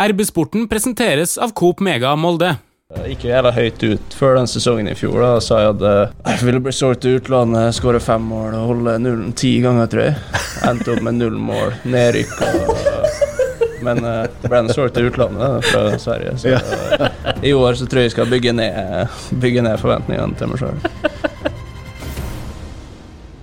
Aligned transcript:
RB-sporten 0.00 0.68
presenteres 0.68 1.38
av 1.38 1.50
Coop 1.52 1.80
Mega 1.80 2.14
Molde. 2.16 2.54
Gikk 3.04 3.26
jo 3.26 3.30
jævla 3.34 3.50
høyt 3.52 3.82
ut 3.84 4.14
før 4.16 4.38
den 4.38 4.48
sesongen 4.48 4.88
i 4.88 4.94
fjor. 4.96 5.18
Da 5.20 5.42
sa 5.44 5.58
jeg 5.60 5.74
at 5.74 5.84
eh, 5.84 6.14
jeg 6.32 6.46
ville 6.48 6.62
bli 6.64 6.72
solgt 6.72 7.02
til 7.04 7.18
utlandet, 7.18 7.74
skåre 7.76 8.00
fem 8.00 8.24
mål 8.32 8.56
og 8.56 8.70
holde 8.70 8.94
nullen 9.04 9.34
ti 9.36 9.52
ganger, 9.60 9.90
tror 9.92 10.06
jeg. 10.06 10.40
Endte 10.70 10.94
opp 10.94 11.04
med 11.04 11.20
null 11.20 11.36
mål, 11.36 11.76
nedrykk 11.84 12.32
og 12.48 12.72
Men 13.84 14.00
uh, 14.04 14.24
ble 14.44 14.62
solgt 14.72 14.96
til 14.96 15.08
utlandet 15.08 15.68
fra 15.68 15.84
Sverige. 16.00 16.34
Så 16.40 16.56
uh, 16.56 17.06
i 17.44 17.52
år 17.56 17.76
så 17.76 17.86
tror 17.88 18.02
jeg 18.02 18.10
jeg 18.10 18.16
skal 18.16 18.32
bygge 18.32 18.56
ned, 18.56 19.20
bygge 19.40 19.64
ned 19.68 19.80
forventningene 19.80 20.36
til 20.40 20.52
meg 20.52 20.64
sjøl. 20.64 21.29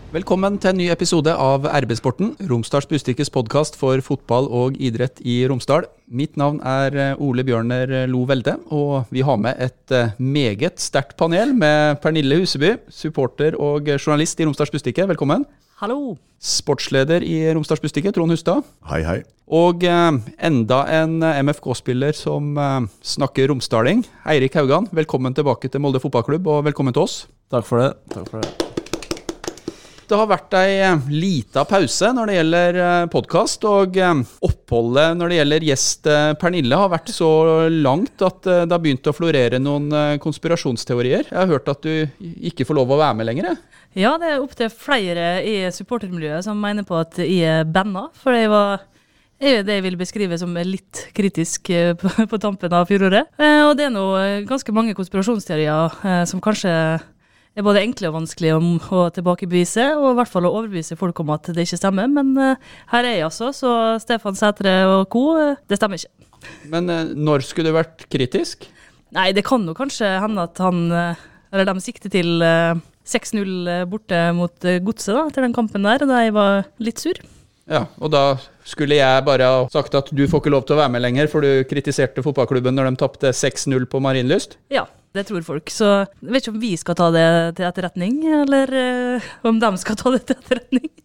Velkommen 0.07 0.55
til 0.55 0.71
en 0.71 0.77
ny 0.79 0.85
episode 0.87 1.33
av 1.35 1.65
RB-sporten, 1.67 2.29
Romsdals 2.47 2.85
Bustikkes 2.87 3.27
podkast 3.27 3.75
for 3.75 3.99
fotball 3.99 4.45
og 4.55 4.77
idrett 4.79 5.19
i 5.19 5.41
Romsdal. 5.51 5.83
Mitt 6.07 6.37
navn 6.39 6.61
er 6.63 6.95
eh, 6.95 7.19
Ole 7.19 7.43
Bjørner 7.43 7.91
Lo 8.07 8.21
Velde, 8.29 8.53
og 8.71 9.11
vi 9.11 9.25
har 9.27 9.35
med 9.43 9.59
et 9.59 9.91
eh, 9.91 10.13
meget 10.15 10.79
sterkt 10.79 11.17
panel 11.19 11.51
med 11.51 11.99
Pernille 11.99 12.37
Huseby, 12.39 12.77
supporter 12.87 13.57
og 13.59 13.89
journalist 13.97 14.39
i 14.39 14.47
Romsdals 14.47 14.71
Bustikke. 14.71 15.09
Velkommen. 15.11 15.43
Hallo. 15.81 16.15
Sportsleder 16.39 17.25
i 17.27 17.41
Romsdals 17.51 17.83
Bustikke, 17.83 18.13
Trond 18.15 18.31
Hustad. 18.31 18.63
Hei, 18.87 19.01
hei. 19.03 19.17
Og 19.59 19.83
eh, 19.83 20.21
enda 20.39 20.85
en 21.01 21.19
MFK-spiller 21.19 22.15
som 22.15 22.55
snakker 23.03 23.51
romsdaling. 23.51 24.05
Eirik 24.23 24.55
Haugan, 24.55 24.87
velkommen 24.95 25.35
tilbake 25.35 25.67
til 25.67 25.83
Molde 25.83 25.99
fotballklubb, 25.99 26.47
og 26.47 26.63
velkommen 26.71 26.95
til 26.95 27.03
oss. 27.03 27.19
Takk 27.51 27.67
for 27.67 27.83
det. 27.83 27.91
Takk 28.15 28.31
for 28.31 28.39
det. 28.39 28.66
Det 30.07 30.15
har 30.15 30.29
vært 30.29 30.55
ei 30.55 30.77
eh, 30.79 31.07
lita 31.11 31.65
pause 31.67 32.13
når 32.15 32.29
det 32.29 32.35
gjelder 32.37 32.77
podkast, 33.11 33.65
og 33.67 33.97
eh, 33.99 34.21
oppholdet 34.47 35.17
når 35.19 35.33
det 35.33 35.39
gjelder 35.41 35.65
gjest 35.67 36.07
eh, 36.07 36.29
Pernille 36.39 36.79
har 36.79 36.93
vært 36.93 37.11
så 37.11 37.31
langt 37.67 38.23
at 38.23 38.47
eh, 38.47 38.63
det 38.63 38.71
har 38.71 38.83
begynt 38.85 39.09
å 39.11 39.15
florere 39.15 39.59
noen 39.59 39.91
eh, 39.91 40.13
konspirasjonsteorier. 40.23 41.27
Jeg 41.27 41.37
har 41.41 41.51
hørt 41.51 41.67
at 41.73 41.83
du 41.83 42.07
ikke 42.47 42.63
får 42.69 42.79
lov 42.79 42.93
å 42.95 43.01
være 43.01 43.19
med 43.19 43.27
lenger. 43.27 43.57
Ja, 43.99 44.13
det 44.21 44.31
er 44.31 44.45
opptil 44.45 44.71
flere 44.71 45.41
i 45.43 45.57
supportermiljøet 45.75 46.47
som 46.47 46.59
mener 46.61 46.87
på 46.87 47.01
at 47.01 47.19
jeg 47.19 47.43
er 47.43 47.67
banna. 47.67 48.07
For 48.15 48.37
jeg 48.37 48.53
var 48.53 48.85
det 49.37 49.75
jeg 49.75 49.83
vil 49.85 49.99
beskrive 49.99 50.37
som 50.39 50.55
litt 50.55 51.03
kritisk 51.17 51.69
eh, 51.69 51.91
på, 51.99 52.09
på 52.31 52.39
tampen 52.41 52.73
av 52.73 52.87
fjoråret. 52.87 53.35
Eh, 53.35 53.61
og 53.67 53.75
det 53.77 53.89
er 53.89 53.93
nå 53.93 54.07
eh, 54.23 54.39
ganske 54.47 54.71
mange 54.71 54.95
konspirasjonsteorier 54.97 55.99
eh, 55.99 56.23
som 56.31 56.39
kanskje 56.41 56.71
er 57.57 57.65
både 57.65 57.81
enkle 57.81 58.11
og 58.11 58.19
vanskelig 58.19 58.53
å, 58.53 58.59
å 58.93 59.05
tilbakebevise, 59.13 59.87
og 59.97 60.11
i 60.11 60.17
hvert 60.19 60.31
fall 60.31 60.47
å 60.47 60.53
overbevise 60.59 60.97
folk 60.99 61.23
om 61.23 61.33
at 61.33 61.49
det 61.55 61.65
ikke 61.65 61.79
stemmer. 61.79 62.09
Men 62.11 62.33
uh, 62.37 62.73
her 62.93 63.07
er 63.07 63.17
jeg 63.17 63.27
altså, 63.27 63.51
så 63.55 63.71
Stefan 64.03 64.37
Sætre 64.37 64.79
og 64.91 65.07
co., 65.13 65.23
uh, 65.39 65.55
det 65.69 65.79
stemmer 65.79 65.99
ikke. 65.99 66.13
Men 66.69 66.91
uh, 66.91 67.13
når 67.17 67.47
skulle 67.47 67.73
du 67.73 67.79
vært 67.79 68.05
kritisk? 68.13 68.67
Nei, 69.15 69.31
det 69.33 69.45
kan 69.47 69.65
jo 69.65 69.73
kanskje 69.77 70.17
hende 70.21 70.43
at 70.43 70.59
han, 70.61 70.91
eller 71.55 71.67
de 71.69 71.79
sikter 71.79 72.11
til 72.11 72.41
eh, 72.43 72.75
6-0 73.07 73.85
borte 73.87 74.19
mot 74.35 74.67
Godset 74.83 75.15
da, 75.15 75.21
etter 75.29 75.45
den 75.45 75.55
kampen 75.55 75.87
der, 75.87 76.03
da 76.03 76.17
jeg 76.25 76.33
var 76.35 76.67
litt 76.83 76.99
sur. 76.99 77.21
Ja, 77.71 77.85
og 78.03 78.11
da 78.11 78.35
skulle 78.67 78.99
jeg 78.99 79.23
bare 79.23 79.47
ha 79.47 79.63
sagt 79.71 79.95
at 79.95 80.11
du 80.11 80.25
får 80.27 80.43
ikke 80.43 80.51
lov 80.51 80.67
til 80.67 80.75
å 80.75 80.81
være 80.81 80.91
med 80.91 81.05
lenger, 81.05 81.31
for 81.31 81.39
du 81.39 81.63
kritiserte 81.71 82.23
fotballklubben 82.25 82.75
når 82.75 82.91
de 82.91 82.99
tapte 82.99 83.31
6-0 83.31 83.87
på 83.87 84.03
Marienlyst. 84.03 84.59
Ja, 84.75 84.83
det 85.15 85.23
tror 85.29 85.45
folk. 85.45 85.71
Så 85.73 85.87
jeg 86.03 86.31
vet 86.33 86.43
ikke 86.43 86.55
om 86.55 86.61
vi 86.61 86.73
skal 86.77 86.97
ta 86.99 87.09
det 87.15 87.27
til 87.57 87.67
etterretning, 87.69 88.19
eller 88.43 88.73
uh, 89.17 89.29
om 89.47 89.59
de 89.61 89.71
skal 89.81 89.99
ta 89.99 90.13
det 90.15 90.25
til 90.27 90.39
etterretning. 90.39 90.89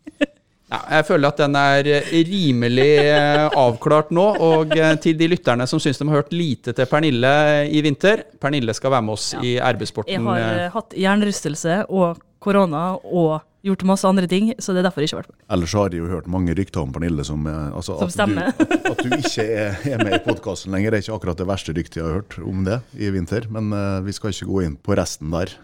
Ja, 0.73 0.79
jeg 0.97 1.05
føler 1.05 1.29
at 1.29 1.41
den 1.43 1.57
er 1.59 1.89
rimelig 2.31 2.87
eh, 3.03 3.43
avklart 3.61 4.09
nå, 4.17 4.23
og 4.41 4.71
eh, 4.73 4.95
til 5.05 5.19
de 5.21 5.27
lytterne 5.29 5.67
som 5.69 5.83
syns 5.83 6.01
de 6.01 6.07
har 6.09 6.23
hørt 6.23 6.33
lite 6.33 6.73
til 6.73 6.89
Pernille 6.89 7.33
i 7.69 7.83
vinter, 7.85 8.23
Pernille 8.41 8.73
skal 8.73 8.95
være 8.95 9.05
med 9.05 9.19
oss 9.19 9.27
i 9.43 9.59
Jeg 9.59 9.77
RB-sporten. 9.77 10.31
har 10.31 10.41
eh, 10.41 10.63
eh, 10.63 10.71
hatt 10.73 10.97
jernrystelse 10.97 11.77
og 11.93 12.23
korona 12.43 12.93
og 13.03 13.41
gjort 13.63 13.85
masse 13.87 14.09
andre 14.09 14.27
ting, 14.27 14.49
så 14.59 14.75
det 14.75 14.81
er 14.83 14.89
derfor 14.89 15.05
jeg 15.05 15.11
ikke 15.13 15.17
har 15.21 15.23
vært 15.23 15.33
med. 15.37 15.43
Ellers 15.55 15.75
har 15.79 15.93
jeg 15.95 16.01
jo 16.03 16.09
hørt 16.11 16.31
mange 16.35 16.55
rykter 16.59 16.83
om 16.83 16.91
Pernille 16.95 17.23
som, 17.27 17.45
eh, 17.47 17.69
altså, 17.71 17.95
Som 18.01 18.11
at, 18.11 18.15
stemmer. 18.17 18.49
Du, 18.59 18.65
at, 18.67 18.89
at 18.91 19.03
du 19.07 19.13
ikke 19.21 19.45
er, 19.47 19.77
er 19.93 20.03
med 20.03 20.17
i 20.17 20.23
podkasten 20.25 20.75
lenger. 20.75 20.91
Det 20.91 20.99
er 20.99 21.05
ikke 21.07 21.19
akkurat 21.21 21.39
det 21.43 21.47
verste 21.53 21.75
ryktet 21.77 22.01
jeg 22.01 22.09
har 22.09 22.17
hørt 22.19 22.39
om 22.43 22.65
det 22.67 22.81
i 22.99 23.13
vinter. 23.15 23.47
Men 23.55 23.71
uh, 23.71 24.01
vi 24.03 24.15
skal 24.17 24.35
ikke 24.35 24.51
gå 24.51 24.65
inn 24.67 24.75
på 24.83 24.99
resten 24.99 25.31
der. 25.31 25.55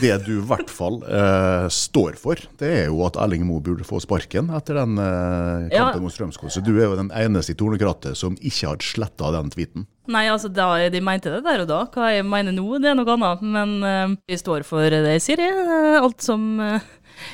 Det 0.00 0.12
du 0.24 0.30
i 0.38 0.44
hvert 0.48 0.70
fall 0.72 1.00
uh, 1.08 1.66
står 1.72 2.16
for, 2.20 2.40
det 2.60 2.68
er 2.82 2.86
jo 2.88 3.00
at 3.08 3.16
Erling 3.20 3.42
Moe 3.48 3.60
burde 3.64 3.84
få 3.84 3.98
sparken 4.00 4.48
etter 4.56 4.78
den 4.82 5.00
uh, 5.00 5.66
kampen 5.68 5.74
Ja. 5.76 5.88
mot 6.04 6.12
Strømskog. 6.14 6.52
Så 6.52 6.60
du 6.64 6.74
er 6.76 6.86
jo 6.86 6.96
den 7.00 7.10
eneste 7.16 7.56
i 7.56 7.58
tornekrattet 7.58 8.16
som 8.16 8.36
ikke 8.40 8.74
har 8.74 8.84
sletta 8.84 9.32
den 9.40 9.50
tweeten. 9.56 9.88
Nei, 10.08 10.24
altså 10.32 10.48
da 10.48 10.70
de 10.88 11.00
mente 11.04 11.32
det 11.32 11.42
der 11.44 11.64
og 11.64 11.68
da. 11.68 11.82
Hva 11.92 12.12
jeg 12.14 12.24
mener 12.24 12.54
nå, 12.56 12.78
det 12.80 12.92
er 12.92 12.96
noe 12.96 13.12
annet. 13.12 13.42
Men 13.44 13.74
eh, 13.84 14.14
vi 14.30 14.38
står 14.40 14.64
for 14.64 14.88
det 14.88 15.02
jeg 15.18 15.24
sier. 15.24 15.42
Eh, 15.44 15.98
Alt 15.98 16.24
som 16.24 16.54
uh, 16.62 16.80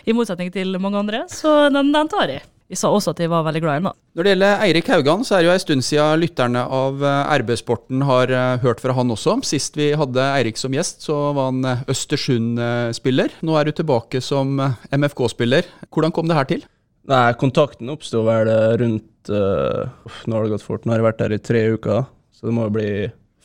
I 0.09 0.17
motsetning 0.17 0.51
til 0.55 0.75
mange 0.83 0.99
andre, 0.99 1.23
så 1.31 1.69
den, 1.71 1.93
den 1.95 2.11
tar 2.11 2.33
jeg. 2.33 2.43
Vi 2.73 2.79
sa 2.81 2.89
også 2.91 3.13
at 3.13 3.21
jeg 3.21 3.31
var 3.31 3.45
veldig 3.47 3.61
glad 3.63 3.77
i 3.77 3.83
den, 3.83 3.87
da. 3.91 3.93
Når 4.17 4.25
det 4.25 4.33
gjelder 4.33 4.63
Eirik 4.65 4.89
Haugan, 4.91 5.23
så 5.23 5.37
er 5.37 5.43
det 5.43 5.47
jo 5.51 5.53
en 5.53 5.63
stund 5.63 5.85
siden 5.85 6.23
lytterne 6.23 6.63
av 6.65 7.03
RB-sporten 7.43 8.03
har 8.09 8.33
hørt 8.63 8.81
fra 8.81 8.95
han 8.97 9.13
også. 9.13 9.37
Sist 9.47 9.77
vi 9.77 9.91
hadde 9.95 10.25
Eirik 10.33 10.59
som 10.59 10.75
gjest, 10.75 11.05
så 11.05 11.19
var 11.37 11.53
han 11.53 11.85
Østersund-spiller. 11.93 13.37
Nå 13.45 13.59
er 13.61 13.69
du 13.69 13.75
tilbake 13.77 14.23
som 14.25 14.57
MFK-spiller. 14.89 15.69
Hvordan 15.93 16.17
kom 16.17 16.31
det 16.31 16.39
her 16.41 16.49
til? 16.51 16.65
Nei, 17.13 17.27
kontakten 17.39 17.93
oppsto 17.93 18.25
vel 18.25 18.49
rundt 18.81 19.29
uh, 19.29 19.85
Nå 20.25 20.39
har 20.39 20.49
det 20.49 20.57
gått 20.57 20.65
fort. 20.65 20.89
Nå 20.89 20.97
har 20.97 21.05
jeg 21.05 21.11
vært 21.11 21.25
her 21.27 21.37
i 21.37 21.43
tre 21.45 21.67
uker, 21.77 22.09
så 22.35 22.49
det 22.49 22.57
må 22.57 22.67
jo 22.67 22.75
bli 22.75 22.91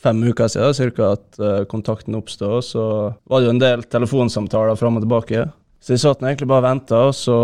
fem 0.00 0.20
uker 0.24 0.50
siden 0.50 0.76
cirka 0.76 1.14
at 1.14 1.40
eh, 1.40 1.62
kontakten 1.70 2.18
oppstod. 2.18 2.64
Så 2.66 2.84
var 3.30 3.40
det 3.40 3.48
jo 3.48 3.54
en 3.54 3.62
del 3.62 3.84
telefonsamtaler 3.86 4.78
fram 4.80 4.98
og 4.98 5.06
tilbake. 5.06 5.46
Så 5.80 5.94
jeg 5.94 6.02
satt 6.02 6.24
egentlig 6.24 6.48
bare 6.50 6.64
og 6.64 6.68
venta, 6.68 7.04
og 7.08 7.16
så 7.16 7.36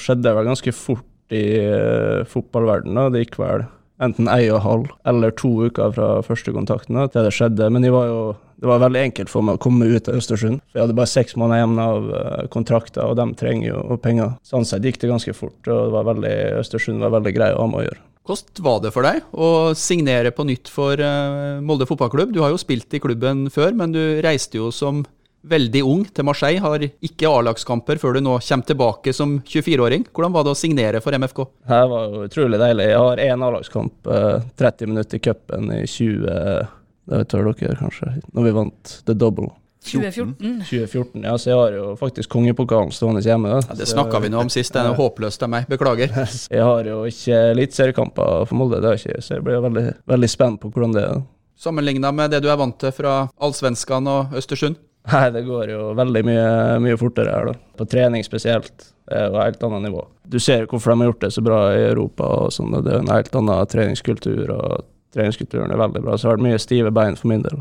skjedde 0.00 0.26
det 0.26 0.34
vel 0.34 0.48
ganske 0.50 0.74
fort 0.74 1.34
i 1.34 1.44
uh, 1.62 2.24
fotballverdenen. 2.26 3.12
Det 3.14 3.22
gikk 3.22 3.36
vel 3.38 3.68
enten 4.02 4.30
ei 4.30 4.46
og 4.54 4.62
halv 4.62 4.90
eller 5.10 5.34
to 5.34 5.50
uker 5.66 5.94
fra 5.94 6.08
første 6.26 6.54
kontakten 6.54 6.98
til 7.12 7.26
det 7.26 7.34
skjedde. 7.34 7.70
Men 7.74 7.86
var 7.94 8.08
jo, 8.10 8.20
det 8.62 8.70
var 8.70 8.82
veldig 8.82 9.04
enkelt 9.08 9.32
for 9.32 9.46
meg 9.46 9.58
å 9.58 9.62
komme 9.62 9.88
ut 9.90 10.10
av 10.10 10.18
Østersund. 10.18 10.62
For 10.66 10.78
jeg 10.80 10.86
hadde 10.86 10.98
bare 10.98 11.12
seks 11.12 11.38
måneder 11.38 11.62
igjen 11.62 11.80
av 11.82 12.10
eh, 12.20 12.44
kontrakter, 12.54 13.06
og 13.06 13.18
de 13.18 13.28
trenger 13.38 13.72
jo 13.72 14.00
penger. 14.02 14.36
Sånn 14.46 14.66
sett 14.68 14.86
gikk 14.86 15.00
det 15.02 15.12
ganske 15.12 15.34
fort, 15.36 15.58
og 15.66 15.74
det 15.74 15.94
var 15.94 16.10
veldig, 16.12 16.36
Østersund 16.62 17.02
var 17.04 17.14
veldig 17.18 17.34
grei 17.36 17.50
å 17.54 17.64
ha 17.64 17.70
med 17.70 17.82
å 17.82 17.88
gjøre. 17.88 18.04
Hvordan 18.28 18.64
var 18.64 18.80
det 18.84 18.90
for 18.92 19.06
deg 19.06 19.22
å 19.32 19.50
signere 19.78 20.32
på 20.36 20.44
nytt 20.44 20.68
for 20.68 21.00
eh, 21.00 21.60
Molde 21.64 21.86
fotballklubb? 21.88 22.34
Du 22.34 22.42
har 22.44 22.52
jo 22.52 22.60
spilt 22.60 22.92
i 22.92 23.00
klubben 23.00 23.46
før, 23.52 23.72
men 23.78 23.94
du 23.94 24.02
reiste 24.24 24.60
jo 24.60 24.68
som 24.74 25.00
veldig 25.48 25.80
ung 25.86 26.02
til 26.12 26.26
Marseille. 26.28 26.60
Har 26.60 26.82
ikke 26.84 27.30
A-lagskamper 27.30 28.00
før 28.02 28.18
du 28.18 28.24
nå 28.26 28.34
kommer 28.44 28.68
tilbake 28.68 29.14
som 29.16 29.38
24-åring. 29.48 30.04
Hvordan 30.12 30.34
var 30.34 30.44
det 30.44 30.52
å 30.52 30.58
signere 30.58 31.00
for 31.00 31.16
MFK? 31.16 31.40
Det 31.70 31.78
var 31.94 32.18
utrolig 32.26 32.60
deilig. 32.60 32.90
Jeg 32.90 33.06
har 33.06 33.22
én 33.30 33.46
A-lagskamp, 33.46 34.12
eh, 34.12 34.50
30 34.60 34.92
minutter 34.92 35.20
i 35.20 35.24
cupen 35.30 35.72
i 35.78 35.86
20... 35.86 36.74
Det 37.08 37.22
tør 37.32 37.46
dere 37.56 37.72
kanskje, 37.78 38.10
når 38.36 38.44
vi 38.44 38.50
vant 38.52 38.90
the 39.08 39.14
double. 39.16 39.46
2014. 39.84 40.64
2014, 40.68 41.22
ja, 41.24 41.36
så 41.38 41.50
jeg 41.50 41.58
har 41.58 41.76
jo 41.78 41.84
faktisk 42.00 42.30
kongepokalen 42.34 42.90
stående 42.92 43.22
hjemme. 43.24 43.52
Da. 43.54 43.60
Ja, 43.70 43.78
det 43.78 43.88
snakka 43.88 44.20
vi 44.24 44.30
nå 44.32 44.40
om 44.42 44.50
sist. 44.52 44.74
Det 44.74 44.82
er 44.82 44.98
håpløs 44.98 45.38
av 45.44 45.52
meg. 45.52 45.68
Beklager. 45.70 46.12
Jeg 46.58 46.64
har 46.64 46.88
jo 46.88 47.04
ikke 47.08 47.38
eliteseriekamper 47.54 48.44
for 48.48 48.58
Molde, 48.58 48.80
det 48.82 48.90
har 48.90 48.98
jeg 48.98 49.14
ikke, 49.14 49.22
så 49.24 49.36
jeg 49.36 49.44
blir 49.46 49.60
veldig, 49.62 49.84
veldig 50.08 50.28
spent 50.30 50.60
på 50.62 50.70
hvordan 50.72 50.94
det 50.96 51.02
er. 51.04 51.22
Sammenligna 51.58 52.10
med 52.14 52.32
det 52.32 52.40
du 52.44 52.48
er 52.50 52.58
vant 52.58 52.76
til 52.80 52.92
fra 52.94 53.14
Allsvenskan 53.42 54.06
og 54.10 54.34
Østersund? 54.38 54.78
Nei, 55.08 55.24
det 55.34 55.42
går 55.46 55.72
jo 55.72 55.80
veldig 55.96 56.22
mye, 56.26 56.48
mye 56.84 56.98
fortere 57.00 57.32
her, 57.34 57.50
da. 57.52 57.56
På 57.78 57.86
trening 57.88 58.24
spesielt. 58.26 58.90
Det 59.08 59.16
er 59.16 59.28
jo 59.28 59.38
et 59.38 59.46
helt 59.46 59.66
annet 59.68 59.86
nivå. 59.88 60.04
Du 60.28 60.38
ser 60.42 60.66
hvorfor 60.68 60.92
de 60.92 61.00
har 61.00 61.10
gjort 61.12 61.24
det 61.24 61.32
så 61.32 61.44
bra 61.44 61.60
i 61.72 61.84
Europa 61.88 62.28
og 62.42 62.52
sånn. 62.52 62.74
Det 62.82 62.92
er 62.92 62.98
jo 62.98 63.04
en 63.06 63.14
helt 63.14 63.38
annen 63.40 63.70
treningskultur, 63.72 64.52
og 64.52 64.84
treningskulturen 65.14 65.72
er 65.72 65.80
veldig 65.80 66.02
bra. 66.04 66.16
Så 66.16 66.26
det 66.26 66.30
har 66.30 66.36
vært 66.38 66.46
mye 66.48 66.62
stive 66.62 66.92
bein 66.94 67.16
for 67.18 67.30
min 67.32 67.44
del. 67.46 67.60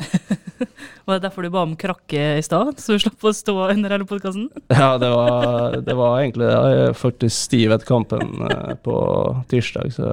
Var 1.08 1.16
det 1.20 1.24
derfor 1.24 1.46
du 1.46 1.52
ba 1.54 1.62
om 1.64 1.76
krakke 1.80 2.24
i 2.36 2.44
stad, 2.44 2.74
så 2.84 2.98
du 2.98 3.00
slapp 3.00 3.24
å 3.24 3.32
stå 3.36 3.56
under 3.70 3.94
hele 3.96 4.08
podkasten? 4.10 4.50
Ja, 4.76 4.98
det 5.00 5.08
var, 5.14 5.78
det 5.86 5.96
var 5.96 6.18
egentlig 6.20 6.50
det. 6.50 6.58
Jeg 6.58 6.90
er 6.90 6.98
faktisk 7.00 7.38
stiv 7.38 7.72
etter 7.76 7.88
kampen 7.88 8.44
eh, 8.50 8.74
på 8.84 8.98
tirsdag, 9.52 9.94
så 9.96 10.12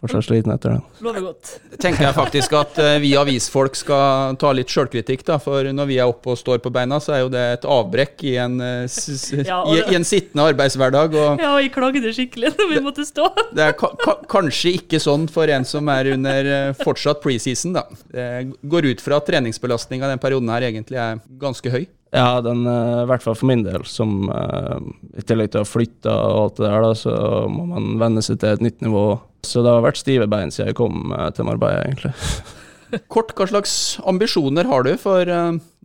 fortsatt 0.00 0.24
sliten 0.26 0.52
etter 0.54 0.74
den. 0.76 0.82
Lover 1.04 1.24
godt. 1.28 1.50
tenker 1.82 2.06
jeg 2.06 2.16
faktisk 2.16 2.54
at 2.56 2.78
eh, 2.80 2.96
vi 3.02 3.10
avisfolk 3.20 3.76
skal 3.76 4.36
ta 4.40 4.52
litt 4.56 4.72
sjølkritikk, 4.72 5.24
da. 5.28 5.36
For 5.42 5.68
når 5.76 5.88
vi 5.90 5.98
er 6.00 6.08
oppe 6.10 6.32
og 6.32 6.38
står 6.40 6.62
på 6.64 6.72
beina, 6.72 6.98
så 7.04 7.14
er 7.16 7.22
jo 7.24 7.30
det 7.32 7.44
et 7.58 7.66
avbrekk 7.68 8.24
i 8.30 8.34
en, 8.40 8.56
eh, 8.64 8.86
s 8.88 9.10
s 9.12 9.26
Ja, 9.50 9.60
i, 9.68 9.82
i 9.92 9.98
en 9.98 10.06
sittende 10.08 10.48
arbeidshverdag. 10.54 11.14
Og 11.20 11.44
Ja, 11.44 11.52
jeg 11.60 11.72
klagde 11.76 12.14
skikkelig 12.16 12.54
når 12.58 12.72
vi 12.72 12.82
måtte 12.84 13.06
stå. 13.08 13.28
det 13.56 13.68
er 13.68 13.76
ka 13.78 13.92
ka 14.00 14.16
kanskje 14.30 14.76
ikke 14.80 15.00
sånn 15.02 15.28
for 15.32 15.52
en 15.52 15.68
som 15.68 15.88
er 15.92 16.14
under 16.16 16.52
eh, 16.56 16.72
fortsatt 16.80 17.20
preseason, 17.24 17.76
da. 17.76 17.86
Det 18.10 18.28
går 18.64 18.92
ut 18.94 19.04
fra 19.04 19.20
at 19.20 19.28
treningsbelastninga 19.28 20.08
den 20.10 20.22
perioden 20.22 20.48
her 20.52 20.70
egentlig 20.70 21.00
er 21.00 21.20
ganske 21.40 21.72
høy. 21.76 21.84
Ja, 22.10 22.40
den, 22.42 22.66
eh, 22.66 23.02
i 23.02 23.06
hvert 23.06 23.22
fall 23.22 23.36
for 23.38 23.46
min 23.46 23.62
del, 23.62 23.84
som 23.86 24.24
eh, 24.34 24.78
i 25.20 25.22
tillegg 25.26 25.52
til 25.52 25.60
å 25.60 25.64
ha 25.64 25.68
flytta 25.68 26.14
og 26.26 26.38
alt 26.40 26.56
det 26.58 26.66
der, 26.66 26.82
da, 26.82 26.94
så 26.98 27.12
må 27.50 27.68
man 27.70 27.92
venne 28.02 28.24
seg 28.26 28.40
til 28.42 28.56
et 28.56 28.64
nytt 28.66 28.82
nivå. 28.82 29.04
Så 29.46 29.62
det 29.64 29.70
har 29.70 29.84
vært 29.84 30.00
stive 30.00 30.26
bein 30.30 30.50
siden 30.50 30.72
jeg 30.72 30.80
kom 30.80 31.14
eh, 31.14 31.28
til 31.36 31.46
Marbella, 31.46 31.84
egentlig. 31.86 32.12
Kort, 33.14 33.30
hva 33.38 33.46
slags 33.46 33.72
ambisjoner 34.10 34.66
har 34.66 34.82
du 34.82 34.96
for 34.98 35.22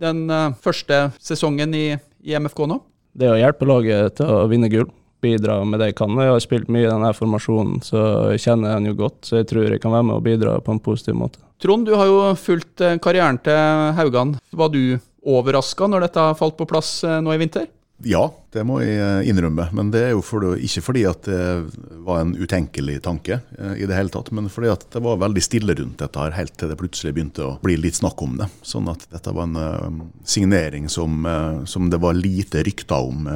den 0.02 0.22
første 0.66 1.04
sesongen 1.22 1.76
i, 1.78 1.88
i 2.26 2.34
MFK 2.42 2.64
nå? 2.72 2.80
Det 3.14 3.30
å 3.30 3.38
hjelpe 3.38 3.68
laget 3.70 4.18
til 4.18 4.32
å 4.34 4.48
vinne 4.50 4.72
gull, 4.74 4.90
bidra 5.22 5.60
med 5.70 5.84
det 5.84 5.92
jeg 5.92 6.00
kan. 6.02 6.18
Jeg 6.18 6.34
har 6.34 6.42
spilt 6.42 6.72
mye 6.74 6.88
i 6.88 6.90
denne 6.90 7.14
formasjonen, 7.14 7.78
så 7.86 8.02
jeg 8.34 8.42
kjenner 8.48 8.74
den 8.74 8.90
jo 8.90 8.98
godt. 9.04 9.20
Så 9.30 9.38
jeg 9.44 9.52
tror 9.54 9.70
jeg 9.70 9.84
kan 9.84 9.94
være 9.94 10.10
med 10.10 10.18
og 10.18 10.26
bidra 10.26 10.58
på 10.66 10.74
en 10.74 10.82
positiv 10.82 11.20
måte. 11.22 11.38
Trond, 11.62 11.86
du 11.86 11.94
har 11.94 12.10
jo 12.10 12.34
fulgt 12.42 12.82
karrieren 13.06 13.38
til 13.46 13.94
Haugan. 14.02 14.34
Var 14.50 14.74
du 14.74 14.98
overraska 15.26 15.90
når 15.90 16.08
dette 16.08 16.28
falt 16.40 16.58
på 16.60 16.68
plass 16.70 17.00
eh, 17.08 17.22
nå 17.24 17.34
i 17.34 17.42
vinter? 17.42 17.68
Ja, 18.04 18.26
det 18.52 18.66
må 18.68 18.82
jeg 18.84 18.98
eh, 19.00 19.30
innrømme. 19.32 19.70
Men 19.76 19.90
det 19.94 20.02
er 20.04 20.14
jo 20.14 20.24
for, 20.26 20.44
ikke 20.60 20.84
fordi 20.84 21.06
at 21.08 21.28
det 21.30 22.02
var 22.06 22.22
en 22.22 22.34
utenkelig 22.36 22.98
tanke 23.06 23.40
eh, 23.58 23.78
i 23.82 23.88
det 23.88 23.96
hele 23.98 24.12
tatt, 24.14 24.34
men 24.36 24.52
fordi 24.52 24.74
at 24.74 24.86
det 24.94 25.02
var 25.06 25.22
veldig 25.24 25.44
stille 25.44 25.78
rundt 25.80 26.04
dette 26.04 26.22
her 26.22 26.36
helt 26.36 26.56
til 26.60 26.72
det 26.72 26.80
plutselig 26.80 27.16
begynte 27.16 27.48
å 27.48 27.56
bli 27.64 27.78
litt 27.80 28.02
snakk 28.02 28.22
om 28.26 28.38
det. 28.42 28.50
Sånn 28.68 28.92
at 28.92 29.08
dette 29.14 29.36
var 29.36 29.48
en 29.48 30.04
signering 30.28 30.90
som, 30.92 31.24
som, 31.70 31.90
det 31.92 32.02
var 32.04 32.18
lite 32.20 32.66
rykter 32.68 33.08
om, 33.08 33.30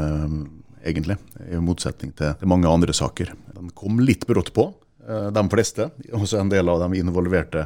egentlig. 0.83 1.18
I 1.50 1.62
motsetning 1.63 2.12
til 2.18 2.50
mange 2.50 2.69
andre 2.69 2.94
saker. 2.95 3.31
Den 3.56 3.71
kom 3.75 4.03
litt 4.03 4.27
brått 4.27 4.51
på. 4.56 4.69
Eh, 5.07 5.28
de 5.31 5.50
fleste, 5.50 5.90
også 6.13 6.42
en 6.42 6.50
del 6.51 6.69
av 6.69 6.81
de 6.84 7.00
involverte 7.00 7.66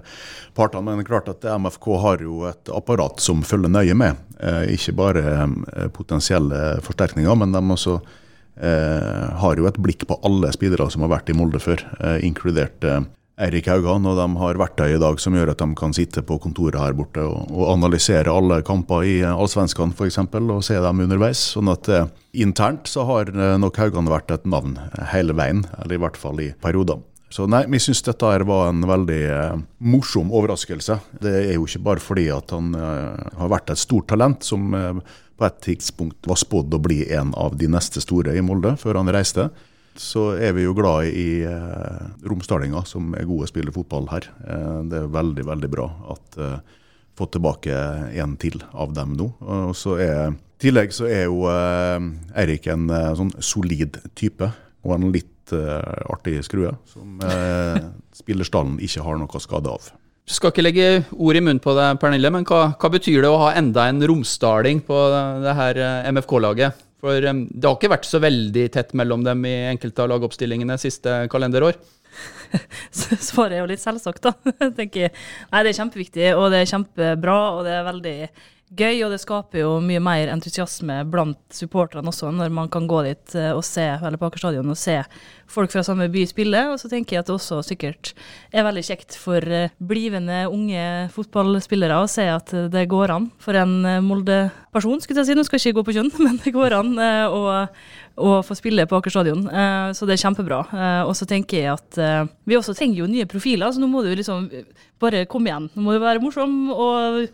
partene. 0.56 0.84
Men 0.86 1.02
det 1.02 1.08
er 1.08 1.10
klart 1.10 1.32
at 1.32 1.48
MFK 1.60 1.88
har 2.04 2.22
jo 2.22 2.44
et 2.50 2.74
apparat 2.74 3.24
som 3.24 3.42
følger 3.46 3.74
nøye 3.74 3.96
med. 3.98 4.20
Eh, 4.40 4.76
ikke 4.78 4.96
bare 5.00 5.24
eh, 5.34 5.88
potensielle 5.94 6.78
forsterkninger, 6.86 7.40
men 7.40 7.56
de 7.56 7.64
også 7.78 8.02
har 8.54 9.58
jo 9.58 9.66
et 9.66 9.78
blikk 9.82 10.04
på 10.06 10.14
alle 10.30 10.52
spillere 10.54 10.86
som 10.94 11.02
har 11.02 11.10
vært 11.10 11.32
i 11.32 11.34
Molde 11.34 11.58
før, 11.58 11.80
inkludert 12.22 12.86
Eirik 12.86 13.66
Haugan. 13.66 14.06
Og 14.06 14.20
de 14.20 14.28
har 14.38 14.60
verktøy 14.62 14.92
i 14.94 15.00
dag 15.02 15.18
som 15.18 15.34
gjør 15.34 15.56
at 15.56 15.64
de 15.64 15.66
kan 15.80 15.96
sitte 15.98 16.22
på 16.22 16.38
kontoret 16.44 16.78
her 16.78 16.94
borte 16.94 17.24
og, 17.26 17.64
analysere 17.74 18.30
alle 18.30 18.60
kamper 18.62 19.08
i 19.10 19.16
Allsvenskan 19.26 19.96
f.eks. 19.98 20.20
og 20.22 20.62
se 20.68 20.78
dem 20.86 21.02
underveis. 21.02 21.42
sånn 21.56 21.74
at 21.74 21.90
internt 22.46 22.86
så 22.94 23.08
har 23.10 23.34
nok 23.58 23.82
Haugan 23.82 24.14
vært 24.14 24.30
et 24.38 24.46
navn 24.46 24.78
hele 25.16 25.34
veien, 25.34 25.66
eller 25.80 25.98
i 25.98 26.04
hvert 26.06 26.22
fall 26.22 26.46
i 26.46 26.52
perioder. 26.62 27.02
Så 27.34 27.48
nei, 27.50 27.64
vi 27.66 27.80
syns 27.82 28.04
dette 28.06 28.30
her 28.30 28.44
var 28.46 28.68
en 28.70 28.84
veldig 28.86 29.22
eh, 29.26 29.62
morsom 29.90 30.30
overraskelse. 30.30 31.00
Det 31.24 31.32
er 31.40 31.56
jo 31.56 31.66
ikke 31.66 31.82
bare 31.88 32.04
fordi 32.04 32.28
at 32.30 32.54
han 32.54 32.76
eh, 32.78 33.24
har 33.40 33.50
vært 33.50 33.74
et 33.74 33.82
stort 33.82 34.06
talent, 34.12 34.46
som 34.46 34.68
eh, 34.78 35.00
på 35.40 35.48
et 35.48 35.58
tidspunkt 35.66 36.30
var 36.30 36.38
spådd 36.38 36.78
å 36.78 36.82
bli 36.84 37.00
en 37.18 37.34
av 37.40 37.58
de 37.58 37.72
neste 37.74 38.04
store 38.06 38.36
i 38.38 38.44
Molde, 38.46 38.76
før 38.78 39.02
han 39.02 39.10
reiste. 39.16 39.48
Så 39.98 40.28
er 40.38 40.54
vi 40.54 40.68
jo 40.68 40.76
glad 40.78 41.10
i 41.10 41.42
eh, 41.50 42.06
romsdalinger 42.30 42.86
som 42.90 43.12
er 43.18 43.26
gode 43.30 43.50
spiller 43.50 43.74
fotball 43.74 44.12
her. 44.14 44.30
Eh, 44.46 44.80
det 44.94 45.02
er 45.02 45.12
veldig, 45.18 45.50
veldig 45.50 45.74
bra 45.74 45.90
at 46.14 46.38
eh, 46.38 46.80
fått 47.18 47.34
tilbake 47.40 47.82
en 48.14 48.38
til 48.42 48.62
av 48.74 48.94
dem 48.94 49.18
nå. 49.18 49.32
Og 49.42 49.74
så 49.78 49.98
er, 50.02 50.34
I 50.38 50.68
tillegg 50.70 50.94
så 50.94 51.10
er 51.10 51.26
jo 51.26 51.50
eh, 51.50 52.10
Eirik 52.46 52.70
en 52.74 52.90
sånn 53.18 53.34
solid 53.42 54.04
type. 54.14 54.54
Og 54.84 54.98
en 55.00 55.14
litt 55.14 55.33
uh, 55.54 56.14
artig 56.14 56.40
skrue 56.46 56.74
som 56.90 57.20
uh, 57.24 57.92
spillerstallen 58.22 58.80
ikke 58.84 59.06
har 59.06 59.20
noe 59.22 59.44
skade 59.44 59.72
av. 59.72 59.92
Du 60.24 60.32
skal 60.32 60.54
ikke 60.54 60.64
legge 60.64 60.88
ord 61.12 61.36
i 61.36 61.42
munnen 61.44 61.60
på 61.64 61.74
deg, 61.76 61.98
Pernille, 62.00 62.30
men 62.32 62.46
hva, 62.48 62.70
hva, 62.80 62.90
betyr 62.94 63.26
det 63.26 63.32
å 63.32 63.42
ha 63.42 63.50
enda 63.60 63.90
en 63.92 64.00
romsdaling 64.08 64.80
på 64.88 65.00
det 65.44 65.56
her 65.58 65.80
eh, 65.84 66.12
MFK-laget? 66.16 66.80
For 67.04 67.28
um, 67.28 67.42
det 67.52 67.68
har 67.68 67.76
ikke 67.76 67.92
vært 67.92 68.08
så 68.08 68.22
veldig 68.24 68.64
tett 68.72 68.94
mellom 68.96 69.26
dem 69.26 69.44
i 69.44 69.52
enkelte 69.68 70.06
av 70.06 70.14
lagoppstillingene 70.14 70.78
siste 70.80 71.26
kalenderår. 71.32 71.76
Svaret 72.94 73.58
er 73.58 73.60
jo 73.66 73.68
litt 73.74 73.84
selvsagt, 73.84 74.24
da. 74.24 74.54
tenker 74.80 75.10
jeg. 75.10 75.14
Nei, 75.52 75.66
det 75.66 75.74
er 75.74 75.80
kjempeviktig, 75.82 76.30
og 76.38 76.48
det 76.54 76.64
er 76.64 76.72
kjempebra, 76.72 77.38
og 77.58 77.68
det 77.68 77.76
er 77.76 77.88
veldig 77.90 78.18
gøy, 78.78 79.04
og 79.06 79.14
det 79.14 79.22
skaper 79.22 79.62
jo 79.62 79.72
mye 79.84 80.02
mer 80.04 80.32
entusiasme 80.34 81.02
blant 81.12 81.40
supporterne 81.54 82.10
også, 82.10 82.32
når 82.34 82.54
man 82.54 82.72
kan 82.74 82.88
gå 82.90 83.04
dit 83.08 83.36
eh, 83.40 83.52
og 83.54 83.64
se, 83.68 83.86
eller 83.96 84.20
på 84.20 84.30
Aker 84.30 84.44
stadion 84.44 84.74
og 84.74 84.80
se 84.80 85.00
folk 85.54 85.74
fra 85.74 85.84
samme 85.86 86.10
by 86.14 86.26
spille. 86.30 86.66
Og 86.72 86.80
så 86.82 86.90
tenker 86.92 87.18
jeg 87.18 87.24
at 87.24 87.30
det 87.30 87.38
også 87.38 87.62
sikkert 87.68 88.14
er 88.52 88.66
veldig 88.68 88.86
kjekt 88.90 89.18
for 89.20 89.46
eh, 89.46 89.74
blivende 89.78 90.44
unge 90.52 91.10
fotballspillere 91.14 92.02
å 92.02 92.10
se 92.12 92.28
at 92.32 92.54
det 92.74 92.88
går 92.92 93.14
an 93.16 93.30
for 93.44 93.60
en 93.60 93.80
eh, 93.90 94.04
Molde-person, 94.74 95.02
skulle 95.02 95.22
jeg 95.22 95.30
si. 95.30 95.36
Nå 95.38 95.44
skal 95.46 95.60
jeg 95.60 95.72
ikke 95.72 95.82
gå 95.82 95.86
på 95.86 95.94
kjønn, 95.98 96.10
men 96.26 96.40
det 96.42 96.54
går 96.54 96.74
an 96.74 96.98
å, 96.98 97.68
å 98.18 98.30
få 98.46 98.56
spille 98.58 98.88
på 98.90 98.98
Aker 98.98 99.14
stadion. 99.14 99.46
Så 99.94 100.08
det 100.10 100.16
er 100.16 100.24
kjempebra. 100.24 100.64
Og 101.06 101.14
så 101.16 101.28
tenker 101.30 101.62
jeg 101.62 101.74
at 101.74 102.00
vi 102.46 102.58
også 102.58 102.74
trenger 102.78 103.04
jo 103.04 103.10
nye 103.12 103.30
profiler, 103.30 103.70
så 103.72 103.82
nå 103.82 103.90
må 103.92 104.02
du 104.04 104.10
liksom 104.14 104.50
bare 105.02 105.26
komme 105.30 105.52
igjen. 105.52 105.70
Nå 105.76 105.86
må 105.86 105.94
du 105.94 106.02
være 106.02 106.24
morsom 106.24 106.72
og 106.74 107.30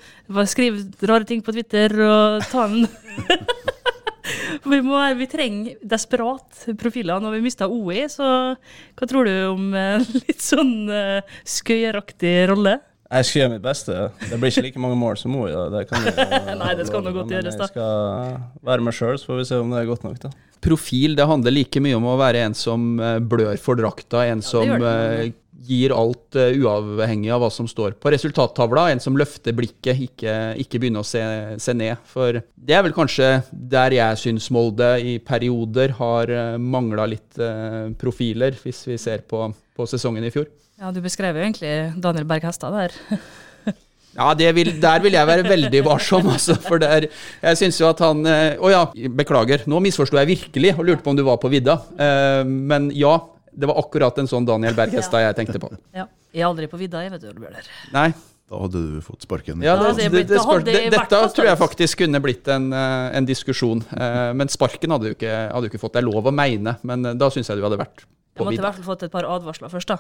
skrive 0.50 0.84
rare 1.08 1.28
ting 1.28 1.44
på 1.46 1.56
Twitter 1.56 1.94
og 2.04 2.44
ta 2.50 2.68
en 2.68 2.88
vi, 4.70 4.82
må, 4.84 5.00
vi, 5.18 5.30
trenger 5.30 5.80
desperat 5.96 6.66
profiler. 6.82 7.22
Når 7.24 7.38
vi 7.38 7.46
mista 7.46 7.70
OI, 7.72 8.04
så 8.12 8.28
hva 9.00 9.10
tror 9.10 9.30
du 9.30 9.34
om 9.54 9.72
litt 10.26 10.44
sånn 10.44 10.92
skøyeraktig 11.48 12.36
rolle? 12.52 12.80
Jeg 13.10 13.26
skal 13.26 13.42
gjøre 13.42 13.54
mitt 13.56 13.64
beste. 13.66 13.96
Det 14.30 14.38
blir 14.38 14.54
ikke 14.54 14.66
like 14.68 14.82
mange 14.82 14.98
mål 15.02 15.18
som 15.18 15.34
henne. 15.34 15.64
Det 15.74 15.88
kan 15.90 16.06
jo, 16.06 16.14
Nei, 16.62 16.76
det 16.78 16.86
skal 16.90 17.04
nå 17.06 17.14
godt 17.16 17.34
gjøres, 17.34 17.58
da. 17.58 17.66
Jeg 17.66 17.74
skal 17.74 18.70
være 18.70 18.86
meg 18.86 18.98
sjøl, 19.00 19.18
så 19.18 19.32
får 19.32 19.42
vi 19.42 19.50
se 19.50 19.60
om 19.64 19.74
det 19.74 19.82
er 19.82 19.90
godt 19.90 20.06
nok, 20.06 20.22
da. 20.28 20.32
Profil 20.62 21.16
det 21.16 21.26
handler 21.28 21.56
like 21.56 21.82
mye 21.82 21.98
om 21.98 22.08
å 22.12 22.18
være 22.20 22.44
en 22.46 22.58
som 22.58 22.90
eh, 23.00 23.18
blør 23.24 23.56
for 23.64 23.80
drakta, 23.80 24.26
en 24.28 24.44
ja, 24.44 24.46
som 24.46 24.84
uh, 24.84 25.24
gir 25.66 25.94
alt 25.96 26.38
uh, 26.38 26.50
uavhengig 26.56 27.32
av 27.34 27.44
hva 27.44 27.50
som 27.54 27.68
står 27.70 27.98
på 28.02 28.12
resultattavla. 28.14 28.88
En 28.94 29.02
som 29.04 29.18
løfter 29.20 29.56
blikket, 29.58 30.04
ikke, 30.08 30.36
ikke 30.64 30.82
begynner 30.82 31.06
å 31.06 31.08
se, 31.08 31.24
se, 31.62 31.76
ned. 31.78 32.00
For 32.10 32.42
det 32.56 32.76
er 32.76 32.86
vel 32.86 32.96
kanskje 32.96 33.32
der 33.52 33.96
jeg 33.98 34.22
syns 34.24 34.50
Molde 34.54 34.96
i 35.02 35.18
perioder 35.24 35.96
har 36.00 36.32
uh, 36.32 36.46
eh, 36.54 36.62
mangla 36.62 37.08
litt 37.10 37.42
uh, 37.42 37.90
profiler, 38.00 38.58
hvis 38.64 38.86
vi 38.90 39.00
ser 39.02 39.26
på, 39.30 39.48
på, 39.76 39.90
sesongen 39.90 40.26
i 40.26 40.34
fjor. 40.34 40.50
Ja, 40.80 40.90
du 40.96 41.02
beskrev 41.04 41.36
jo 41.36 41.44
egentlig 41.44 41.72
Daniel 42.00 42.28
Berg 42.30 42.50
Hestad 42.50 42.76
der. 42.78 42.98
Ja, 44.20 44.34
vil, 44.34 44.72
der 44.82 45.00
vil 45.00 45.14
jeg 45.14 45.28
være 45.30 45.44
veldig 45.46 45.80
varsom, 45.86 46.26
altså. 46.34 46.56
For 46.60 46.82
der, 46.82 47.06
jeg 47.40 47.60
syns 47.60 47.78
jo 47.80 47.86
at 47.88 48.02
han 48.04 48.26
Å 48.26 48.72
ja, 48.74 48.80
beklager. 49.16 49.62
Nå 49.70 49.80
misforsto 49.86 50.18
jeg 50.18 50.28
virkelig 50.28 50.74
og 50.74 50.82
lurte 50.90 51.06
på 51.06 51.14
om 51.14 51.20
du 51.20 51.22
var 51.24 51.38
på 51.40 51.52
vidda. 51.54 51.78
Men 52.50 52.90
ja, 52.98 53.14
det 53.54 53.70
var 53.70 53.80
akkurat 53.80 54.18
en 54.20 54.28
sånn 54.28 54.50
Daniel 54.50 54.76
Berg 54.76 54.98
Hestad 54.98 55.24
jeg 55.24 55.38
tenkte 55.38 55.62
på. 55.62 55.70
Ja. 55.96 56.10
Jeg 56.34 56.44
er 56.44 56.50
aldri 56.50 56.68
på 56.70 56.78
vidda, 56.78 57.06
jeg, 57.06 57.14
vet 57.16 57.24
du, 57.24 57.32
Bjørner. 57.38 57.70
Nei. 57.94 58.10
Da 58.50 58.58
hadde 58.58 58.80
du 58.82 59.02
fått 59.06 59.26
sparken. 59.26 59.62
Ja, 59.62 59.76
det, 59.78 60.08
det, 60.10 60.24
det, 60.26 60.78
dette 60.90 61.18
tror 61.36 61.46
jeg 61.46 61.58
faktisk 61.60 62.00
kunne 62.02 62.22
blitt 62.24 62.48
en, 62.50 62.72
eh, 62.74 63.10
en 63.18 63.28
diskusjon. 63.30 63.84
Eh, 63.94 64.32
men 64.38 64.50
sparken 64.50 64.96
hadde 64.96 65.12
du 65.12 65.14
ikke, 65.14 65.34
hadde 65.54 65.70
ikke 65.70 65.82
fått. 65.82 65.94
Det 65.98 66.02
er 66.02 66.08
lov 66.08 66.30
å 66.30 66.34
mene, 66.34 66.74
men 66.82 67.12
eh, 67.12 67.18
da 67.18 67.30
syns 67.34 67.52
jeg 67.52 67.62
du 67.62 67.66
hadde 67.68 67.78
vært 67.78 68.08
Du 68.40 68.46
måtte 68.48 68.62
i 68.62 68.64
hvert 68.64 68.78
fall 68.80 68.88
fått 68.88 69.02
et 69.04 69.12
par 69.12 69.28
advarsler 69.28 69.72
først, 69.72 69.92
da. 69.92 70.00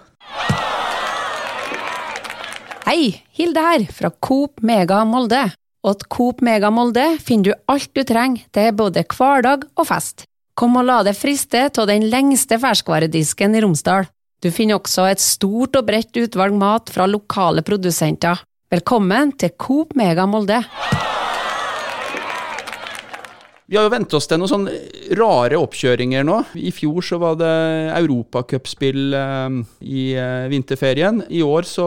Hei, 2.88 3.19
Hilde 3.36 3.62
her, 3.62 3.84
fra 3.91 4.10
Coop 4.24 4.63
Mega 4.65 5.01
Molde. 5.05 5.41
Og 5.84 6.00
til 6.00 6.10
Coop 6.15 6.39
Mega 6.43 6.72
Molde 6.72 7.03
finner 7.24 7.51
du 7.51 7.72
alt 7.72 7.91
du 7.96 8.01
trenger 8.08 8.48
til 8.55 8.72
både 8.79 9.03
hverdag 9.03 9.67
og 9.75 9.88
fest. 9.91 10.24
Kom 10.55 10.79
og 10.79 10.88
la 10.88 11.01
deg 11.08 11.19
friste 11.19 11.67
av 11.69 11.88
den 11.91 12.08
lengste 12.12 12.58
ferskvaredisken 12.60 13.55
i 13.55 13.62
Romsdal. 13.63 14.08
Du 14.39 14.50
finner 14.55 14.79
også 14.79 15.05
et 15.12 15.19
stort 15.24 15.75
og 15.75 15.88
bredt 15.88 16.15
utvalg 16.19 16.55
mat 16.55 16.91
fra 16.91 17.08
lokale 17.12 17.63
produsenter. 17.67 18.39
Velkommen 18.72 19.36
til 19.39 19.51
Coop 19.60 19.96
Mega 20.00 20.27
Molde. 20.27 20.63
Vi 23.69 23.77
har 23.77 23.85
jo 23.85 23.91
vent 23.93 24.13
oss 24.17 24.25
til 24.25 24.39
noen 24.41 24.49
sånne 24.49 24.71
rare 25.19 25.57
oppkjøringer 25.61 26.23
nå. 26.25 26.39
I 26.57 26.71
fjor 26.73 27.05
så 27.05 27.19
var 27.21 27.35
det 27.38 27.49
europacupspill 27.99 29.13
eh, 29.13 29.59
i 29.85 30.05
eh, 30.17 30.47
vinterferien. 30.49 31.19
I 31.29 31.43
år 31.45 31.67
så 31.69 31.85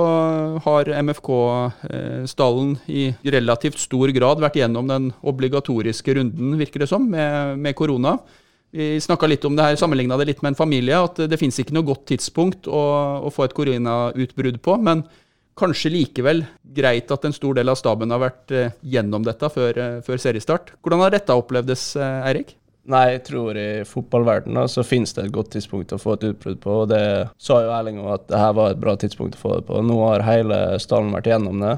har 0.62 0.92
MFK-stallen 1.02 2.76
eh, 2.86 2.86
i 2.86 3.32
relativt 3.34 3.82
stor 3.82 4.14
grad 4.14 4.44
vært 4.44 4.60
gjennom 4.60 4.86
den 4.92 5.10
obligatoriske 5.26 6.14
runden, 6.20 6.54
virker 6.60 6.84
det 6.84 6.90
som, 6.92 7.10
med, 7.10 7.58
med 7.58 7.74
korona. 7.74 8.14
Vi 8.72 8.94
snakka 9.02 9.26
litt 9.26 9.42
om 9.44 9.58
det 9.58 9.66
her, 9.66 9.80
sammenligna 9.80 10.20
det 10.20 10.30
litt 10.30 10.46
med 10.46 10.54
en 10.54 10.62
familie, 10.62 11.02
at 11.02 11.18
det 11.28 11.40
finnes 11.40 11.58
ikke 11.58 11.74
noe 11.74 11.90
godt 11.90 12.06
tidspunkt 12.14 12.70
å, 12.70 12.84
å 13.26 13.34
få 13.34 13.48
et 13.48 13.58
koronautbrudd 13.58 14.62
på. 14.62 14.78
Men 14.86 15.02
kanskje 15.59 15.92
likevel 15.92 16.44
greit 16.62 17.11
at 17.12 17.25
en 17.28 17.35
stor 17.35 17.59
del 17.59 17.71
av 17.73 17.78
staben 17.80 18.12
har 18.14 18.23
vært 18.23 18.54
eh, 18.56 18.75
gjennom 18.94 19.25
dette 19.26 19.50
før, 19.52 19.78
eh, 19.78 20.00
før, 20.06 20.21
seriestart. 20.23 20.75
Hvordan 20.82 21.04
har 21.04 21.14
dette 21.14 21.37
opplevdes, 21.37 21.85
eh, 21.97 22.28
Eirik? 22.30 22.54
Nei, 22.90 23.04
jeg 23.12 23.23
tror 23.28 23.59
i 23.61 23.85
fotballverdenen 23.87 24.71
så 24.71 24.82
finnes 24.82 25.12
det 25.14 25.28
et 25.28 25.35
godt 25.35 25.52
tidspunkt 25.54 25.92
å 25.94 26.00
få 26.02 26.16
et 26.16 26.25
utbrudd 26.32 26.59
på. 26.64 26.80
og 26.82 26.88
Det 26.90 27.04
sa 27.38 27.61
jo 27.62 27.71
Erling 27.76 28.00
òg, 28.02 28.16
at 28.16 28.26
det 28.32 28.40
her 28.40 28.56
var 28.59 28.73
et 28.73 28.80
bra 28.82 28.97
tidspunkt 28.99 29.38
å 29.38 29.42
få 29.44 29.52
det 29.61 29.68
på. 29.68 29.78
Nå 29.87 30.00
har 30.09 30.26
hele 30.26 30.59
stallen 30.82 31.14
vært 31.14 31.30
gjennom 31.30 31.62
det. 31.62 31.76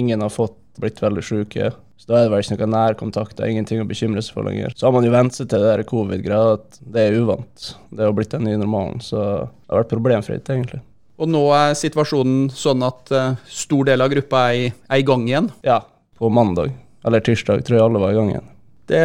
Ingen 0.00 0.24
har 0.24 0.34
fått 0.34 0.58
blitt 0.80 0.98
veldig 1.02 1.22
syke. 1.22 1.70
Så 2.00 2.08
da 2.08 2.18
er 2.18 2.26
det 2.26 2.32
vel 2.32 2.42
ikke 2.42 2.64
noen 2.64 2.72
nærkontakter, 2.72 3.46
ingenting 3.46 3.82
å 3.82 3.86
bekymre 3.86 4.22
seg 4.24 4.38
for 4.38 4.48
lenger. 4.48 4.72
Så 4.74 4.88
har 4.88 4.94
man 4.96 5.04
jo 5.04 5.12
vent 5.12 5.36
seg 5.36 5.50
til 5.52 5.60
det 5.60 5.70
der 5.70 5.86
covid-greia, 5.86 6.54
at 6.56 6.78
det 6.80 7.06
er 7.06 7.18
uvant. 7.20 7.72
Det 7.92 8.06
har 8.06 8.14
blitt 8.16 8.32
den 8.32 8.48
nye 8.48 8.58
normalen, 8.58 9.02
så 9.04 9.20
det 9.20 9.68
har 9.68 9.82
vært 9.82 9.92
problemfritt, 9.92 10.48
egentlig. 10.48 10.80
Og 11.20 11.28
nå 11.28 11.42
er 11.52 11.76
situasjonen 11.76 12.46
sånn 12.56 12.84
at 12.86 13.10
uh, 13.12 13.34
stor 13.44 13.90
del 13.90 14.00
av 14.00 14.12
gruppa 14.12 14.46
er 14.50 14.60
i, 14.60 14.70
er 14.88 15.02
i 15.02 15.04
gang 15.06 15.26
igjen. 15.28 15.50
Ja, 15.66 15.82
på 16.20 16.30
mandag, 16.32 16.72
eller 17.04 17.22
tirsdag, 17.24 17.64
tror 17.66 17.78
jeg 17.78 17.84
alle 17.84 18.00
var 18.00 18.14
i 18.14 18.18
gang 18.18 18.32
igjen. 18.32 18.48
Det 18.90 19.02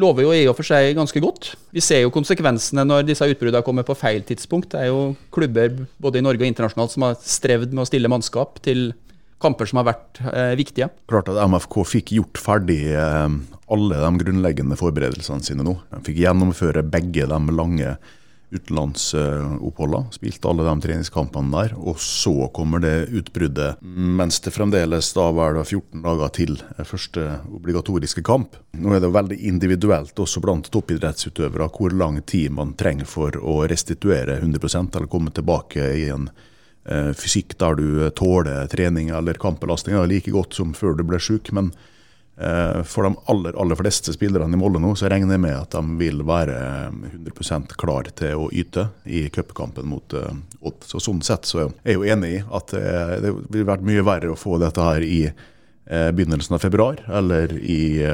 lover 0.00 0.24
jo 0.24 0.32
i 0.34 0.42
og 0.50 0.56
for 0.58 0.66
seg 0.66 0.96
ganske 0.98 1.20
godt. 1.22 1.52
Vi 1.70 1.82
ser 1.84 2.02
jo 2.02 2.10
konsekvensene 2.14 2.82
når 2.82 3.04
disse 3.06 3.28
utbruddene 3.30 3.62
kommer 3.66 3.86
på 3.86 3.94
feil 3.94 4.24
tidspunkt. 4.26 4.72
Det 4.72 4.80
er 4.82 4.88
jo 4.90 5.12
klubber 5.30 5.84
både 6.02 6.18
i 6.18 6.24
Norge 6.26 6.42
og 6.42 6.50
internasjonalt 6.50 6.96
som 6.96 7.06
har 7.06 7.20
strevd 7.22 7.70
med 7.70 7.84
å 7.84 7.88
stille 7.88 8.10
mannskap 8.10 8.58
til 8.64 8.90
kamper 9.40 9.70
som 9.70 9.80
har 9.80 9.86
vært 9.92 10.20
eh, 10.32 10.56
viktige. 10.58 10.90
Klart 11.08 11.30
at 11.30 11.38
MFK 11.46 11.78
fikk 11.88 12.14
gjort 12.18 12.42
ferdig 12.42 12.80
eh, 12.90 13.36
alle 13.70 14.02
de 14.02 14.24
grunnleggende 14.24 14.78
forberedelsene 14.80 15.46
sine 15.46 15.64
nå. 15.66 15.76
De 15.94 16.02
fikk 16.10 16.18
gjennomføre 16.24 16.82
begge 16.90 17.28
de 17.30 17.40
lange 17.54 17.94
utenlandsoppholdene. 18.50 20.10
Spilte 20.14 20.50
alle 20.50 20.66
de 20.66 20.74
treningskampene 20.84 21.52
der. 21.54 21.74
Og 21.78 22.00
så 22.02 22.48
kommer 22.54 22.82
det 22.82 23.08
utbruddet, 23.14 23.80
mens 23.82 24.40
det 24.44 24.54
fremdeles 24.54 25.12
da 25.16 25.30
var 25.36 25.56
det 25.56 25.66
14 25.68 26.04
dager 26.04 26.34
til 26.36 26.58
første 26.86 27.26
obligatoriske 27.50 28.24
kamp. 28.26 28.58
Nå 28.76 28.94
er 28.96 29.02
det 29.02 29.12
veldig 29.14 29.40
individuelt 29.50 30.18
også 30.18 30.42
blant 30.44 30.70
toppidrettsutøvere 30.72 31.70
hvor 31.74 31.94
lang 31.94 32.20
tid 32.26 32.52
man 32.54 32.76
trenger 32.78 33.08
for 33.08 33.36
å 33.38 33.62
restituere 33.70 34.40
100 34.40 34.96
eller 34.96 35.10
komme 35.10 35.34
tilbake 35.34 35.92
i 36.00 36.08
en 36.12 36.30
Eh, 36.90 37.12
fysikk 37.12 37.58
der 37.60 37.76
du 37.76 38.10
tåler 38.16 38.66
trening 38.72 39.10
eller 39.12 39.36
kampbelastning 39.36 39.98
like 40.08 40.32
godt 40.32 40.56
som 40.56 40.72
før 40.74 40.96
du 40.96 41.04
ble 41.04 41.20
syk. 41.20 41.52
Men 41.52 41.74
for 42.88 43.04
de 43.04 43.10
aller, 43.28 43.56
aller 43.60 43.76
fleste 43.76 44.14
spillerne 44.14 44.56
i 44.56 44.60
Molde 44.60 44.80
nå, 44.80 44.94
så 44.96 45.10
regner 45.12 45.36
jeg 45.36 45.42
med 45.42 45.56
at 45.58 45.74
de 45.76 45.96
vil 46.00 46.22
være 46.24 46.56
100% 46.88 47.74
klar 47.80 48.08
til 48.16 48.46
å 48.46 48.48
yte 48.48 48.86
i 49.04 49.26
cupkampen 49.34 49.88
mot 49.90 50.16
uh, 50.16 50.32
Odd. 50.64 50.86
Så 50.88 51.02
Sånn 51.04 51.20
sett 51.26 51.48
så 51.48 51.66
er 51.66 51.92
jeg 51.92 51.98
jo 51.98 52.08
enig 52.16 52.30
i 52.38 52.42
at 52.56 52.72
det 52.72 53.34
ville 53.50 53.68
vært 53.68 53.84
mye 53.84 54.04
verre 54.06 54.32
å 54.32 54.40
få 54.40 54.56
dette 54.60 54.84
her 54.84 55.04
i 55.04 55.22
begynnelsen 55.90 56.54
av 56.54 56.62
februar 56.62 57.00
eller 57.18 57.50
i 57.58 58.04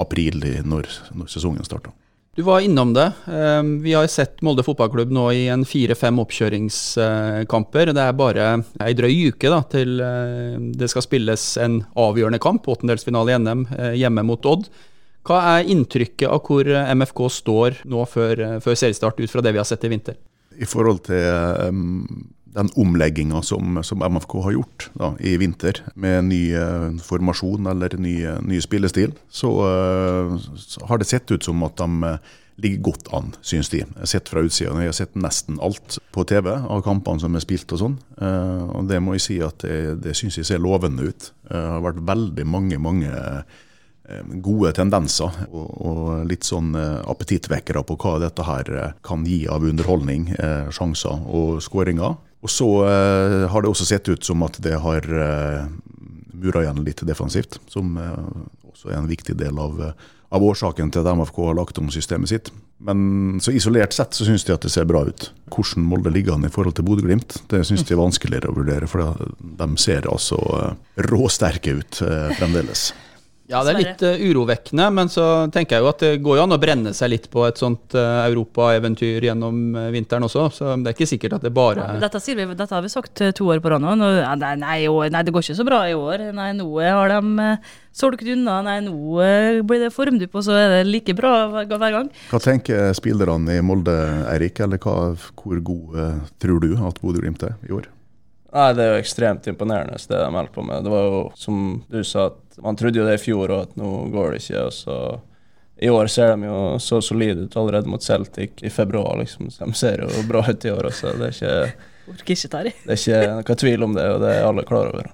april 0.00 0.38
når, 0.64 0.88
når 1.18 1.32
sesongen 1.34 1.66
starter. 1.66 1.92
Du 2.36 2.42
var 2.42 2.60
innom 2.60 2.94
det. 2.94 3.12
Ehm, 3.26 3.82
vi 3.82 3.92
har 3.92 4.06
sett 4.06 4.40
Molde 4.40 4.62
fotballklubb 4.64 5.10
nå 5.12 5.26
i 5.36 5.42
en 5.52 5.66
fire-fem 5.68 6.16
oppkjøringskamper. 6.22 7.90
Det 7.92 8.06
er 8.06 8.14
bare 8.16 8.46
ei 8.80 8.94
drøy 8.96 9.12
uke 9.28 9.50
da, 9.52 9.58
til 9.68 10.00
eh, 10.00 10.54
det 10.80 10.88
skal 10.88 11.04
spilles 11.04 11.44
en 11.60 11.82
avgjørende 11.92 12.40
kamp, 12.40 12.70
åttendelsfinale 12.72 13.34
i 13.34 13.36
NM, 13.36 13.66
eh, 13.76 13.98
hjemme 14.00 14.24
mot 14.24 14.48
Odd. 14.48 14.64
Hva 15.28 15.42
er 15.58 15.68
inntrykket 15.76 16.24
av 16.32 16.40
hvor 16.48 16.72
MFK 16.72 17.22
står 17.36 17.82
nå 17.92 18.06
før, 18.08 18.40
eh, 18.46 18.56
før 18.64 18.80
seriestart, 18.80 19.20
ut 19.20 19.34
fra 19.34 19.44
det 19.44 19.52
vi 19.52 19.60
har 19.60 19.68
sett 19.68 19.84
i 19.84 19.92
vinter? 19.92 20.16
I 20.56 20.68
forhold 20.68 21.04
til 21.10 21.68
um, 21.68 22.32
den 22.52 22.68
omlegginga 22.76 23.42
som, 23.42 23.80
som, 23.84 24.02
MFK 24.02 24.36
har 24.44 24.52
gjort 24.52 24.90
da, 24.92 25.12
i 25.20 25.36
vinter, 25.40 25.80
med 25.94 26.28
ny 26.28 26.42
uh, 26.52 26.90
formasjon 27.04 27.68
eller 27.72 27.96
ny, 27.96 28.16
ny 28.44 28.60
spillestil, 28.64 29.14
så, 29.32 29.52
uh, 29.64 30.36
så, 30.60 30.84
har 30.90 31.00
det 31.00 31.08
sett 31.08 31.32
ut 31.32 31.44
som 31.44 31.64
at 31.64 31.80
de 31.80 32.16
ligger 32.62 32.84
godt 32.90 33.08
an, 33.16 33.32
syns 33.40 33.72
de. 33.72 33.80
Jeg 33.80 33.96
har 33.96 34.10
sett 34.10 34.28
fra 34.28 34.42
utsida. 34.44 34.74
Jeg 34.84 34.92
har 34.92 34.98
sett 34.98 35.14
nesten 35.16 35.56
alt 35.64 35.96
på 36.12 36.24
TV 36.28 36.50
av 36.52 36.82
kampene 36.84 37.22
som 37.22 37.34
er 37.34 37.42
spilt 37.42 37.72
og 37.72 37.80
sånn. 37.80 37.94
og 38.20 38.90
det 38.90 38.98
må 39.02 39.16
jeg 39.16 39.24
si 39.24 39.36
at 39.42 39.64
det, 39.64 40.02
det 40.04 40.12
syns 40.14 40.36
jeg 40.36 40.46
ser 40.46 40.60
lovende 40.60 41.08
ut. 41.08 41.30
Det 41.48 41.62
har 41.72 41.80
vært 41.82 42.02
veldig 42.12 42.44
mange, 42.46 42.78
mange 42.78 43.08
gode 44.44 44.74
tendenser 44.76 45.32
og, 45.48 45.70
og, 45.80 46.04
litt 46.28 46.44
sånn 46.44 46.76
appetittvekkere 46.76 47.82
på 47.88 47.96
hva 48.04 48.18
dette 48.20 48.46
her 48.46 48.70
kan 49.02 49.24
gi 49.26 49.46
av 49.48 49.64
underholdning, 49.72 50.28
sjanser 50.76 51.24
og 51.32 51.56
skåringer. 51.64 52.20
Og 52.42 52.50
så 52.50 52.66
uh, 52.82 53.44
har 53.50 53.62
det 53.62 53.70
også 53.70 53.86
sett 53.86 54.08
ut 54.10 54.24
som 54.26 54.42
at 54.46 54.58
det 54.64 54.74
har 54.82 55.06
uh, 55.06 55.68
mura 56.32 56.64
igjen 56.64 56.82
litt 56.82 57.04
defensivt, 57.06 57.60
som 57.70 57.94
uh, 57.94 58.18
også 58.72 58.90
er 58.90 58.98
en 58.98 59.10
viktig 59.10 59.36
del 59.38 59.60
av, 59.62 59.78
av, 60.32 60.42
årsaken 60.42 60.90
til 60.90 61.04
at 61.04 61.14
MFK 61.20 61.38
har 61.52 61.58
lagt 61.60 61.78
om 61.78 61.92
systemet 61.94 62.32
sitt. 62.32 62.50
Men 62.82 63.38
så 63.38 63.54
isolert 63.54 63.94
sett 63.94 64.16
så 64.16 64.26
syns 64.26 64.42
de 64.48 64.56
at 64.56 64.64
det 64.66 64.72
ser 64.74 64.88
bra 64.90 65.04
ut. 65.06 65.28
Hvordan 65.54 65.86
Molde 65.86 66.10
ligger 66.10 66.34
an 66.34 66.48
i 66.48 66.50
forhold 66.50 66.74
til 66.74 66.88
Bodø-Glimt, 66.88 67.38
det 67.52 67.62
syns 67.68 67.86
de 67.86 67.94
er 67.94 68.00
vanskeligere 68.00 68.50
å 68.50 68.56
vurdere. 68.56 68.88
For 68.90 69.14
de 69.38 69.68
ser 69.78 70.08
altså 70.10 70.40
råsterke 71.12 71.76
ut 71.78 72.00
fremdeles. 72.40 72.88
Ja, 73.50 73.60
det 73.66 73.72
er 73.72 73.78
litt 73.80 74.02
uh, 74.06 74.22
urovekkende, 74.30 74.86
men 74.94 75.10
så 75.10 75.24
tenker 75.52 75.76
jeg 75.76 75.84
jo 75.84 75.90
at 75.90 76.02
det 76.04 76.10
går 76.22 76.38
jo 76.38 76.44
an 76.44 76.54
å 76.54 76.58
brenne 76.62 76.92
seg 76.94 77.10
litt 77.10 77.26
på 77.32 77.42
et 77.48 77.58
sånt 77.58 77.96
uh, 77.98 78.22
europaeventyr 78.28 79.26
gjennom 79.26 79.58
uh, 79.74 79.88
vinteren 79.92 80.28
også, 80.28 80.46
så 80.54 80.74
det 80.78 80.92
er 80.92 80.96
ikke 80.96 81.08
sikkert 81.10 81.36
at 81.38 81.46
det 81.46 81.52
bare 81.54 81.82
ja, 81.82 81.98
dette, 82.04 82.20
vi, 82.22 82.46
dette, 82.46 82.68
har 82.70 82.84
vi 82.84 82.92
sagt 82.92 83.24
to 83.36 83.48
år 83.50 83.62
på 83.62 83.72
rad 83.72 83.82
nå. 83.82 83.94
Nei, 83.98 84.36
nei, 84.62 84.84
nei, 84.86 85.22
det 85.26 85.34
går 85.34 85.44
ikke 85.44 85.58
så 85.58 85.66
bra 85.66 85.82
i 85.90 85.96
år. 85.98 86.28
Nei, 86.36 86.50
nå 86.56 86.68
har 86.80 87.12
de 87.12 87.48
solgt 87.96 88.22
unna. 88.34 88.60
Nei, 88.64 88.78
nå 88.86 89.24
blir 89.66 89.82
det 89.82 89.90
formdupp, 89.94 90.38
og 90.38 90.46
så 90.46 90.56
er 90.60 90.76
det 90.76 90.84
like 90.88 91.16
bra 91.18 91.64
hver 91.66 91.88
gang. 91.98 92.12
Hva 92.30 92.40
tenker 92.42 92.94
spillerne 92.96 93.58
i 93.58 93.64
Molde, 93.64 93.96
Eirik, 94.30 94.62
eller 94.62 94.80
hva, 94.82 95.16
hvor 95.42 95.64
gode 95.66 96.12
tror 96.42 96.62
du 96.62 96.76
at 96.78 97.02
Bodø-Glimt 97.02 97.44
er 97.48 97.58
i 97.66 97.74
år? 97.74 97.90
Nei, 98.52 98.72
Det 98.76 98.84
er 98.84 98.90
jo 98.92 99.00
ekstremt 99.00 99.46
imponerende, 99.48 99.96
det 99.96 100.18
de 100.18 100.28
holder 100.28 100.52
på 100.52 100.64
med. 100.66 100.84
Det 100.84 100.92
var 100.92 101.06
jo 101.08 101.20
som 101.40 101.60
du 101.88 102.02
sa, 102.04 102.28
at 102.52 102.64
man 102.64 102.76
trodde 102.78 103.00
jo 103.00 103.06
det 103.08 103.18
i 103.18 103.22
fjor 103.22 103.50
og 103.50 103.68
at 103.68 103.76
nå 103.80 103.90
går 104.12 104.34
det 104.34 104.42
ikke. 104.42 104.66
og 104.66 104.74
så 104.76 104.96
I 105.82 105.88
år 105.90 106.10
ser 106.12 106.36
de 106.36 106.50
jo 106.50 106.60
så 106.82 107.00
solide 107.02 107.46
ut 107.46 107.56
allerede 107.56 107.90
mot 107.90 108.02
Celtic 108.02 108.62
i 108.62 108.70
februar. 108.70 109.16
liksom. 109.18 109.48
De 109.48 109.72
ser 109.78 110.04
jo 110.04 110.26
bra 110.28 110.44
ut 110.48 110.64
i 110.64 110.70
år 110.70 110.90
også. 110.92 111.16
Det 111.18 111.30
er 111.30 111.34
ikke, 111.36 111.90
Orker 112.12 112.34
ikke 112.36 112.52
ta 112.52 112.62
det. 112.66 112.74
Det 112.84 112.94
er 112.94 113.02
ikke 113.02 113.34
noe 113.40 113.58
tvil 113.64 113.88
om 113.88 113.98
det, 113.98 114.06
og 114.14 114.22
det 114.22 114.30
er 114.36 114.46
alle 114.46 114.64
klar 114.68 114.92
over. 114.92 115.10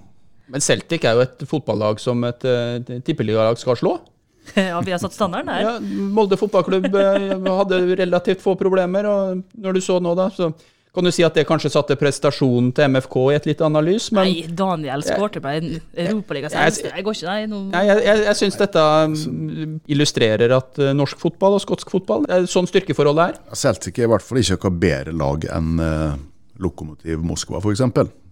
Men 0.49 0.65
Celtic 0.65 1.05
er 1.05 1.17
jo 1.17 1.25
et 1.27 1.43
fotballag 1.49 2.01
som 2.01 2.25
et, 2.25 2.45
et 2.45 2.93
tippeligalag 3.05 3.61
skal 3.61 3.77
slå. 3.81 3.99
Ja, 4.57 4.81
vi 4.81 4.95
har 4.95 5.01
satt 5.03 5.13
standarden 5.13 5.51
her. 5.53 5.61
Ja, 5.61 5.73
Molde 6.17 6.39
fotballklubb 6.41 6.87
eh, 6.97 7.35
hadde 7.59 7.81
relativt 8.01 8.41
få 8.41 8.55
problemer, 8.57 9.05
og 9.05 9.43
når 9.61 9.77
du 9.77 9.81
så 9.85 9.99
nå, 10.01 10.15
da, 10.17 10.31
så 10.33 10.49
kan 10.99 11.07
du 11.07 11.13
si 11.15 11.25
at 11.27 11.37
det 11.39 11.47
kanskje 11.49 11.71
satte 11.73 11.97
prestasjonen 11.99 12.73
til 12.77 12.91
MFK 12.91 13.17
i 13.31 13.37
et 13.39 13.49
litt 13.49 13.63
annet 13.65 13.87
lys, 13.87 14.09
men 14.17 14.27
Nei, 14.27 14.47
Daniel 14.59 15.05
skårte 15.07 15.43
på 15.45 15.55
Europaligas 15.55 16.57
Jeg 16.57 17.05
går 17.07 17.19
ikke, 17.19 17.29
nei. 17.29 17.43
No. 17.51 17.63
nei 17.73 17.85
jeg 17.87 18.05
jeg, 18.09 18.25
jeg 18.27 18.39
syns 18.43 18.59
dette 18.59 18.85
mm, 19.15 19.77
illustrerer 19.95 20.55
at 20.59 20.81
uh, 20.83 20.91
norsk 20.97 21.21
fotball 21.23 21.59
og 21.59 21.63
skotsk 21.65 21.93
fotball 21.95 22.27
er 22.33 22.49
sånn 22.51 22.69
styrkeforholdet 22.71 23.31
er. 23.31 23.57
Celtic 23.59 24.01
er 24.01 24.09
i 24.09 24.13
hvert 24.13 24.27
fall 24.27 24.43
ikke 24.43 24.59
noe 24.65 24.83
bedre 24.85 25.15
lag 25.23 25.49
enn 25.55 25.83
uh, 25.83 26.19
Lokomotiv 26.59 27.23
Moskva, 27.23 27.63
f.eks. 27.63 27.85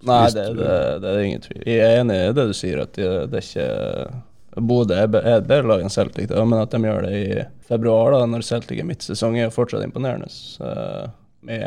Nei, 0.06 0.23
det, 0.35 0.46
det, 0.58 0.70
det, 1.02 1.12
er 1.12 1.20
ingen 1.23 1.44
tvil. 1.44 1.61
Jeg 1.62 1.85
er 1.87 2.00
enig 2.02 2.16
i 2.18 2.32
det 2.35 2.49
du 2.50 2.56
sier, 2.56 2.82
at 2.82 2.99
det, 2.99 3.12
det 3.30 3.42
er 3.42 3.46
ikke 3.46 4.66
Bodø 4.66 4.96
er 4.96 5.04
et 5.04 5.46
bedre 5.46 5.68
lag 5.68 5.82
enn 5.85 5.92
Celtic, 5.92 6.30
da, 6.30 6.42
men 6.49 6.62
at 6.62 6.73
de 6.73 6.80
gjør 6.80 7.04
det 7.04 7.16
i 7.18 7.40
februar, 7.68 8.14
da, 8.14 8.23
når 8.30 8.44
Celtic 8.46 8.80
er 8.80 8.88
midtsesong, 8.88 9.37
er 9.38 9.52
fortsatt 9.52 9.85
imponerende. 9.85 10.30
Uh, 10.58 11.11
med 11.46 11.66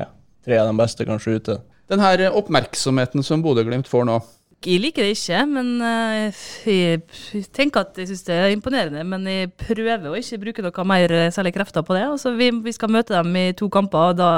tre 0.50 0.60
av 0.60 0.68
de 0.72 0.76
beste 0.82 1.06
kanskje 1.08 1.38
ute. 1.38 1.62
Den 1.90 2.02
her 2.02 2.26
oppmerksomheten 2.34 3.26
som 3.26 3.46
Bodø-Glimt 3.46 3.90
får 3.90 4.10
nå, 4.10 4.20
jeg 4.60 4.82
liker 4.84 5.06
det 5.06 5.14
ikke, 5.14 5.38
men 5.48 5.68
uh, 5.80 6.42
jeg 6.68 7.46
tenker 7.56 7.86
at 7.86 7.96
jeg 7.96 8.10
syns 8.10 8.26
det 8.28 8.36
er 8.36 8.52
imponerende. 8.52 9.06
Men 9.08 9.24
jeg 9.30 9.54
prøver 9.56 10.10
å 10.10 10.18
ikke 10.20 10.42
bruke 10.42 10.66
noe 10.66 10.86
mer 10.92 11.14
eh, 11.16 11.30
særlig 11.32 11.54
krefter 11.56 11.86
på 11.88 11.96
det. 11.96 12.04
Altså, 12.10 12.34
vi, 12.36 12.50
vi, 12.66 12.74
skal 12.76 12.92
møte 12.92 13.16
dem 13.16 13.32
i 13.40 13.54
to 13.56 13.70
kamper, 13.72 14.12
og 14.12 14.20
da 14.20 14.30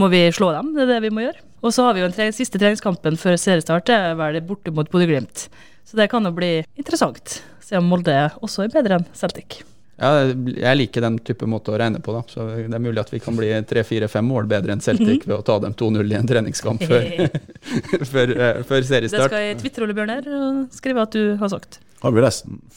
må 0.00 0.08
vi 0.08 0.24
slå 0.32 0.54
dem. 0.56 0.72
Det 0.72 0.86
er 0.86 0.94
det 0.94 1.02
vi 1.04 1.12
må 1.12 1.26
gjøre. 1.26 1.44
Og 1.60 1.74
så 1.76 1.84
har 1.84 1.98
vi 1.98 2.00
jo 2.00 2.08
den 2.08 2.32
siste 2.32 2.56
treningskampen 2.56 3.20
før 3.20 3.36
seriestart, 3.36 3.90
det 3.90 3.98
er 3.98 4.16
vel 4.16 4.40
borte 4.48 4.72
mot 4.72 4.88
Bodø-Glimt. 4.88 5.50
Så 5.84 6.00
det 6.00 6.08
kan 6.12 6.24
jo 6.24 6.32
bli 6.32 6.62
interessant. 6.78 7.42
Se 7.60 7.76
om 7.76 7.92
Molde 7.92 8.16
også 8.40 8.64
er 8.64 8.72
bedre 8.72 9.02
enn 9.02 9.10
Celtic. 9.16 9.60
Ja, 9.98 10.28
jeg 10.30 10.78
liker 10.78 11.02
den 11.02 11.16
type 11.26 11.46
måte 11.50 11.72
å 11.74 11.78
regne 11.80 11.98
på. 12.04 12.14
da. 12.14 12.22
Så 12.30 12.46
Det 12.54 12.68
er 12.70 12.82
mulig 12.82 13.02
at 13.02 13.10
vi 13.10 13.18
kan 13.22 13.34
bli 13.36 13.50
tre-fire-fem 13.66 14.24
mål 14.30 14.46
bedre 14.50 14.76
enn 14.76 14.84
Celtic 14.84 15.26
ved 15.26 15.34
å 15.40 15.42
ta 15.42 15.58
dem 15.64 15.74
2-0 15.74 16.12
i 16.12 16.18
en 16.18 16.30
treningskamp 16.30 16.84
før, 16.86 17.08
før, 18.12 18.34
uh, 18.38 18.62
før, 18.62 18.86
seriestart. 18.86 19.26
Det 19.26 19.30
skal 19.32 19.44
jeg 19.44 19.58
tvitre 19.64 19.88
Ole 19.88 19.98
Bjørner 19.98 20.30
og 20.38 20.78
skrive 20.78 21.02
at 21.02 21.18
du 21.18 21.34
har 21.42 21.50
sagt. 21.50 21.80
Har 22.04 22.14
vi 22.14 22.22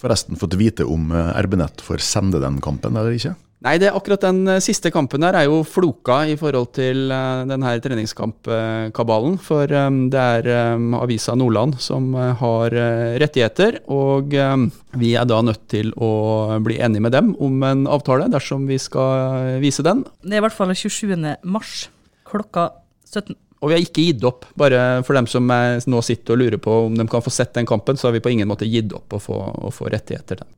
forresten 0.01 0.40
fått 0.42 0.58
vite 0.58 0.88
om 0.90 1.12
eh, 1.13 1.36
RB-nett 1.46 1.84
får 1.86 2.01
sende 2.01 2.40
den 2.42 2.58
kampen 2.63 2.98
eller 2.98 3.13
ikke? 3.13 3.36
Nei, 3.62 3.75
det, 3.77 3.91
akkurat 3.94 4.24
den 4.25 4.39
eh, 4.50 4.62
siste 4.63 4.89
kampen 4.89 5.22
her 5.22 5.36
er 5.38 5.46
jo 5.46 5.60
floka 5.62 6.24
i 6.25 6.34
forhold 6.39 6.72
til 6.74 7.12
uh, 7.13 7.44
den 7.46 7.62
her 7.62 7.77
treningskampkabalen. 7.84 9.36
For 9.38 9.70
um, 9.70 10.00
det 10.10 10.22
er 10.22 10.48
um, 10.74 10.96
Avisa 10.98 11.36
Nordland 11.38 11.77
som 11.84 12.08
uh, 12.18 12.32
har 12.39 12.74
uh, 12.74 13.20
rettigheter, 13.22 13.77
og 13.94 14.34
um, 14.34 14.65
vi 14.98 15.12
er 15.13 15.30
da 15.30 15.44
nødt 15.46 15.68
til 15.70 15.91
å 15.94 16.58
bli 16.65 16.80
enige 16.82 17.06
med 17.06 17.13
dem 17.13 17.36
om 17.38 17.62
en 17.68 17.84
avtale 17.86 18.32
dersom 18.34 18.65
vi 18.65 18.80
skal 18.82 19.62
vise 19.62 19.86
den. 19.86 20.01
Det 20.25 20.39
er 20.39 20.41
i 20.41 20.46
hvert 20.48 20.58
fall 20.58 20.74
27. 20.74 21.13
mars 21.46 21.86
klokka 22.32 22.72
17. 23.13 23.38
Og 23.62 23.70
vi 23.70 23.77
har 23.77 23.86
ikke 23.86 24.08
gitt 24.08 24.25
opp. 24.25 24.50
Bare 24.58 25.03
for 25.06 25.13
dem 25.13 25.30
som 25.30 25.46
nå 25.46 26.01
sitter 26.01 26.34
og 26.34 26.41
lurer 26.41 26.58
på 26.58 26.80
om 26.88 26.98
de 26.98 27.06
kan 27.06 27.22
få 27.22 27.30
sett 27.30 27.53
den 27.53 27.70
kampen, 27.70 27.94
så 27.94 28.10
har 28.10 28.18
vi 28.18 28.24
på 28.25 28.34
ingen 28.34 28.50
måte 28.50 28.65
gitt 28.65 28.89
opp 28.98 29.13
å 29.13 29.22
få, 29.22 29.38
å 29.38 29.70
få 29.70 29.94
rettigheter 29.94 30.41
til 30.41 30.41
den. 30.41 30.51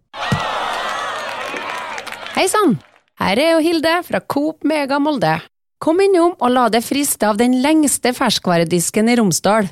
Hei 2.39 2.47
sann! 2.47 2.79
Her 3.21 3.37
er 3.37 3.51
jo 3.51 3.59
Hilde 3.61 3.91
fra 4.07 4.17
Coop 4.25 4.63
Mega 4.65 4.97
Molde. 4.97 5.35
Kom 5.77 5.99
innom 6.01 6.31
og 6.33 6.49
la 6.49 6.63
deg 6.73 6.81
friste 6.81 7.27
av 7.29 7.37
den 7.37 7.59
lengste 7.61 8.09
ferskvaredisken 8.17 9.11
i 9.11 9.17
Romsdal. 9.19 9.67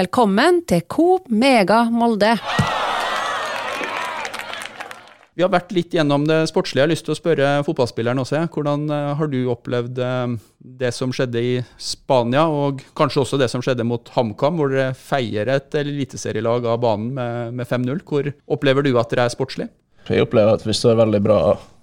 Velkommen 0.00 0.58
til 0.66 0.82
Coop 0.90 1.28
Mega 1.30 1.84
Molde. 1.86 2.32
Vi 5.38 5.44
har 5.46 5.52
vært 5.54 5.70
litt 5.70 5.94
gjennom 5.94 6.26
det 6.26 6.40
sportslige. 6.50 6.82
Jeg 6.82 6.88
har 6.88 6.90
lyst 6.90 7.06
til 7.06 7.14
å 7.14 7.20
spørre 7.20 7.52
fotballspilleren 7.68 8.24
også. 8.24 8.42
Hvordan 8.50 8.90
eh, 8.90 9.10
har 9.20 9.30
du 9.30 9.38
opplevd 9.54 10.00
eh, 10.02 10.34
det 10.82 10.90
som 10.96 11.14
skjedde 11.14 11.44
i 11.46 11.52
Spania, 11.78 12.48
og 12.50 12.82
kanskje 12.98 13.22
også 13.22 13.38
det 13.38 13.52
som 13.54 13.62
skjedde 13.62 13.86
mot 13.86 14.10
HamKam, 14.16 14.58
hvor 14.58 14.74
dere 14.74 14.98
feier 14.98 15.48
et 15.54 15.78
eliteserielag 15.78 16.66
av 16.66 16.82
banen 16.82 17.14
med, 17.14 17.54
med 17.62 17.70
5-0? 17.70 18.02
Hvor 18.02 18.32
opplever 18.50 18.82
du 18.82 18.96
at 18.98 19.14
dere 19.14 19.30
er 19.30 19.38
sportslig? 19.38 19.70
Jeg 20.10 20.26
opplever 20.26 20.58
at 20.58 20.66
vi 20.66 20.74
står 20.74 20.98
veldig 20.98 21.20
bra, 21.22 21.38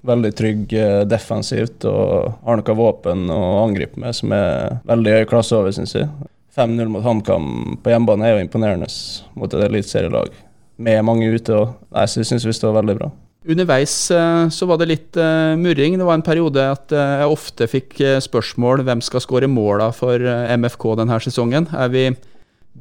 veldig 0.08 0.32
trygg 0.38 0.74
eh, 0.78 1.04
defensivt 1.10 1.86
og 1.90 2.34
har 2.46 2.60
noe 2.60 2.78
våpen 2.78 3.28
å 3.34 3.42
angripe 3.66 4.00
med 4.02 4.16
som 4.16 4.34
er 4.36 4.80
veldig 4.88 5.20
høy 5.20 5.30
klasse 5.30 5.58
over, 5.58 5.76
syns 5.76 5.96
jeg. 5.98 6.10
5-0 6.58 6.90
mot 6.90 7.06
HamKam 7.06 7.78
på 7.84 7.94
hjemmebane 7.94 8.26
er 8.26 8.36
jo 8.36 8.44
imponerende 8.46 8.90
mot 9.38 9.52
et 9.54 9.66
eliteserielag 9.68 10.34
med 10.82 11.06
mange 11.06 11.30
ute. 11.30 11.54
Og, 11.54 11.76
jeg 11.94 12.28
syns 12.32 12.48
vi 12.48 12.56
står 12.56 12.76
veldig 12.80 12.98
bra. 12.98 13.12
Underveis 13.48 13.94
eh, 14.12 14.48
så 14.52 14.68
var 14.68 14.82
det 14.82 14.90
litt 14.90 15.20
uh, 15.22 15.54
murring. 15.60 16.00
Det 16.00 16.08
var 16.08 16.18
en 16.18 16.26
periode 16.26 16.66
at 16.74 16.92
jeg 16.92 17.30
ofte 17.32 17.70
fikk 17.72 18.02
spørsmål 18.26 18.84
hvem 18.88 19.04
skal 19.06 19.24
skåre 19.24 19.52
måla 19.52 19.92
for 19.96 20.20
MFK 20.58 20.90
denne 21.00 21.22
sesongen. 21.24 21.70
Er 21.78 21.94
vi 21.94 22.10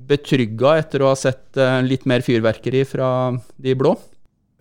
betrygga 0.06 0.76
etter 0.80 1.02
å 1.02 1.12
ha 1.12 1.16
sett 1.18 1.56
litt 1.86 2.04
mer 2.08 2.24
fyrverkeri 2.24 2.82
fra 2.88 3.08
de 3.62 3.72
blå? 3.78 3.94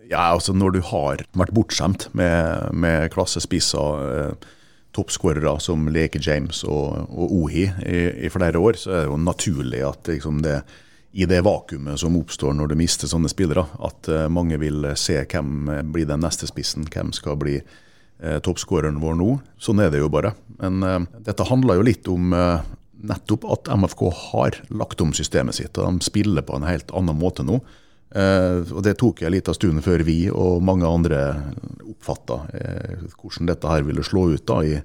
Ja, 0.10 0.32
altså 0.32 0.54
Når 0.54 0.76
du 0.76 0.82
har 0.86 1.24
vært 1.34 1.54
bortskjemt 1.56 2.10
med, 2.14 2.74
med 2.78 3.10
klassespisser, 3.14 4.36
toppskårere 4.96 5.58
som 5.64 5.88
Leke 5.92 6.22
James 6.24 6.64
og, 6.64 7.10
og 7.12 7.34
Ohi 7.42 7.66
i, 7.68 8.02
i, 8.26 8.32
flere 8.32 8.62
år, 8.62 8.80
så 8.80 8.92
er 8.92 9.02
det 9.04 9.12
jo 9.12 9.22
naturlig 9.22 9.82
at 9.84 10.12
liksom, 10.12 10.42
det 10.46 10.62
i 11.16 11.24
det 11.32 11.42
vakuumet 11.48 12.00
som 12.02 12.16
oppstår 12.20 12.52
når 12.58 12.74
du 12.74 12.76
mister 12.76 13.08
sånne 13.08 13.30
spillere, 13.32 13.64
at 13.88 14.10
eh, 14.12 14.26
mange 14.28 14.58
vil 14.60 14.84
se 15.00 15.16
hvem 15.24 15.70
blir 15.96 16.10
den 16.10 16.20
neste 16.26 16.50
spissen, 16.50 16.84
hvem 16.92 17.14
skal 17.16 17.38
bli 17.40 17.54
eh, 17.62 18.40
toppskåreren 18.44 19.00
vår 19.00 19.16
nå. 19.22 19.30
Sånn 19.56 19.80
er 19.80 19.94
det 19.94 20.02
jo 20.02 20.10
bare. 20.12 20.34
Men 20.60 20.84
uh, 20.84 20.98
dette 21.24 21.48
handler 21.48 21.80
jo 21.80 21.86
litt 21.88 22.10
om 22.12 22.36
nettopp 23.06 23.48
at 23.56 23.72
MFK 23.80 24.04
har 24.26 24.60
lagt 24.76 25.04
om 25.04 25.16
systemet 25.16 25.56
sitt, 25.56 25.80
og 25.80 25.88
de 25.88 26.04
spiller 26.04 26.44
på 26.44 26.60
en 26.60 26.68
helt 26.68 26.92
annen 26.92 27.16
måte 27.20 27.48
nå. 27.48 27.62
Og 28.16 28.78
Det 28.86 28.94
tok 29.02 29.24
en 29.26 29.34
liten 29.34 29.56
stund 29.58 29.82
før 29.84 30.04
vi 30.08 30.30
og 30.30 30.62
mange 30.64 30.88
andre 30.88 31.18
oppfatta 31.84 32.38
hvordan 33.18 33.50
dette 33.50 33.72
her 33.72 33.84
ville 33.84 34.06
slå 34.06 34.30
ut 34.36 34.46
da 34.48 34.60
i 34.64 34.76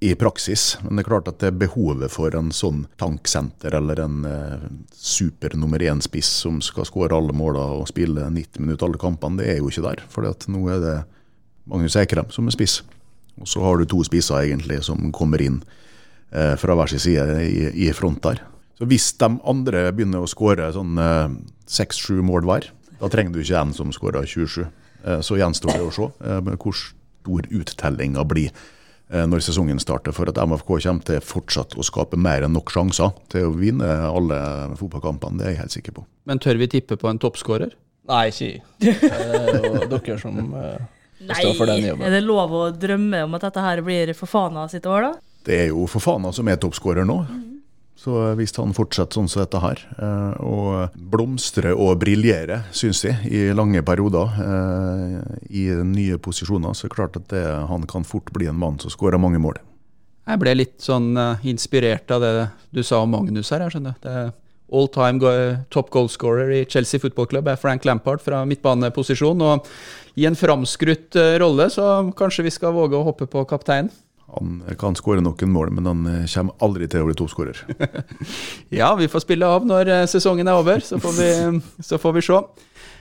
i 0.00 0.14
praksis. 0.14 0.78
Men 0.82 0.96
det 0.96 1.02
er 1.04 1.08
klart 1.08 1.28
at 1.28 1.40
det 1.42 1.50
er 1.50 1.58
behovet 1.60 2.12
for 2.12 2.34
en 2.36 2.48
sånn 2.56 2.86
tanksenter 3.00 3.74
eller 3.76 4.00
en 4.00 4.22
eh, 4.24 4.62
super 4.96 5.52
nummer 5.60 5.82
én-spiss 5.84 6.30
som 6.46 6.60
skal 6.64 6.88
skåre 6.88 7.16
alle 7.16 7.36
måla 7.36 7.66
og 7.76 7.88
spille 7.90 8.24
90 8.32 8.64
minutter 8.64 8.88
alle 8.88 9.00
kampene, 9.00 9.42
det 9.42 9.50
er 9.52 9.60
jo 9.60 9.68
ikke 9.68 9.84
der. 9.84 10.04
For 10.08 10.24
nå 10.24 10.62
er 10.72 10.80
det 10.84 10.96
Magnus 11.68 11.98
Eikrem 12.00 12.32
som 12.32 12.48
er 12.48 12.56
spiss. 12.56 12.80
Og 13.40 13.48
så 13.48 13.60
har 13.64 13.76
du 13.76 13.88
to 13.88 14.00
spisser 14.08 14.40
egentlig 14.40 14.80
som 14.88 15.12
kommer 15.16 15.42
inn 15.44 15.60
eh, 16.32 16.56
fra 16.60 16.76
hver 16.76 16.92
sin 16.92 17.04
side 17.04 17.36
i, 17.44 17.68
i, 17.84 17.92
front 17.96 18.24
der. 18.24 18.40
Så 18.80 18.88
hvis 18.88 19.10
de 19.20 19.28
andre 19.44 19.86
begynner 19.92 20.24
å 20.24 20.30
skåre 20.30 20.70
sånn 20.72 20.96
seks-sju 21.68 22.16
eh, 22.18 22.26
mål 22.26 22.48
hver, 22.48 22.70
da 23.00 23.12
trenger 23.12 23.36
du 23.36 23.42
ikke 23.44 23.60
en 23.60 23.76
som 23.76 23.92
skårer 23.92 24.28
27. 24.28 24.64
Eh, 25.04 25.22
så 25.24 25.36
gjenstår 25.36 25.76
det 25.76 25.86
å 25.86 25.94
se 25.94 26.10
eh, 26.24 26.52
hvor 26.56 26.76
stor 26.76 27.48
uttellinga 27.60 28.24
blir 28.28 28.52
Eh, 29.10 29.26
når 29.26 29.42
sesongen 29.42 29.80
starter, 29.82 30.14
for 30.14 30.30
at 30.30 30.38
MFK 30.38 30.76
kommer 30.84 31.06
til 31.06 31.22
fortsatt 31.24 31.74
å 31.74 31.82
skape 31.82 32.18
mer 32.20 32.44
enn 32.46 32.54
nok 32.54 32.70
sjanser 32.70 33.10
til 33.32 33.48
å 33.48 33.56
vinne 33.58 33.88
alle 34.06 34.38
fotballkampene. 34.78 35.40
Det 35.40 35.46
er 35.48 35.54
jeg 35.56 35.60
helt 35.64 35.74
sikker 35.74 35.96
på. 35.96 36.04
Men 36.30 36.38
tør 36.42 36.60
vi 36.60 36.68
tippe 36.70 36.98
på 37.00 37.10
en 37.10 37.18
toppskårer? 37.18 37.74
Nei, 38.10 38.22
ikke 38.30 38.60
Det 38.86 39.58
er 39.58 39.66
jo 39.66 39.88
dere 39.90 40.18
som 40.18 40.38
uh, 40.54 40.78
står 41.26 41.58
for 41.58 41.72
den 41.72 41.88
jobben. 41.88 42.06
Er 42.06 42.14
det 42.14 42.22
lov 42.22 42.54
å 42.54 42.62
drømme 42.70 43.24
om 43.26 43.34
at 43.38 43.48
dette 43.48 43.66
her 43.66 43.82
blir 43.86 44.14
for 44.18 44.30
Fana 44.30 44.68
sitt 44.70 44.86
år, 44.86 45.08
da? 45.08 45.42
Det 45.48 45.58
er 45.64 45.68
jo 45.72 45.88
for 45.90 46.06
Fana 46.06 46.30
som 46.36 46.46
er 46.50 46.62
toppskårer 46.62 47.08
nå. 47.08 47.18
Mm. 47.26 47.49
Så 48.00 48.14
hvis 48.38 48.54
han 48.56 48.72
fortsetter 48.72 49.18
sånn 49.18 49.28
som 49.28 49.42
dette 49.42 49.60
her, 49.60 49.80
eh, 50.00 50.36
og 50.40 50.94
blomstrer 51.12 51.76
og 51.76 51.98
briljerer, 52.00 52.70
syns 52.72 53.02
jeg, 53.04 53.18
i 53.28 53.42
lange 53.52 53.82
perioder 53.84 54.38
eh, 54.40 55.18
i 55.60 55.66
nye 55.84 56.16
posisjoner, 56.22 56.72
så 56.72 56.86
er 56.86 56.88
det 56.88 56.96
klart 56.96 57.18
at 57.20 57.28
det, 57.32 57.44
han 57.68 57.84
kan 57.90 58.06
fort 58.08 58.32
bli 58.32 58.48
en 58.48 58.56
mann 58.56 58.80
som 58.80 58.92
skårer 58.92 59.20
mange 59.20 59.42
mål. 59.42 59.60
Jeg 60.30 60.40
ble 60.40 60.54
litt 60.54 60.76
sånn 60.84 61.12
uh, 61.18 61.42
inspirert 61.48 62.12
av 62.14 62.22
det 62.22 62.34
du 62.70 62.84
sa 62.86 63.00
om 63.02 63.10
Magnus 63.16 63.50
her. 63.50 63.64
jeg 63.66 63.76
skjønner. 63.76 63.96
Det 64.00 64.30
All 64.70 64.86
time 64.94 65.32
top 65.74 65.88
goalscorer 65.90 66.52
i 66.54 66.60
Chelsea 66.70 67.02
Football 67.02 67.26
Club 67.26 67.48
er 67.50 67.56
Frank 67.58 67.82
Lampard 67.88 68.22
fra 68.22 68.44
midtbaneposisjon. 68.46 69.42
Og 69.42 69.66
i 70.14 70.28
en 70.28 70.38
framskrutt 70.38 71.18
rolle, 71.42 71.66
så 71.74 71.88
kanskje 72.14 72.44
vi 72.46 72.52
skal 72.54 72.76
våge 72.76 72.94
å 72.94 73.02
hoppe 73.08 73.26
på 73.26 73.42
kapteinen? 73.50 73.90
Han 74.34 74.62
kan 74.78 74.96
skåre 74.98 75.22
noen 75.24 75.52
mål, 75.52 75.72
men 75.74 75.88
han 75.88 76.06
eh, 76.08 76.24
kommer 76.30 76.56
aldri 76.64 76.88
til 76.90 77.02
å 77.02 77.10
bli 77.10 77.18
toppskårer. 77.18 77.62
ja, 78.80 78.92
vi 78.98 79.10
får 79.10 79.26
spille 79.26 79.48
av 79.48 79.66
når 79.66 79.90
eh, 79.90 80.08
sesongen 80.10 80.48
er 80.48 80.58
over, 80.60 80.82
så 80.84 81.00
får 81.02 81.16
vi, 81.18 81.30
så 81.88 81.98
får 82.00 82.18
vi 82.18 82.26
se. 82.28 82.42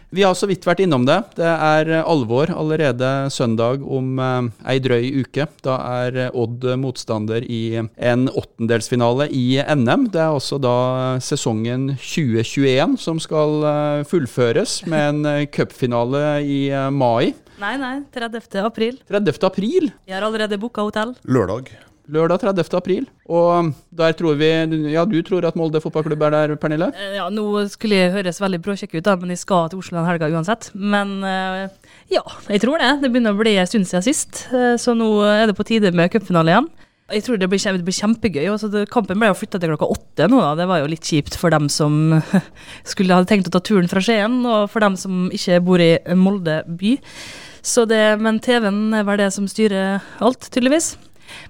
Vi 0.10 0.24
har 0.26 0.34
så 0.34 0.48
vidt 0.50 0.66
vært 0.66 0.80
innom 0.82 1.04
det. 1.06 1.20
Det 1.38 1.46
er 1.46 1.92
alvor 2.00 2.50
allerede 2.50 3.30
søndag 3.30 3.84
om 3.86 4.18
eh, 4.18 4.48
ei 4.74 4.80
drøy 4.82 5.12
uke. 5.22 5.46
Da 5.66 5.76
er 6.02 6.18
Odd 6.34 6.66
motstander 6.82 7.46
i 7.46 7.78
en 7.78 8.26
åttendelsfinale 8.30 9.30
i 9.30 9.60
NM. 9.62 10.08
Det 10.16 10.24
er 10.24 10.34
også 10.34 10.58
da 10.64 10.78
sesongen 11.22 11.92
2021 12.02 12.98
som 13.04 13.22
skal 13.22 13.62
fullføres 14.10 14.80
med 14.90 15.12
en 15.28 15.46
cupfinale 15.54 16.40
i 16.42 16.64
mai. 16.90 17.36
Nei, 17.60 17.76
nei. 17.76 17.96
30. 18.16 18.64
april. 18.64 19.02
30. 19.12 19.44
april? 19.44 19.92
Vi 20.08 20.16
har 20.16 20.24
allerede 20.24 20.58
booka 20.62 20.86
hotell. 20.88 21.12
Lørdag. 21.28 21.68
Lørdag 22.10 22.40
30. 22.42 22.78
april. 22.78 23.06
Og 23.30 23.74
der 23.94 24.16
tror 24.18 24.38
vi 24.40 24.48
Ja, 24.94 25.04
du 25.06 25.20
tror 25.22 25.46
at 25.46 25.58
Molde 25.60 25.82
fotballklubb 25.84 26.24
er 26.26 26.32
der, 26.34 26.56
Pernille? 26.56 26.90
Eh, 26.96 27.18
ja, 27.20 27.28
nå 27.30 27.68
skulle 27.70 28.00
jeg 28.00 28.14
høres 28.16 28.40
veldig 28.42 28.62
bråkjekk 28.64 28.96
ut, 28.98 29.06
da, 29.06 29.16
men 29.20 29.36
jeg 29.36 29.44
skal 29.44 29.70
til 29.70 29.84
Oslo 29.84 30.00
den 30.00 30.08
helga 30.08 30.32
uansett. 30.32 30.72
Men 30.74 31.20
eh, 31.28 31.68
ja, 32.16 32.24
jeg 32.48 32.64
tror 32.64 32.80
det. 32.82 32.94
Det 33.04 33.12
begynner 33.12 33.36
å 33.36 33.42
bli 33.42 33.58
en 33.60 33.70
stund 33.70 33.90
siden 33.90 34.08
sist, 34.08 34.46
eh, 34.56 34.78
så 34.80 34.96
nå 34.98 35.10
er 35.28 35.50
det 35.52 35.58
på 35.60 35.68
tide 35.68 35.92
med 35.92 36.10
cupfinale 36.16 36.56
igjen. 36.56 36.70
Jeg 37.10 37.26
tror 37.26 37.40
det 37.42 37.50
blir, 37.50 37.62
det 37.62 37.86
blir 37.86 37.98
kjempegøy. 37.98 38.46
Altså, 38.54 38.70
det, 38.72 38.86
kampen 38.94 39.20
ble 39.20 39.30
jo 39.32 39.38
flytta 39.38 39.60
til 39.60 39.74
klokka 39.74 39.90
åtte 39.92 40.28
nå. 40.30 40.40
Da. 40.46 40.56
Det 40.62 40.68
var 40.70 40.82
jo 40.82 40.90
litt 40.92 41.06
kjipt 41.06 41.36
for 41.42 41.54
dem 41.54 41.68
som 41.74 42.20
skulle 42.92 43.18
hadde 43.18 43.30
tenkt 43.30 43.50
å 43.50 43.54
ta 43.54 43.62
turen 43.66 43.90
fra 43.92 44.02
Skien, 44.04 44.42
og 44.48 44.70
for 44.72 44.86
dem 44.86 44.98
som 45.00 45.28
ikke 45.34 45.62
bor 45.66 45.82
i 45.84 45.92
Molde 46.18 46.62
by. 46.80 46.96
Det, 47.62 48.04
men 48.24 48.40
TV-en 48.40 48.96
vel 49.06 49.20
det 49.22 49.30
som 49.36 49.48
styrer 49.50 50.04
alt, 50.24 50.50
tydeligvis. 50.54 50.96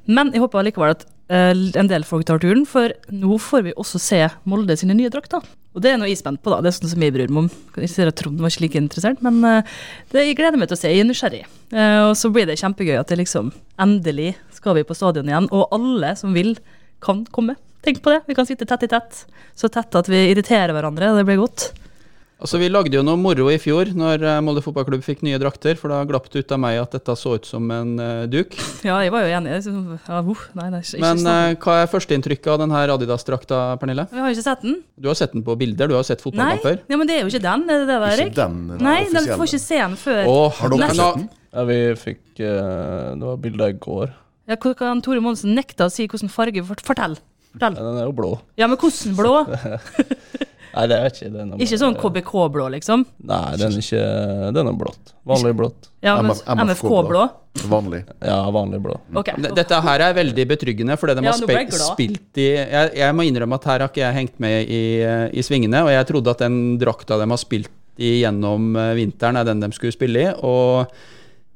Men 0.10 0.34
jeg 0.34 0.44
håper 0.44 0.66
likevel 0.68 0.96
at 0.96 1.06
uh, 1.32 1.54
en 1.54 1.90
del 1.90 2.06
folk 2.08 2.28
tar 2.28 2.42
turen, 2.42 2.66
for 2.68 2.94
nå 3.14 3.38
får 3.42 3.66
vi 3.68 3.76
også 3.78 4.02
se 4.02 4.22
Molde 4.50 4.78
sine 4.80 4.98
nye 4.98 5.12
drakter. 5.14 5.46
Og 5.78 5.84
det 5.86 5.92
er 5.94 6.00
noe 6.02 6.10
jeg 6.10 6.18
er 6.18 6.24
spent 6.24 6.42
på, 6.44 6.52
da. 6.52 6.64
Det 6.66 6.72
er 6.72 6.78
sånn 6.80 6.92
som 6.92 7.06
jeg 7.06 7.14
bryr 7.14 7.32
meg 7.32 7.46
om. 7.46 7.50
Jeg 7.78 7.92
ser 7.94 8.10
at 8.10 8.18
Trond 8.20 8.42
var 8.42 8.52
ikke 8.52 8.66
like 8.66 8.82
interessert, 8.82 9.22
men 9.26 9.40
uh, 9.46 9.80
det 10.14 10.26
jeg 10.26 10.38
gleder 10.40 10.60
meg 10.60 10.72
til 10.72 10.80
å 10.80 10.82
se. 10.82 10.92
Jeg 10.92 11.06
er 11.06 11.10
nysgjerrig. 11.10 11.44
Uh, 11.72 12.10
og 12.10 12.14
så 12.20 12.32
blir 12.34 12.50
det 12.50 12.60
kjempegøy 12.62 12.98
at 13.00 13.12
det 13.12 13.20
liksom 13.22 13.54
endelig 13.80 14.34
skal 14.58 14.76
vi 14.80 14.88
på 14.88 14.98
stadion 14.98 15.30
igjen, 15.30 15.50
og 15.56 15.70
alle 15.76 16.16
som 16.20 16.34
vil, 16.36 16.56
kan 17.00 17.22
komme. 17.32 17.56
Tenk 17.86 18.02
på 18.04 18.12
det. 18.12 18.24
Vi 18.28 18.36
kan 18.36 18.48
sitte 18.48 18.68
tett 18.68 18.84
i 18.84 18.90
tett. 18.92 19.22
Så 19.56 19.70
tett 19.72 19.96
at 19.96 20.10
vi 20.12 20.26
irriterer 20.34 20.74
hverandre. 20.76 21.14
Det 21.16 21.24
blir 21.28 21.40
godt. 21.40 21.70
Altså, 22.40 22.60
Vi 22.62 22.70
lagde 22.72 22.96
jo 22.96 23.02
noe 23.04 23.20
moro 23.20 23.50
i 23.52 23.58
fjor 23.60 23.90
når 24.00 24.24
eh, 24.24 24.38
Molde 24.44 24.62
fotballklubb 24.64 25.04
fikk 25.04 25.26
nye 25.28 25.40
drakter, 25.42 25.76
for 25.80 25.92
da 25.92 26.00
glapp 26.08 26.30
det 26.32 26.46
ut 26.46 26.54
av 26.56 26.62
meg 26.64 26.78
at 26.80 26.94
dette 26.96 27.16
så 27.20 27.34
ut 27.36 27.48
som 27.48 27.66
en 27.76 27.92
uh, 28.00 28.24
duk. 28.32 28.56
Ja, 28.88 28.96
jeg 29.04 29.12
var 29.12 29.26
jo 29.26 29.34
enig. 29.36 29.58
Ja, 29.60 30.22
uh, 30.24 30.46
nei, 30.56 30.70
nei, 30.72 30.80
ikke, 30.80 31.02
Men 31.04 31.26
uh, 31.28 31.58
hva 31.60 31.82
er 31.82 31.92
førsteinntrykket 31.92 32.48
av 32.54 32.62
denne 32.62 32.84
Adidas-drakta, 32.96 33.60
Pernille? 33.82 34.08
Jeg 34.08 34.24
har 34.24 34.32
jo 34.32 34.38
ikke 34.38 34.48
sett 34.48 34.64
den. 34.64 34.80
Du 34.96 35.10
har 35.12 35.20
sett 35.20 35.36
den 35.36 35.44
på 35.44 35.58
bilder, 35.60 35.92
du 35.92 35.98
har 35.98 36.08
sett 36.08 36.24
fotballkamper? 36.24 36.80
Nei, 36.80 36.94
ja, 36.94 37.02
men 37.02 37.12
det 37.12 37.18
er 37.18 37.26
jo 37.26 37.34
ikke 37.34 37.44
den, 37.44 37.68
er 37.68 37.84
det 37.84 37.92
det, 37.92 38.00
Erik? 38.14 38.32
Ikke 38.32 38.40
den, 38.40 38.58
den 38.72 38.88
Nei, 38.88 38.98
den 39.12 39.30
får 39.34 39.52
ikke 39.52 39.64
se 39.66 39.84
den 39.84 40.00
før. 40.00 40.22
Å, 40.24 40.40
har 40.62 40.76
dere 40.76 40.92
sett 40.94 41.20
den? 41.20 41.30
Ja, 41.50 41.64
vi 41.66 41.80
fikk 41.98 42.26
Det 42.40 43.26
var 43.26 43.40
bilder 43.42 43.74
i 43.74 43.80
går. 43.84 44.14
Ja, 44.50 44.56
kan 44.62 45.04
Tore 45.04 45.20
Monsen 45.22 45.52
nekta 45.58 45.90
å 45.90 45.92
si 45.92 46.08
hvilken 46.08 46.32
farge? 46.32 46.64
Fortell. 46.64 47.20
Fortell. 47.52 47.76
Ja, 47.76 47.84
den 47.84 48.00
er 48.00 48.08
jo 48.08 48.16
blå. 48.16 48.38
Ja, 48.62 48.70
men 48.72 48.80
hvordan 48.80 49.18
blå? 49.18 49.34
Nei, 50.70 50.86
det 50.90 50.98
er 51.00 51.12
ikke 51.12 51.30
det. 51.34 51.46
Ikke 51.66 51.80
sånn 51.82 51.96
KBK-blå, 51.98 52.68
liksom? 52.76 53.06
Nei, 53.30 53.46
den 53.58 53.74
er 53.74 53.84
ikke 53.84 54.04
Den 54.56 54.70
er 54.70 54.76
blått. 54.78 55.14
Vanlig 55.30 55.54
blått. 55.58 55.90
Ja, 56.06 56.20
men 56.22 56.34
MFK-blå? 56.70 57.24
Vanlig. 57.70 58.04
Ja, 58.24 58.38
vanlig 58.54 58.80
blå. 58.84 58.96
Okay. 59.20 59.50
Dette 59.58 59.80
her 59.84 60.04
er 60.06 60.16
veldig 60.16 60.46
betryggende, 60.52 60.96
for 61.02 61.12
de 61.12 61.26
ja, 61.26 61.34
har 61.34 61.40
spilt, 61.42 61.76
spilt 61.76 62.40
i 62.40 62.48
jeg, 62.54 62.94
jeg, 63.02 63.16
må 63.18 63.26
innrømme 63.28 63.58
at 63.58 63.68
her 63.72 63.84
har 63.84 63.92
ikke 63.92 64.04
jeg 64.04 64.18
hengt 64.20 64.38
med 64.44 64.70
i, 64.70 64.84
i 65.34 65.44
svingene, 65.46 65.82
og 65.88 65.92
jeg 65.94 66.08
trodde 66.12 66.36
at 66.38 66.46
den 66.46 66.78
drakta 66.82 67.18
de 67.20 67.28
har 67.34 67.42
spilt 67.42 67.74
i 68.00 68.20
gjennom 68.22 68.72
eh, 68.80 68.94
vinteren, 69.00 69.40
er 69.40 69.48
den 69.50 69.66
de 69.66 69.72
skulle 69.76 69.96
spille 69.96 70.24
i. 70.24 70.30
og 70.46 70.88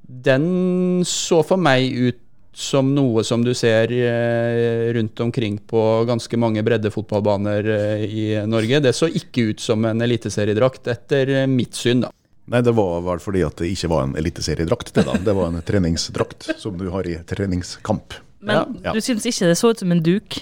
Den 0.04 1.06
så 1.08 1.44
for 1.48 1.62
meg 1.62 1.88
ut 1.94 2.20
som 2.54 2.92
noe 2.96 3.24
som 3.26 3.42
du 3.44 3.54
ser 3.58 3.92
eh, 3.92 4.92
rundt 4.94 5.20
omkring 5.26 5.58
på 5.70 5.82
ganske 6.10 6.38
mange 6.38 6.62
breddefotballbaner 6.66 7.70
eh, 7.76 8.04
i 8.06 8.26
Norge. 8.50 8.80
Det 8.86 8.94
så 8.96 9.10
ikke 9.10 9.50
ut 9.52 9.64
som 9.64 9.86
en 9.90 10.02
eliteseriedrakt, 10.06 10.88
etter 10.94 11.32
eh, 11.44 11.48
mitt 11.50 11.74
syn, 11.80 12.04
da. 12.06 12.12
Nei, 12.52 12.60
det 12.62 12.74
var 12.76 13.00
vel 13.06 13.22
fordi 13.24 13.42
at 13.48 13.56
det 13.62 13.70
ikke 13.72 13.90
var 13.94 14.04
en 14.04 14.18
eliteseriedrakt. 14.20 14.92
Det 14.98 15.06
da. 15.08 15.14
Det 15.30 15.34
var 15.38 15.48
en 15.54 15.62
treningsdrakt 15.64 16.50
som 16.60 16.76
du 16.78 16.90
har 16.92 17.08
i 17.08 17.16
treningskamp. 17.30 18.18
Men 18.44 18.80
Ja. 18.84 18.92
du 18.92 19.00
syns 19.00 19.24
ikke 19.30 19.48
det 19.48 19.56
så 19.58 19.72
ut 19.72 19.80
som 19.80 19.92
en 19.96 20.04
duk? 20.04 20.42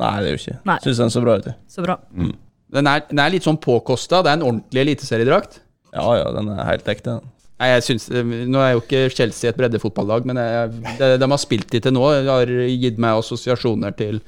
Nei, 0.00 0.14
det 0.24 0.30
gjør 0.32 0.40
ikke. 0.40 0.56
Nei. 0.64 0.78
Syns 0.82 1.02
den 1.02 1.12
så 1.12 1.20
bra 1.22 1.36
ut. 1.38 1.50
Så 1.68 1.84
bra. 1.84 1.98
Den 2.74 2.88
er, 2.90 3.04
den 3.10 3.20
er 3.20 3.30
litt 3.30 3.44
sånn 3.46 3.60
påkosta. 3.60 4.22
Det 4.24 4.32
er 4.32 4.38
en 4.40 4.46
ordentlig 4.48 4.80
eliteseriedrakt. 4.86 5.60
Ja 5.94 6.08
ja, 6.18 6.32
den 6.34 6.48
er 6.50 6.64
helt 6.66 6.88
ekte. 6.90 7.18
den. 7.20 7.30
Nei, 7.62 7.68
jeg 7.70 7.84
synes, 7.86 8.08
eh, 8.10 8.24
Nå 8.50 8.58
er 8.58 8.72
jo 8.74 8.80
ikke 8.82 9.04
Chelsea 9.14 9.50
et 9.52 9.58
breddefotballag, 9.58 10.24
men 10.26 10.40
jeg, 10.40 10.72
det 10.98 11.10
de 11.22 11.28
har 11.30 11.40
spilt 11.42 11.68
de 11.70 11.80
til 11.84 11.94
nå, 11.94 12.02
har 12.26 12.50
gitt 12.50 12.98
meg 12.98 13.20
assosiasjoner 13.20 13.94
til, 13.98 14.18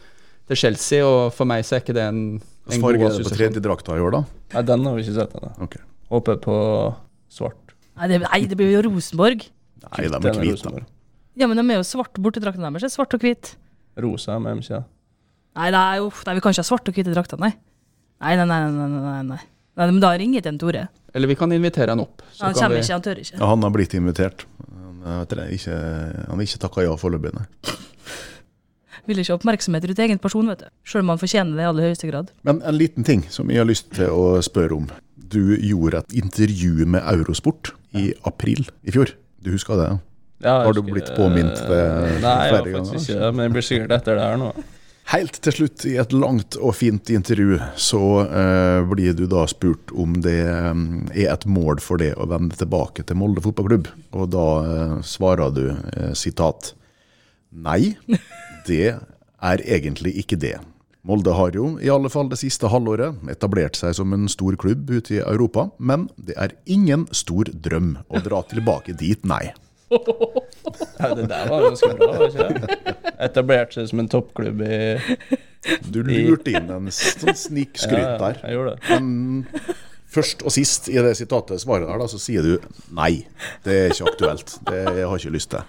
til 0.47 0.61
Chelsea, 0.61 1.03
og 1.03 1.33
for 1.35 1.49
meg 1.51 1.65
så 1.67 1.77
er 1.79 1.83
ikke 1.85 1.97
det 1.97 2.05
en, 2.07 2.21
Hvilken 2.39 2.79
en 2.79 2.85
farge 2.87 3.01
god 3.03 3.09
er 3.09 3.11
det 3.11 3.17
på 3.17 3.25
assosiasjon. 3.27 3.41
tredje 3.43 3.65
drakta 3.67 3.97
i 3.99 4.05
år, 4.07 4.15
da? 4.15 4.23
Nei, 4.55 4.63
den 4.71 4.87
har 4.87 4.95
vi 4.99 5.05
ikke 5.07 5.17
sett 5.19 5.35
ennå. 5.41 5.53
Ok. 5.67 5.77
Håper 6.15 6.39
på 6.47 6.57
svart. 7.35 7.75
Nei, 7.99 8.11
det, 8.13 8.21
nei, 8.29 8.41
det 8.47 8.59
blir 8.61 8.71
jo 8.77 8.85
Rosenborg. 8.87 9.43
Nei, 9.87 10.07
de 10.07 10.21
er 10.31 10.41
hvite. 10.45 10.85
Ja, 11.37 11.49
men 11.51 11.59
de 11.59 11.65
er 11.75 11.81
jo 11.83 11.87
svarte 11.87 12.23
bortedraktene 12.23 12.71
deres. 12.79 12.95
Svart 12.95 13.15
og 13.19 13.27
hvit. 13.27 13.57
Rosa 14.01 14.39
med 14.41 14.61
MC. 14.63 14.71
Nei, 15.57 15.69
nei, 15.73 15.99
uff, 16.05 16.23
nei, 16.29 16.37
vi 16.37 16.43
kan 16.45 16.55
ikke 16.55 16.63
ha 16.63 16.69
svarte 16.69 16.93
og 16.93 16.97
hvite 16.99 17.13
drakter, 17.17 17.41
nei. 17.43 17.51
Nei, 18.23 18.37
nei, 18.39 18.47
nei, 18.49 18.59
nei, 18.71 18.89
nei, 18.93 19.21
nei, 19.35 19.43
nei. 19.77 19.87
men 19.93 20.01
da 20.03 20.11
ringer 20.17 20.41
jeg 20.41 20.47
til 20.49 20.59
Tore. 20.59 20.87
Eller 21.17 21.29
vi 21.31 21.37
kan 21.39 21.53
invitere 21.53 21.95
han 21.95 22.01
opp. 22.03 22.23
så 22.33 22.45
Han 22.45 22.55
kan 22.55 22.63
kommer 22.63 22.77
vi- 22.77 22.83
ikke, 22.85 22.93
han 22.93 23.03
tør 23.07 23.19
ikke. 23.23 23.39
Ja, 23.39 23.47
han 23.47 23.63
har 23.63 23.71
blitt 23.71 23.95
invitert. 23.95 24.45
Han 24.73 25.03
har 25.07 25.51
ikke, 25.55 25.77
han 26.29 26.41
ikke 26.41 26.59
takka 26.59 26.83
ja 26.83 26.97
foreløpig, 26.97 27.33
nei. 27.35 27.47
Vil 29.07 29.21
ikke 29.23 29.33
ha 29.33 29.39
oppmerksomhet 29.39 29.85
rundt 29.87 30.01
egen 30.03 30.19
person, 30.19 30.49
vet 30.51 30.65
du. 30.65 30.71
Selv 30.85 31.05
om 31.05 31.13
han 31.15 31.19
fortjener 31.21 31.55
det 31.55 31.63
i 31.63 31.69
aller 31.71 31.87
høyeste 31.87 32.09
grad. 32.11 32.33
Men 32.49 32.59
en 32.67 32.75
liten 32.75 33.05
ting 33.07 33.23
som 33.31 33.49
jeg 33.53 33.59
har 33.63 33.69
lyst 33.69 33.93
til 33.95 34.11
å 34.11 34.41
spørre 34.43 34.75
om. 34.81 34.89
Du 35.17 35.55
gjorde 35.57 36.01
et 36.03 36.17
intervju 36.25 36.87
med 36.91 37.03
Eurosport 37.07 37.71
i 37.95 38.13
april 38.27 38.67
i 38.87 38.91
fjor. 38.95 39.13
Du 39.43 39.53
husker 39.55 39.79
det? 39.79 39.89
ja? 40.43 40.57
Har 40.67 40.73
du 40.75 40.83
blitt 40.83 41.13
påminnet 41.17 41.57
det 41.69 41.83
Nei, 42.21 42.21
jeg 42.21 42.23
har 42.25 42.49
flere 42.51 42.73
ganger, 42.73 42.91
faktisk 42.91 43.11
ikke 43.13 43.21
det. 43.23 43.31
Men 43.37 43.45
jeg 43.47 43.53
blir 43.55 43.67
sikkert 43.69 43.95
etter 44.01 44.19
det 44.19 44.27
her 44.27 44.37
nå. 44.43 44.51
Helt 45.07 45.37
til 45.39 45.55
slutt, 45.55 45.85
i 45.87 45.93
et 46.03 46.15
langt 46.17 46.57
og 46.59 46.73
fint 46.75 47.13
intervju, 47.15 47.61
så 47.79 48.01
eh, 48.27 48.81
blir 48.91 49.15
du 49.15 49.29
da 49.31 49.45
spurt 49.47 49.93
om 49.95 50.17
det 50.25 50.41
eh, 50.43 50.81
er 51.15 51.29
et 51.31 51.47
mål 51.47 51.79
for 51.85 52.03
det 52.03 52.17
å 52.19 52.27
vende 52.27 52.59
tilbake 52.59 53.05
til 53.07 53.21
Molde 53.21 53.45
fotballklubb. 53.45 53.87
Og 54.19 54.33
da 54.35 54.47
eh, 54.67 54.97
svarer 55.07 55.55
du 55.55 55.69
eh, 55.71 56.11
sitat 56.19 56.73
Nei, 57.55 57.95
det 58.67 58.97
er 58.99 59.63
egentlig 59.63 60.17
ikke 60.25 60.41
det. 60.43 60.57
Molde 61.07 61.37
har 61.39 61.55
jo, 61.55 61.77
i 61.79 61.93
alle 61.93 62.11
fall 62.11 62.27
det 62.33 62.41
siste 62.41 62.67
halvåret, 62.73 63.23
etablert 63.31 63.79
seg 63.79 63.95
som 63.95 64.11
en 64.13 64.27
stor 64.29 64.59
klubb 64.59 64.91
ute 64.91 65.21
i 65.21 65.23
Europa, 65.23 65.69
men 65.79 66.09
det 66.19 66.35
er 66.35 66.59
ingen 66.67 67.07
stor 67.15 67.47
drøm 67.47 67.95
å 68.11 68.27
dra 68.27 68.43
tilbake 68.51 68.99
dit, 68.99 69.23
nei. 69.23 69.55
Ja, 71.01 71.11
det 71.15 71.27
der 71.31 71.49
var 71.51 71.67
ganske 71.69 71.91
bra. 71.99 72.13
var 72.19 72.29
ikke 72.31 72.47
det? 72.67 72.95
Etablert 73.27 73.75
seg 73.77 73.89
som 73.91 74.01
en 74.03 74.09
toppklubb 74.13 74.63
i 74.67 74.79
Du 75.93 75.99
lurte 76.07 76.53
inn 76.55 76.71
en 76.71 76.89
sånn 76.95 77.37
snikskryt 77.37 78.17
der. 78.23 78.39
Ja, 78.41 78.49
Jeg 78.49 78.57
gjorde 78.59 78.77
det. 78.77 79.01
Men 79.01 79.57
først 80.17 80.45
og 80.47 80.55
sist 80.55 80.87
i 80.93 80.97
det 81.03 81.17
sitatet 81.19 81.61
svaret 81.61 81.89
der, 81.89 81.99
da, 82.01 82.07
så 82.09 82.21
sier 82.23 82.47
du 82.47 82.69
nei. 82.97 83.27
Det 83.67 83.75
er 83.81 83.95
ikke 83.95 84.13
aktuelt. 84.13 84.55
Det 84.69 84.83
har 84.87 85.01
jeg 85.03 85.25
ikke 85.27 85.35
lyst 85.37 85.53
til. 85.53 85.67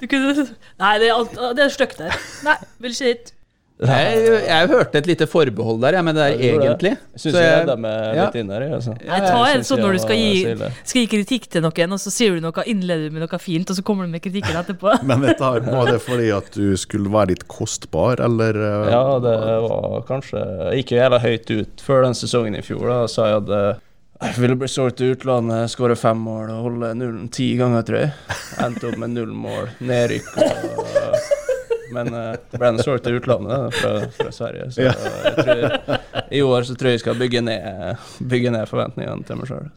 Du 0.00 0.06
kunne 0.10 0.46
Nei, 0.80 0.94
det 1.02 1.10
er, 1.10 1.14
alt, 1.14 1.36
det 1.58 1.66
er 1.66 1.74
stygt 1.74 2.00
der. 2.00 2.16
Nei, 2.46 2.56
vil 2.82 2.96
ikke 2.96 3.12
dit. 3.12 3.33
Jeg, 3.82 4.18
jeg 4.46 4.68
hørte 4.70 5.00
et 5.00 5.06
lite 5.10 5.26
forbehold 5.26 5.80
der, 5.82 5.96
jeg, 5.98 6.04
men 6.06 6.14
det 6.14 6.22
er 6.22 6.34
Ja, 6.38 6.50
egentlig. 6.62 6.92
Jeg 6.94 7.18
syns 7.24 7.34
jeg 7.34 7.42
jeg- 7.42 7.66
de 7.66 7.74
er 7.90 8.14
ja. 8.14 8.24
litt 8.28 8.36
inn 8.38 8.50
her 8.54 8.60
jeg, 8.62 8.72
Altså. 8.76 8.92
jeg 9.02 9.20
tar 9.26 9.46
en 9.50 9.64
sånn 9.66 9.80
når 9.82 9.92
du 9.92 9.98
skal 9.98 10.16
gi, 10.16 10.68
skal 10.84 11.00
gi 11.00 11.08
kritikk 11.10 11.48
til 11.50 11.62
noen, 11.66 11.92
og 11.92 11.98
så 11.98 12.12
sier 12.14 12.36
du 12.36 12.40
noe, 12.40 12.64
innleder 12.70 13.08
du 13.10 13.16
med 13.18 13.24
noe 13.26 13.38
fint, 13.42 13.68
og 13.68 13.76
så 13.76 13.82
kommer 13.82 14.06
du 14.06 14.12
med 14.14 14.22
kritikken 14.22 14.54
etterpå. 14.62 14.94
Men 15.10 15.20
dette 15.26 15.42
her, 15.42 15.60
var 15.66 15.90
det 15.90 15.98
fordi 16.06 16.30
at 16.36 16.52
du 16.54 16.76
skulle 16.78 17.10
være 17.10 17.32
litt 17.34 17.48
kostbar, 17.50 18.22
eller? 18.22 18.54
eh, 18.54 18.90
Ja, 18.94 19.18
det 19.18 19.34
var 19.66 20.06
kanskje 20.06 20.38
Jeg 20.70 20.84
gikk 20.84 20.94
jo 20.94 21.02
jævla 21.02 21.18
høyt 21.26 21.50
ut 21.58 21.82
før 21.82 22.02
den 22.06 22.14
sesongen 22.14 22.54
i 22.56 22.62
fjor. 22.62 22.86
Da 22.88 23.06
sa 23.10 23.26
jeg 23.32 23.42
at 23.42 23.50
eh, 23.58 23.82
jeg 24.22 24.38
ville 24.38 24.54
bli 24.56 24.68
solgt 24.70 24.96
til 25.02 25.16
utlandet, 25.16 25.66
skåre 25.74 25.96
fem 25.98 26.16
mål 26.22 26.46
og 26.54 26.62
holde 26.70 26.94
nullen 26.94 27.26
ti 27.28 27.56
ganger, 27.58 27.82
tror 27.82 28.04
jeg. 28.06 28.12
Endte 28.62 28.86
opp 28.92 28.96
med 29.02 29.10
null 29.18 29.34
mål, 29.34 29.66
nedrykk 29.82 30.30
og 30.38 31.43
Men 31.94 32.10
uh, 32.14 32.34
ble 32.54 32.70
den 32.74 32.82
solgt 32.84 33.06
til 33.06 33.20
utlandet 33.20 33.76
fra, 33.78 33.92
fra 34.18 34.32
Sverige. 34.34 34.70
Så 34.74 34.88
Ja. 34.88 34.94
jeg 35.28 35.36
tror, 35.44 35.98
i 36.34 36.42
år 36.44 36.66
så 36.68 36.76
tror 36.76 36.90
jeg 36.92 36.98
jeg 36.98 37.04
skal 37.06 37.20
bygge 37.20 37.44
ned, 37.46 38.08
bygge 38.34 38.52
ned 38.54 38.68
forventningene 38.70 39.26
til 39.28 39.40
meg 39.40 39.50
sjøl. 39.52 39.70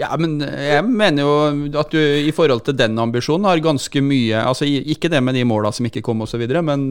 Ja, 0.00 0.08
men 0.16 0.38
jeg 0.40 0.84
mener 0.86 1.26
jo 1.26 1.32
at 1.80 1.90
du 1.92 1.98
i 2.00 2.30
forhold 2.32 2.62
til 2.64 2.76
den 2.78 2.94
ambisjonen 3.02 3.44
har 3.50 3.60
ganske 3.60 4.00
mye 4.00 4.38
Altså 4.48 4.64
ikke 4.64 5.10
det 5.12 5.20
med 5.20 5.36
de 5.36 5.42
måla 5.44 5.72
som 5.76 5.84
ikke 5.88 6.00
kom 6.06 6.22
osv., 6.24 6.40
men 6.64 6.86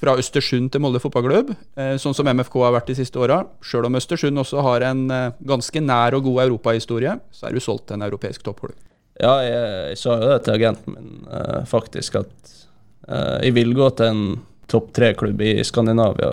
fra 0.00 0.14
Østersund 0.20 0.70
til 0.72 0.82
Molde 0.82 1.00
fotballklubb, 1.00 1.52
eh, 1.80 1.94
sånn 2.02 2.16
som 2.16 2.26
MFK 2.28 2.56
har 2.64 2.72
vært 2.74 2.90
de 2.90 2.96
siste 2.98 3.20
åra. 3.20 3.42
Sjøl 3.64 3.86
om 3.88 3.94
Østersund 3.96 4.40
også 4.42 4.64
har 4.66 4.84
en 4.90 5.04
eh, 5.12 5.36
ganske 5.48 5.80
nær 5.80 6.16
og 6.18 6.26
god 6.26 6.42
europahistorie, 6.48 7.14
så 7.32 7.46
er 7.48 7.54
du 7.56 7.62
solgt 7.62 7.86
til 7.88 7.98
en 7.98 8.06
europeisk 8.08 8.42
toppklubb. 8.44 8.74
Ja, 9.22 9.34
jeg, 9.46 9.66
jeg 9.92 10.00
sa 10.00 10.16
jo 10.18 10.30
det 10.32 10.40
til 10.44 10.56
agenten 10.56 10.96
min, 10.96 11.10
eh, 11.30 11.62
faktisk, 11.70 12.18
at 12.24 12.54
eh, 13.08 13.46
jeg 13.46 13.54
vil 13.60 13.74
gå 13.76 13.88
til 13.94 14.10
en 14.10 14.24
topp 14.70 14.90
tre-klubb 14.96 15.42
i 15.44 15.56
Skandinavia, 15.66 16.32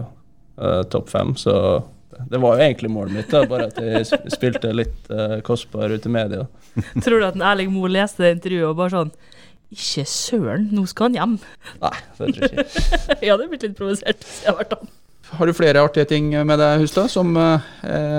eh, 0.57 0.81
topp 0.89 1.11
fem, 1.13 1.35
så 1.37 1.55
det 2.29 2.37
var 2.41 2.57
jo 2.57 2.65
egentlig 2.65 2.91
målet 2.93 3.15
mitt, 3.15 3.29
da, 3.31 3.43
bare 3.49 3.69
at 3.69 3.77
jeg 3.81 4.31
spilte 4.33 4.73
litt 4.75 5.07
uh, 5.09 5.39
kostbar 5.45 5.89
ute 5.89 6.09
i 6.09 6.13
media. 6.13 6.45
Tror 7.03 7.21
du 7.21 7.25
at 7.25 7.37
en 7.37 7.45
Erling 7.45 7.71
Moe 7.73 7.89
leste 7.89 8.21
det 8.21 8.35
intervjuet 8.35 8.67
og 8.67 8.77
bare 8.77 8.93
sånn 8.93 9.13
Ikke 9.73 10.03
søren, 10.09 10.67
nå 10.75 10.83
skal 10.91 11.09
han 11.09 11.17
hjem. 11.17 11.35
Nei, 11.81 11.93
det 12.19 12.27
tror 12.35 12.45
jeg 12.45 12.51
ikke. 12.51 12.89
Jeg 13.23 13.31
hadde 13.31 13.49
blitt 13.53 13.65
litt 13.65 13.77
provosert 13.79 14.27
hvis 14.27 14.43
jeg 14.43 14.51
hadde 14.51 14.59
vært 14.59 14.77
han. 14.77 14.91
Har 15.31 15.47
du 15.47 15.53
flere 15.55 15.79
artige 15.79 16.05
ting 16.09 16.29
med 16.45 16.59
deg, 16.59 16.81
Hustad, 16.81 17.07
som 17.11 17.31
eh, 17.39 17.61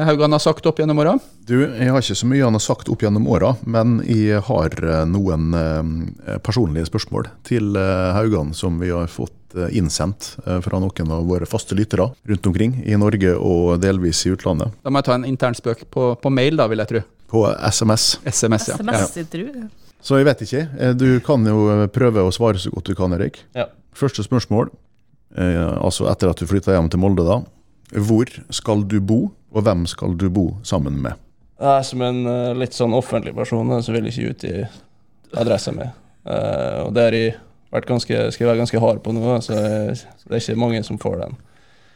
Haugan 0.09 0.33
har 0.33 0.41
sagt 0.41 0.65
opp 0.67 0.79
gjennom 0.81 0.99
åra? 1.03 1.19
Du, 1.45 1.59
jeg 1.61 1.91
har 1.93 2.01
ikke 2.01 2.17
så 2.17 2.29
mye 2.31 2.45
han 2.47 2.57
har 2.57 2.63
sagt 2.65 2.89
opp 2.89 3.03
gjennom 3.05 3.27
åra, 3.29 3.51
men 3.69 3.99
jeg 4.09 4.41
har 4.47 4.77
eh, 4.81 5.03
noen 5.11 5.53
eh, 5.59 6.39
personlige 6.45 6.89
spørsmål 6.89 7.29
til 7.47 7.77
eh, 7.77 8.13
Haugan 8.17 8.55
som 8.57 8.79
vi 8.81 8.89
har 8.95 9.11
fått 9.13 9.57
eh, 9.59 9.69
innsendt 9.77 10.31
eh, 10.47 10.63
fra 10.65 10.81
noen 10.81 11.13
av 11.13 11.27
våre 11.29 11.49
faste 11.49 11.77
lyttere 11.77 12.09
rundt 12.31 12.49
omkring 12.49 12.79
i 12.89 12.97
Norge 12.97 13.35
og 13.37 13.77
delvis 13.83 14.25
i 14.25 14.33
utlandet. 14.33 14.73
Da 14.81 14.93
må 14.93 15.03
jeg 15.03 15.11
ta 15.11 15.19
en 15.19 15.29
intern 15.29 15.59
spøk 15.59 15.85
på, 15.93 16.15
på 16.17 16.33
mail, 16.33 16.57
da, 16.63 16.69
vil 16.73 16.81
jeg 16.81 16.95
tro. 16.95 17.05
På 17.33 17.45
SMS. 17.69 18.07
SMS, 18.25 18.71
ja. 18.73 18.79
SMS, 18.81 19.19
jeg 19.21 19.29
tror. 19.33 19.53
Så 20.03 20.17
jeg 20.19 20.27
vet 20.27 20.47
ikke. 20.47 20.65
Du 20.99 21.07
kan 21.25 21.45
jo 21.47 21.85
prøve 21.93 22.25
å 22.25 22.33
svare 22.35 22.59
så 22.59 22.73
godt 22.73 22.89
du 22.91 22.97
kan, 22.99 23.13
Erik. 23.19 23.45
Ja. 23.57 23.69
Første 23.97 24.25
spørsmål, 24.25 24.73
altså 25.37 26.09
etter 26.11 26.31
at 26.33 26.41
du 26.41 26.49
flytta 26.49 26.75
hjem 26.77 26.91
til 26.93 27.01
Molde, 27.01 27.25
da. 27.25 27.41
Hvor 28.01 28.29
skal 28.53 28.85
du 28.89 28.99
bo, 29.05 29.21
og 29.53 29.65
hvem 29.67 29.87
skal 29.91 30.17
du 30.17 30.29
bo 30.33 30.47
sammen 30.65 30.99
med? 31.05 31.19
Jeg 31.63 31.79
er 31.79 31.85
som 31.87 32.03
en 32.03 32.25
eh, 32.27 32.55
litt 32.59 32.75
sånn 32.75 32.95
offentlig 32.97 33.35
person, 33.37 33.69
da, 33.71 33.79
så 33.85 33.93
vil 33.95 34.09
jeg 34.09 34.15
ikke 34.17 34.31
ut 34.33 34.47
i 34.49 34.55
adressa 35.39 35.73
mi. 35.77 35.85
Uh, 36.23 36.87
og 36.87 36.93
det 36.95 37.05
har 37.05 37.15
jeg 37.17 37.35
vært 37.75 37.87
ganske, 37.89 38.19
skal 38.35 38.49
være 38.49 38.61
ganske 38.61 38.81
hard 38.83 39.01
på 39.03 39.15
nå, 39.15 39.23
så, 39.43 39.57
jeg, 39.59 39.97
så 40.01 40.29
det 40.31 40.37
er 40.39 40.43
ikke 40.43 40.63
mange 40.63 40.83
som 40.87 40.99
får 41.03 41.17
den. 41.23 41.37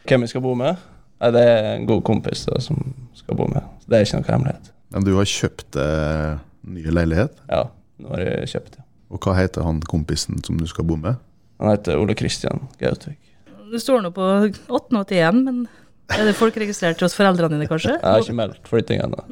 Hvem 0.06 0.24
jeg 0.24 0.32
skal 0.34 0.44
bo 0.44 0.54
med? 0.58 0.78
Nei, 1.18 1.30
det 1.34 1.42
er 1.48 1.68
en 1.72 1.86
god 1.88 2.02
kompis 2.06 2.44
da, 2.46 2.60
som 2.62 2.78
skal 3.16 3.38
bo 3.38 3.48
med. 3.50 3.66
Så 3.82 3.90
det 3.90 3.98
er 3.98 4.06
ikke 4.06 4.20
noe 4.20 4.30
hemmelighet. 4.30 4.72
Men 4.94 5.06
du 5.06 5.12
har 5.16 5.28
kjøpt 5.30 5.78
eh, 5.82 6.32
ny 6.76 6.86
leilighet, 6.94 7.38
Ja, 7.50 7.64
nå 8.02 8.12
har 8.14 8.22
jeg 8.22 8.50
kjøpt 8.54 8.76
det. 8.76 8.84
og 9.10 9.22
hva 9.22 9.34
heter 9.38 9.66
han 9.66 9.80
kompisen 9.88 10.42
som 10.46 10.58
du 10.60 10.66
skal 10.70 10.86
bo 10.86 10.98
med? 11.00 11.18
Han 11.62 11.72
heter 11.72 11.98
Ole 11.98 12.14
Kristian 12.18 12.66
Gautvik. 12.78 13.18
Det 13.72 13.80
står 13.82 14.02
nå 14.04 14.10
på 14.14 14.26
881, 14.68 15.40
men 15.46 15.62
er 16.14 16.28
det 16.28 16.36
folk 16.38 16.56
registrert 16.60 17.00
hos 17.02 17.16
foreldrene 17.18 17.56
dine, 17.56 17.66
kanskje? 17.70 17.96
Jeg 17.96 18.04
har 18.06 18.22
ikke 18.22 18.36
meldt 18.38 18.68
flytting 18.70 19.00
ennå, 19.02 19.24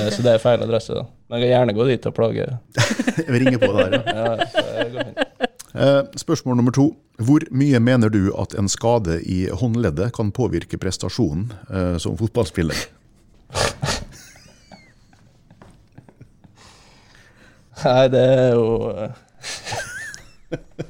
er- 0.00 0.10
så 0.12 0.20
det 0.24 0.32
er 0.34 0.38
feil 0.42 0.60
adresse. 0.64 0.92
da. 0.92 1.04
Men 1.30 1.40
jeg 1.40 1.46
kan 1.48 1.52
gjerne 1.54 1.74
gå 1.78 1.86
dit 1.88 2.06
og 2.10 2.14
plage. 2.16 2.46
Vi 3.32 3.38
ringer 3.38 3.58
på 3.62 3.70
der, 3.76 3.94
ja. 3.94 4.00
Ja, 4.18 4.46
så 4.50 4.64
det 4.66 4.88
går 4.92 5.06
fint. 5.10 5.50
Eh, 5.70 6.02
spørsmål 6.18 6.56
nummer 6.58 6.74
to. 6.74 6.88
Hvor 7.22 7.44
mye 7.54 7.78
mener 7.80 8.10
du 8.10 8.32
at 8.36 8.54
en 8.58 8.68
skade 8.68 9.20
i 9.22 9.44
håndleddet 9.48 10.10
kan 10.16 10.32
påvirke 10.34 10.76
prestasjonen 10.82 11.52
eh, 11.70 11.96
som 12.02 12.16
fotballspiller? 12.18 12.74
Nei, 17.84 18.08
det 18.12 18.20
er 18.20 18.50
jo 18.58 18.64
eh, 18.90 19.12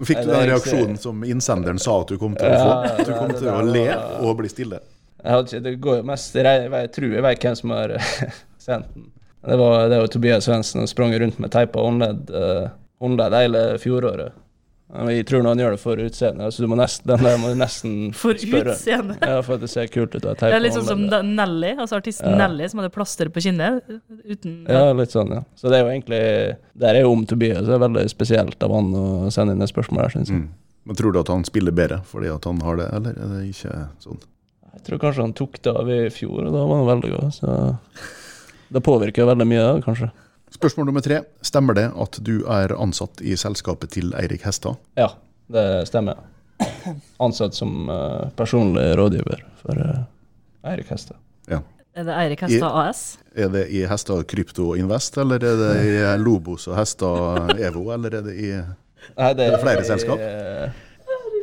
Fikk 0.00 0.22
du 0.24 0.30
den 0.30 0.46
reaksjonen 0.48 0.96
som 0.98 1.24
innsenderen 1.24 1.78
sa 1.78 1.98
at 2.00 2.08
du 2.08 2.18
kom 2.20 2.36
til 2.38 2.48
å 2.48 2.56
få? 2.56 2.74
At 2.88 3.06
Du 3.06 3.12
kom 3.12 3.32
til 3.34 3.50
å 3.52 3.60
le 3.66 3.86
og 4.24 4.38
bli 4.40 4.50
stille. 4.52 4.80
Det 5.20 5.74
går 5.84 6.00
jo 6.00 6.04
mest 6.08 6.34
Jeg, 6.34 6.92
tror 6.96 7.12
jeg 7.12 7.24
vet 7.26 7.42
hvem 7.44 7.56
som 7.58 7.74
har 7.76 7.96
sendt 8.66 8.94
den. 8.94 9.10
Det 9.40 9.56
var, 9.56 9.88
det 9.88 9.98
var 10.02 10.06
Tobias 10.12 10.44
Svendsen 10.44 10.82
som 10.82 10.88
sprang 10.88 11.14
rundt 11.16 11.38
med 11.40 11.52
teipa 11.52 11.80
uh, 11.80 12.68
håndledd 13.00 13.36
hele 13.38 13.62
fjoråret. 13.80 14.36
Jeg 14.90 15.24
tror 15.28 15.44
nå 15.44 15.52
han 15.52 15.60
gjør 15.62 15.74
det 15.76 15.80
for 15.82 16.00
utseendet, 16.02 16.54
så 16.54 16.64
du 16.64 16.66
må 16.70 16.76
nesten, 16.78 17.06
den 17.06 17.22
der 17.22 17.36
må 17.38 17.50
du 17.52 17.58
nesten 17.60 17.92
For 18.20 18.34
spørre. 18.34 18.74
utseende. 18.74 19.16
Ja, 19.22 19.36
for 19.46 19.54
at 19.54 19.62
det 19.62 19.70
ser 19.70 19.90
kult 19.92 20.16
ut. 20.16 20.24
Det 20.26 20.48
er 20.48 20.62
litt 20.62 20.74
sånn 20.74 20.88
som. 20.88 21.04
Nelly, 21.36 21.76
altså 21.76 22.00
artisten 22.00 22.32
Ja. 22.32 22.40
Nelly, 22.42 22.66
som 22.72 22.82
hadde 22.82 22.90
plaster 22.94 23.30
på 23.30 23.42
kinnet. 23.44 23.84
Uten 24.26 24.64
Ja, 24.66 24.88
litt 24.98 25.14
sånn, 25.14 25.30
ja. 25.36 25.44
Så 25.54 25.70
det 25.70 25.78
er 25.78 25.84
jo 25.84 25.92
egentlig 25.92 26.22
Der 26.82 26.96
er 26.98 27.04
jo 27.04 27.12
om 27.14 27.22
Tobias, 27.28 27.62
så 27.62 27.70
det 27.70 27.78
er 27.78 27.84
veldig 27.86 28.04
spesielt 28.10 28.66
av 28.66 28.74
han 28.74 28.90
å 28.98 29.04
sende 29.30 29.54
inn 29.54 29.62
det 29.62 29.70
spørsmålet 29.70 30.08
her, 30.08 30.16
syns 30.18 30.32
jeg. 30.34 30.42
Mm. 30.42 30.48
Men 30.90 30.96
tror 30.98 31.12
du 31.14 31.20
at 31.20 31.28
han 31.30 31.44
spiller 31.46 31.76
bedre 31.76 32.00
fordi 32.08 32.30
at 32.32 32.46
han 32.48 32.60
har 32.64 32.80
det, 32.80 32.88
eller 32.96 33.14
er 33.20 33.34
det 33.36 33.44
ikke 33.52 33.76
sånn? 34.02 34.18
Jeg 34.70 34.82
tror 34.86 35.00
kanskje 35.02 35.22
han 35.26 35.36
tok 35.36 35.58
det 35.62 35.72
av 35.76 35.88
i 35.92 36.00
fjor, 36.14 36.46
og 36.48 36.54
da 36.54 36.64
var 36.66 36.80
han 36.80 36.88
veldig 36.88 37.10
god. 37.14 37.30
Så 37.36 37.54
det 38.74 38.82
påvirker 38.86 39.28
veldig 39.28 39.46
mye, 39.50 39.68
kanskje. 39.86 40.10
Spørsmål 40.50 40.90
nummer 40.90 41.04
tre. 41.04 41.22
Stemmer 41.46 41.76
det 41.78 41.86
at 41.94 42.18
du 42.26 42.40
er 42.50 42.74
ansatt 42.74 43.22
i 43.22 43.36
selskapet 43.38 43.92
til 43.94 44.10
Eirik 44.18 44.42
Hestad? 44.48 44.80
Ja, 44.98 45.12
det 45.52 45.66
stemmer. 45.88 46.18
Ansatt 47.22 47.54
som 47.56 47.88
uh, 47.88 48.28
personlig 48.36 48.90
rådgiver 48.98 49.44
for 49.62 49.78
uh, 49.78 50.02
Eirik 50.72 50.90
Hestad. 50.92 51.16
Ja. 51.48 51.62
Er 51.94 52.06
det 52.06 52.18
Eirik 52.18 52.42
Hestad 52.44 52.76
AS? 52.82 53.00
Er 53.34 53.48
det 53.50 53.64
i 53.74 53.84
Hestad 53.88 54.26
Krypto 54.30 54.74
Invest, 54.78 55.16
eller 55.18 55.42
er 55.42 55.56
det 55.58 55.72
i 55.86 55.96
Lobos 56.22 56.68
og 56.70 56.76
Hestad 56.78 57.58
Evo, 57.58 57.88
eller 57.94 58.20
er 58.20 58.28
det 58.28 58.36
i 58.38 58.52
Nei, 59.16 59.30
det 59.34 59.46
Er 59.48 59.54
det 59.56 59.62
flere 59.62 59.84
selskap? 59.88 60.20
eh, 60.20 60.76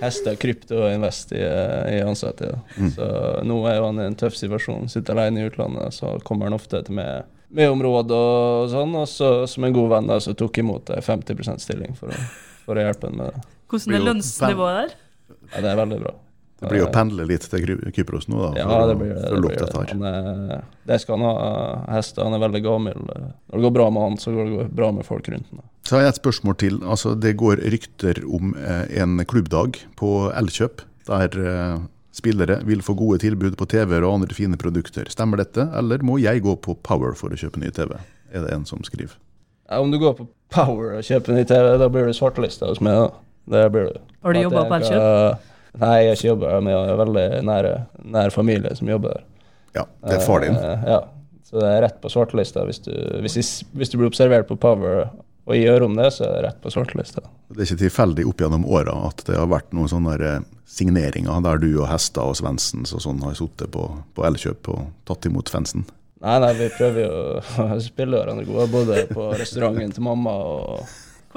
Hestad 0.04 0.38
Krypto 0.40 0.78
og 0.84 0.94
Invest 0.94 1.34
i, 1.34 1.42
i 1.42 2.04
ansatte, 2.06 2.52
ja. 2.54 2.90
Så 2.94 3.08
nå 3.50 3.58
er 3.68 3.82
han 3.82 3.98
i 4.00 4.06
en 4.06 4.16
tøff 4.20 4.38
situasjon. 4.38 4.86
Sitter 4.94 5.18
alene 5.18 5.42
i 5.42 5.50
utlandet, 5.50 5.96
så 5.98 6.14
kommer 6.24 6.48
han 6.48 6.56
ofte 6.56 6.84
til 6.86 7.00
meg 7.00 7.26
med 7.50 7.72
området 7.72 8.18
og 8.18 8.70
sånn. 8.74 8.94
Og 9.00 9.08
så 9.12 9.32
som 9.50 9.68
en 9.68 9.76
god 9.76 9.92
venn 9.96 10.12
da, 10.12 10.20
så 10.24 10.36
tok 10.38 10.60
jeg 10.60 10.66
imot 10.68 10.92
ei 10.96 11.02
50% 11.06 11.64
stilling 11.64 11.98
for 11.98 12.12
å, 12.14 12.22
for 12.66 12.80
å 12.80 12.88
hjelpe 12.88 13.10
ham 13.12 13.20
med 13.22 13.34
det. 13.34 13.44
Hvordan 13.68 13.98
er 13.98 14.08
lønnsnivået 14.08 14.80
der? 14.80 14.96
Ja, 15.54 15.62
det 15.64 15.70
er 15.74 15.80
veldig 15.84 16.00
bra. 16.06 16.16
Det 16.58 16.72
blir 16.72 16.80
jo 16.82 16.88
å 16.88 16.94
pendle 16.94 17.26
litt 17.30 17.44
til 17.52 17.76
Kypros 17.94 18.26
nå, 18.32 18.38
da, 18.42 18.64
Ja, 18.64 18.78
det 18.90 18.96
blir 18.98 19.12
det. 19.14 19.28
det, 19.30 19.42
blir 19.44 19.60
det. 19.62 20.10
er, 20.10 20.64
det 20.90 20.98
skal 21.04 21.20
han 21.20 21.26
ha. 21.28 21.50
Hester, 21.94 22.26
han 22.26 22.34
er 22.34 22.42
veldig 22.42 22.62
gammel. 22.66 23.04
Når 23.06 23.54
det 23.54 23.66
går 23.68 23.76
bra 23.76 23.86
med 23.94 24.06
han, 24.08 24.16
så 24.18 24.34
går 24.34 24.50
det 24.56 24.66
bra 24.80 24.90
med 24.96 25.06
folk 25.06 25.30
rundt 25.30 25.52
han. 25.54 25.62
Så 25.86 25.96
har 25.96 26.08
jeg 26.08 26.16
et 26.16 26.22
spørsmål 26.24 26.58
til. 26.64 26.80
Altså, 26.82 27.14
det 27.14 27.36
går 27.38 27.62
rykter 27.76 28.24
om 28.26 28.56
eh, 28.58 28.90
en 29.04 29.22
klubbdag 29.30 29.78
på 30.02 30.10
Elkjøp, 30.34 30.82
der 31.12 31.38
eh, 31.38 31.78
spillere 32.18 32.60
vil 32.68 32.82
få 32.86 32.96
gode 32.98 33.22
tilbud 33.24 33.56
på 33.60 33.68
TV-er 33.70 34.06
og 34.08 34.20
andre 34.20 34.36
fine 34.36 34.58
produkter. 34.60 35.10
Stemmer 35.14 35.42
dette, 35.44 35.68
eller 35.78 36.04
må 36.06 36.18
jeg 36.22 36.44
gå 36.46 36.56
på 36.64 36.76
Power 36.86 37.16
for 37.18 37.34
å 37.34 37.40
kjøpe 37.40 37.62
ny 37.62 37.72
TV? 37.74 37.94
Er 38.34 38.44
det 38.44 38.56
en 38.56 38.66
som 38.68 38.82
skriver. 38.84 39.16
Ja, 39.70 39.80
om 39.80 39.92
du 39.92 40.00
går 40.02 40.18
på 40.18 40.28
Power 40.54 40.98
og 40.98 41.06
kjøper 41.06 41.36
ny 41.36 41.44
TV, 41.48 41.76
da 41.80 41.90
blir 41.92 42.08
du 42.08 42.16
svartelista 42.16 42.70
hos 42.70 42.82
meg. 42.84 42.98
da. 43.06 43.24
Det 43.48 43.70
blir 43.72 43.92
du. 43.92 44.00
Har 44.24 44.36
du 44.36 44.42
jobba 44.42 44.64
på 44.68 44.80
Elkjøp? 44.80 45.46
Nei, 45.78 45.94
jeg 46.02 46.10
har 46.10 46.18
ikke 46.18 46.30
jobba 46.32 46.50
der, 46.50 46.64
men 46.64 46.74
jeg 46.74 46.90
har 46.90 47.00
veldig 47.04 47.26
nære, 47.48 47.74
nær 48.16 48.34
familie 48.34 48.74
som 48.76 48.90
jobber 48.90 49.14
der. 49.14 49.26
Ja, 49.78 49.84
det 50.08 50.18
er 50.18 50.26
far 50.26 50.42
din. 50.42 50.58
Eh, 50.58 50.88
ja, 50.90 51.02
så 51.46 51.60
det 51.62 51.70
er 51.70 51.84
rett 51.86 52.00
på 52.02 52.10
svartelista. 52.12 52.64
Hvis 52.66 52.82
hvis, 52.88 53.52
hvis 53.78 53.92
du 53.94 54.00
blir 54.00 54.10
observert 54.10 54.50
på 54.50 54.58
Power 54.60 55.12
og 55.48 55.56
gjør 55.56 55.86
om 55.88 55.96
det, 55.96 56.10
så 56.14 56.26
er 56.28 56.34
det 56.36 56.44
rett 56.50 56.62
på 56.64 56.72
svartelista. 56.74 57.22
Det 57.48 57.62
er 57.64 57.70
ikke 57.70 57.82
tilfeldig 57.86 58.26
opp 58.28 58.42
gjennom 58.44 58.66
åra 58.68 58.96
at 59.08 59.24
det 59.30 59.38
har 59.40 59.48
vært 59.52 59.72
noen 59.78 59.88
sånne 59.92 60.18
eh, 60.20 60.40
signeringer 60.68 61.42
der 61.46 61.62
du 61.64 61.70
og 61.80 61.88
Hestad 61.90 62.34
og 62.34 62.36
Svendsens 62.40 62.92
og 62.94 63.02
sånn 63.06 63.22
har 63.24 63.38
sittet 63.40 63.72
på, 63.74 63.86
på 64.18 64.26
Elkjøp 64.28 64.68
og 64.74 64.86
tatt 65.08 65.26
imot 65.30 65.50
fansen. 65.54 65.86
Nei, 66.22 66.38
nei, 66.42 66.52
vi 66.58 66.68
prøver 66.76 67.04
jo 67.06 67.18
å 67.78 67.80
spille 67.84 68.20
hverandre 68.20 68.46
gode, 68.48 68.68
både 68.74 69.04
på 69.14 69.30
restauranten 69.40 69.94
til 69.96 70.04
mamma 70.08 70.34
og 70.54 70.88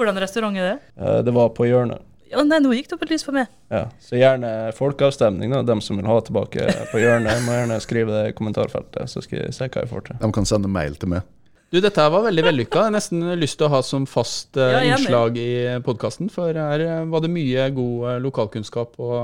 Hvordan 0.01 0.17
restaurant 0.23 0.57
er 0.57 0.71
det? 0.71 0.77
eh, 0.97 1.19
Det 1.27 1.33
var 1.35 1.51
på 1.55 1.67
hjørnet. 1.69 2.01
Ja, 2.31 2.41
nei, 2.47 2.61
nå 2.63 2.71
gikk 2.71 2.87
det 2.87 2.95
opp 2.95 3.01
et 3.03 3.09
lys 3.11 3.25
for 3.27 3.35
meg. 3.35 3.49
Ja, 3.69 3.89
Så 3.99 4.15
gjerne 4.15 4.71
folkeavstemning, 4.77 5.51
da. 5.51 5.59
Dem 5.67 5.81
som 5.83 5.97
vil 5.99 6.07
ha 6.07 6.15
tilbake 6.23 6.63
på 6.93 7.01
hjørnet, 7.01 7.41
må 7.43 7.57
gjerne 7.57 7.79
skrive 7.83 8.13
det 8.15 8.21
i 8.29 8.35
kommentarfeltet, 8.37 9.11
så 9.11 9.19
skal 9.25 9.41
jeg 9.43 9.55
se 9.57 9.67
hva 9.67 9.83
jeg 9.83 9.89
får 9.91 10.05
til. 10.07 10.19
De 10.21 10.29
kan 10.37 10.47
sende 10.47 10.71
mail 10.71 10.95
til 10.95 11.11
meg. 11.11 11.27
Du, 11.71 11.77
dette 11.79 12.03
her 12.03 12.11
var 12.11 12.25
veldig 12.25 12.43
vellykka. 12.43 12.81
Jeg 12.81 12.89
har 12.89 12.93
nesten 12.97 13.21
lyst 13.39 13.55
til 13.59 13.69
å 13.69 13.71
ha 13.71 13.79
som 13.85 14.03
fast 14.09 14.57
enig. 14.59 14.89
innslag 14.91 15.37
i 15.39 15.51
podkasten. 15.85 16.27
For 16.33 16.51
her 16.51 16.83
eh, 16.83 17.05
var 17.07 17.23
det 17.23 17.29
mye 17.31 17.69
god 17.77 18.09
eh, 18.11 18.17
lokalkunnskap 18.25 18.99
å 18.99 19.21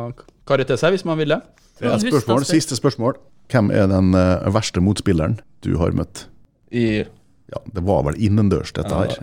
karre 0.48 0.68
til 0.70 0.80
seg, 0.80 0.96
hvis 0.96 1.04
man 1.08 1.20
ville. 1.20 1.42
Det 1.76 1.90
er 1.90 1.98
et 1.98 2.06
spørsmål. 2.08 2.46
Siste 2.48 2.78
spørsmål. 2.80 3.20
Hvem 3.52 3.70
er 3.76 3.92
den 3.92 4.16
verste 4.56 4.82
motspilleren 4.84 5.38
du 5.64 5.74
har 5.80 5.94
møtt? 5.96 6.26
I 6.72 7.04
Ja, 7.48 7.62
Det 7.72 7.84
var 7.88 8.02
vel 8.08 8.18
innendørs, 8.20 8.74
dette 8.76 8.96
her. 8.96 9.14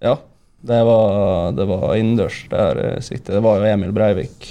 Ja, 0.00 0.14
det 0.68 0.78
var, 0.88 1.50
det 1.56 1.66
var 1.68 1.90
innendørs 1.96 2.38
der 2.52 2.80
jeg 2.84 3.02
siktet. 3.08 3.34
Det 3.36 3.42
var 3.44 3.60
jo 3.60 3.68
Emil 3.72 3.92
Breivik 3.96 4.48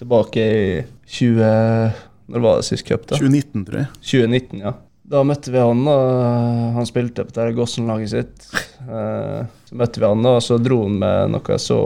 tilbake 0.00 0.44
i 0.44 0.70
20... 1.08 2.00
Når 2.32 2.40
var 2.46 2.60
det 2.60 2.64
sist 2.70 2.86
cup, 2.88 3.04
da? 3.10 3.18
2019, 3.20 3.66
tror 3.68 3.82
jeg. 3.82 3.92
2019, 4.08 4.62
ja. 4.64 4.72
Da 5.12 5.20
møtte 5.28 5.52
vi 5.52 5.60
han, 5.60 5.82
og 5.92 6.76
han 6.78 6.86
spilte 6.88 7.26
på 7.28 7.34
det 7.36 7.52
Gossen-laget 7.52 8.12
sitt. 8.14 8.46
Eh, 8.80 9.42
Så 9.68 9.76
møtte 9.76 10.00
vi 10.00 10.08
han, 10.08 10.24
og 10.24 10.38
så 10.40 10.56
dro 10.56 10.78
han 10.86 10.94
med 11.02 11.34
noe 11.34 11.58
så 11.60 11.80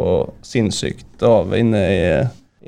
sinnssykt 0.46 1.24
av 1.26 1.50
inne 1.58 1.80
i, 1.90 2.04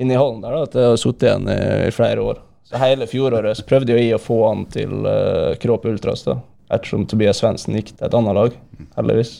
inne 0.03 0.17
i 0.17 0.19
hallen 0.19 0.41
der 0.43 0.57
da, 0.57 0.65
at 0.67 0.75
jeg 0.75 0.91
har 0.91 0.99
sittet 0.99 1.29
igjen 1.29 1.47
i, 1.53 1.59
i 1.87 1.95
flere 1.95 2.27
år. 2.27 2.43
Så 2.67 2.81
hele 2.83 3.07
fjoråret 3.07 3.57
så 3.57 3.65
prøvde 3.71 3.95
jeg 3.95 4.11
å 4.17 4.19
få 4.21 4.41
han 4.49 4.67
til 4.69 5.07
uh, 5.07 5.55
Kråp 5.63 5.87
Ultras, 5.89 6.25
da. 6.27 6.35
Ettersom 6.69 7.07
Tobias 7.09 7.39
Svendsen 7.39 7.79
gikk 7.79 7.95
til 7.95 8.09
et 8.09 8.19
annet 8.19 8.35
lag, 8.37 8.59
heldigvis. 8.99 9.31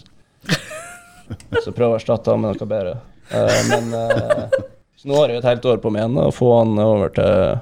Så 1.62 1.69
jeg 1.75 1.86
å 1.86 1.93
erstatte 1.99 2.32
han 2.32 2.41
med 2.41 2.55
noe 2.55 2.71
bedre. 2.71 2.95
Uh, 3.29 3.60
men 3.69 3.91
uh, 3.93 4.60
så 4.95 5.12
nå 5.12 5.19
har 5.19 5.29
jeg 5.36 5.43
et 5.43 5.51
helt 5.51 5.67
år 5.67 5.84
på 5.84 5.91
meg 5.93 6.01
igjen 6.08 6.17
å 6.23 6.32
få 6.34 6.47
han 6.58 6.79
over 6.82 7.12
til 7.13 7.60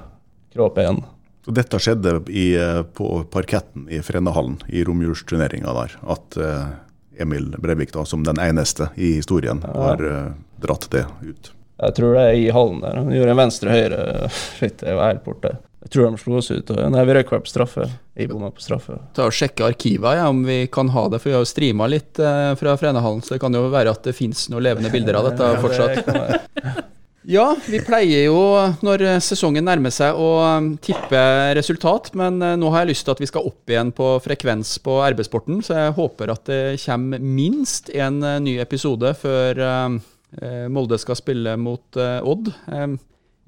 Kråp 0.54 0.78
igjen. 0.80 1.02
Så 1.48 1.54
dette 1.56 1.78
skjedde 1.80 2.10
i, 2.28 2.50
eh, 2.60 2.82
på 2.82 3.22
parketten 3.32 3.86
i 3.88 4.02
Frennehallen 4.04 4.58
i 4.68 4.82
romjulsturneringa 4.84 5.72
der. 5.72 5.94
At 6.04 6.36
eh, 6.36 7.22
Emil 7.24 7.54
Breivik, 7.56 7.94
da, 7.94 8.02
som 8.04 8.20
den 8.26 8.36
eneste 8.36 8.90
i 9.00 9.14
historien, 9.14 9.62
har 9.64 10.02
eh, 10.04 10.26
dratt 10.60 10.90
det 10.92 11.06
ut. 11.24 11.48
Jeg 11.78 11.94
tror 11.96 12.18
det 12.18 12.26
er 12.26 12.36
i 12.36 12.50
hallen 12.52 12.82
der. 12.84 12.98
Han 13.00 13.08
gjorde 13.16 13.32
en 13.32 13.40
venstre-høyre. 13.40 14.02
Shit, 14.58 14.84
jeg 14.84 14.98
var 14.98 15.14
helt 15.14 15.24
borte. 15.24 15.54
Jeg 15.86 15.94
tror 15.94 16.10
de 16.10 16.20
slo 16.20 16.36
oss 16.42 16.50
ut. 16.52 16.74
Og, 16.74 16.82
nei, 16.92 17.06
vi 17.08 17.16
røyk 17.16 17.32
på 17.32 17.40
straffe. 17.48 17.88
Jeg 18.18 18.28
bomma 18.28 18.52
på 18.52 18.66
straffe. 18.66 18.98
Ta 19.16 19.30
og 19.30 19.32
Sjekke 19.32 19.70
arkivet 19.70 20.20
ja, 20.20 20.28
om 20.28 20.44
vi 20.44 20.58
kan 20.68 20.92
ha 20.92 21.06
det, 21.08 21.22
for 21.24 21.30
vi 21.30 21.38
har 21.38 21.46
jo 21.46 21.48
streama 21.48 21.88
litt 21.88 22.20
eh, 22.20 22.52
fra 22.60 22.76
Frenehallen. 22.76 23.24
Så 23.24 23.38
det 23.38 23.40
kan 23.46 23.56
jo 23.56 23.64
være 23.72 23.96
at 23.96 24.04
det 24.04 24.12
fins 24.20 24.50
noen 24.52 24.68
levende 24.68 24.92
bilder 24.92 25.22
av 25.22 25.30
dette 25.30 25.48
Ja, 25.54 25.64
fortsatt. 25.64 25.96
det 25.96 26.06
kan 26.10 26.22
være. 26.26 26.84
Ja, 27.28 27.50
vi 27.68 27.76
pleier 27.84 28.22
jo 28.24 28.38
når 28.80 29.02
sesongen 29.20 29.66
nærmer 29.68 29.92
seg 29.92 30.16
å 30.16 30.28
um, 30.48 30.68
tippe 30.80 31.18
resultat, 31.58 32.08
men 32.16 32.38
eh, 32.40 32.54
nå 32.56 32.70
har 32.72 32.86
jeg 32.86 32.94
lyst 32.94 33.04
til 33.04 33.12
at 33.12 33.20
vi 33.20 33.28
skal 33.28 33.44
opp 33.50 33.68
igjen 33.68 33.90
på 33.92 34.14
frekvens 34.24 34.70
på 34.80 34.94
RB-sporten, 35.10 35.58
så 35.60 35.76
jeg 35.76 35.96
håper 35.98 36.32
at 36.32 36.48
det 36.48 36.78
kommer 36.86 37.20
minst 37.20 37.92
en 37.92 38.22
eh, 38.24 38.38
ny 38.40 38.54
episode 38.64 39.12
før 39.20 39.60
um, 39.60 40.00
eh, 40.40 40.64
Molde 40.72 40.96
skal 41.02 41.20
spille 41.20 41.52
mot 41.60 42.00
Odd. 42.00 42.48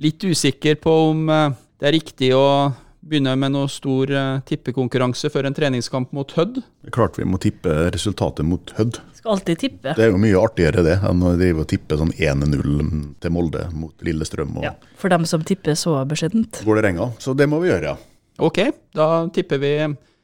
Litt 0.04 0.28
usikker 0.28 0.76
på 0.84 0.96
om 1.14 1.24
det 1.30 1.88
er 1.88 1.96
riktig 1.96 2.34
å 2.36 2.44
begynne 3.00 3.32
med 3.40 3.54
noe 3.54 3.68
stor 3.72 4.10
eh, 4.12 4.40
tippekonkurranse 4.48 5.30
før 5.32 5.48
en 5.48 5.56
treningskamp 5.56 6.12
mot 6.16 6.34
Hødd. 6.36 6.60
Det 6.60 6.90
er 6.90 6.94
klart 6.94 7.16
vi 7.20 7.26
må 7.28 7.40
tippe 7.40 7.72
resultatet 7.94 8.46
mot 8.46 8.72
Hødd. 8.76 9.00
Skal 9.16 9.34
alltid 9.36 9.62
tippe. 9.62 9.94
Det 9.96 10.04
er 10.04 10.12
jo 10.12 10.20
mye 10.20 10.40
artigere 10.40 10.84
det 10.86 10.98
enn 11.08 11.24
å 11.24 11.34
drive 11.38 11.64
og 11.64 11.70
tippe 11.70 11.98
sånn 12.00 12.12
1-0 12.16 12.60
til 13.20 13.34
Molde 13.34 13.66
mot 13.76 14.06
Lillestrøm 14.06 14.60
og 14.60 14.68
Ja, 14.68 14.74
for 15.00 15.12
dem 15.12 15.26
som 15.28 15.44
tipper 15.46 15.76
så 15.78 15.98
beskjedent. 16.08 16.62
Vålerenga. 16.66 17.10
Så 17.20 17.34
det 17.36 17.48
må 17.50 17.60
vi 17.64 17.72
gjøre, 17.72 17.94
ja. 17.94 17.96
Ok, 18.40 18.62
da 18.96 19.26
tipper 19.34 19.60
vi 19.60 19.74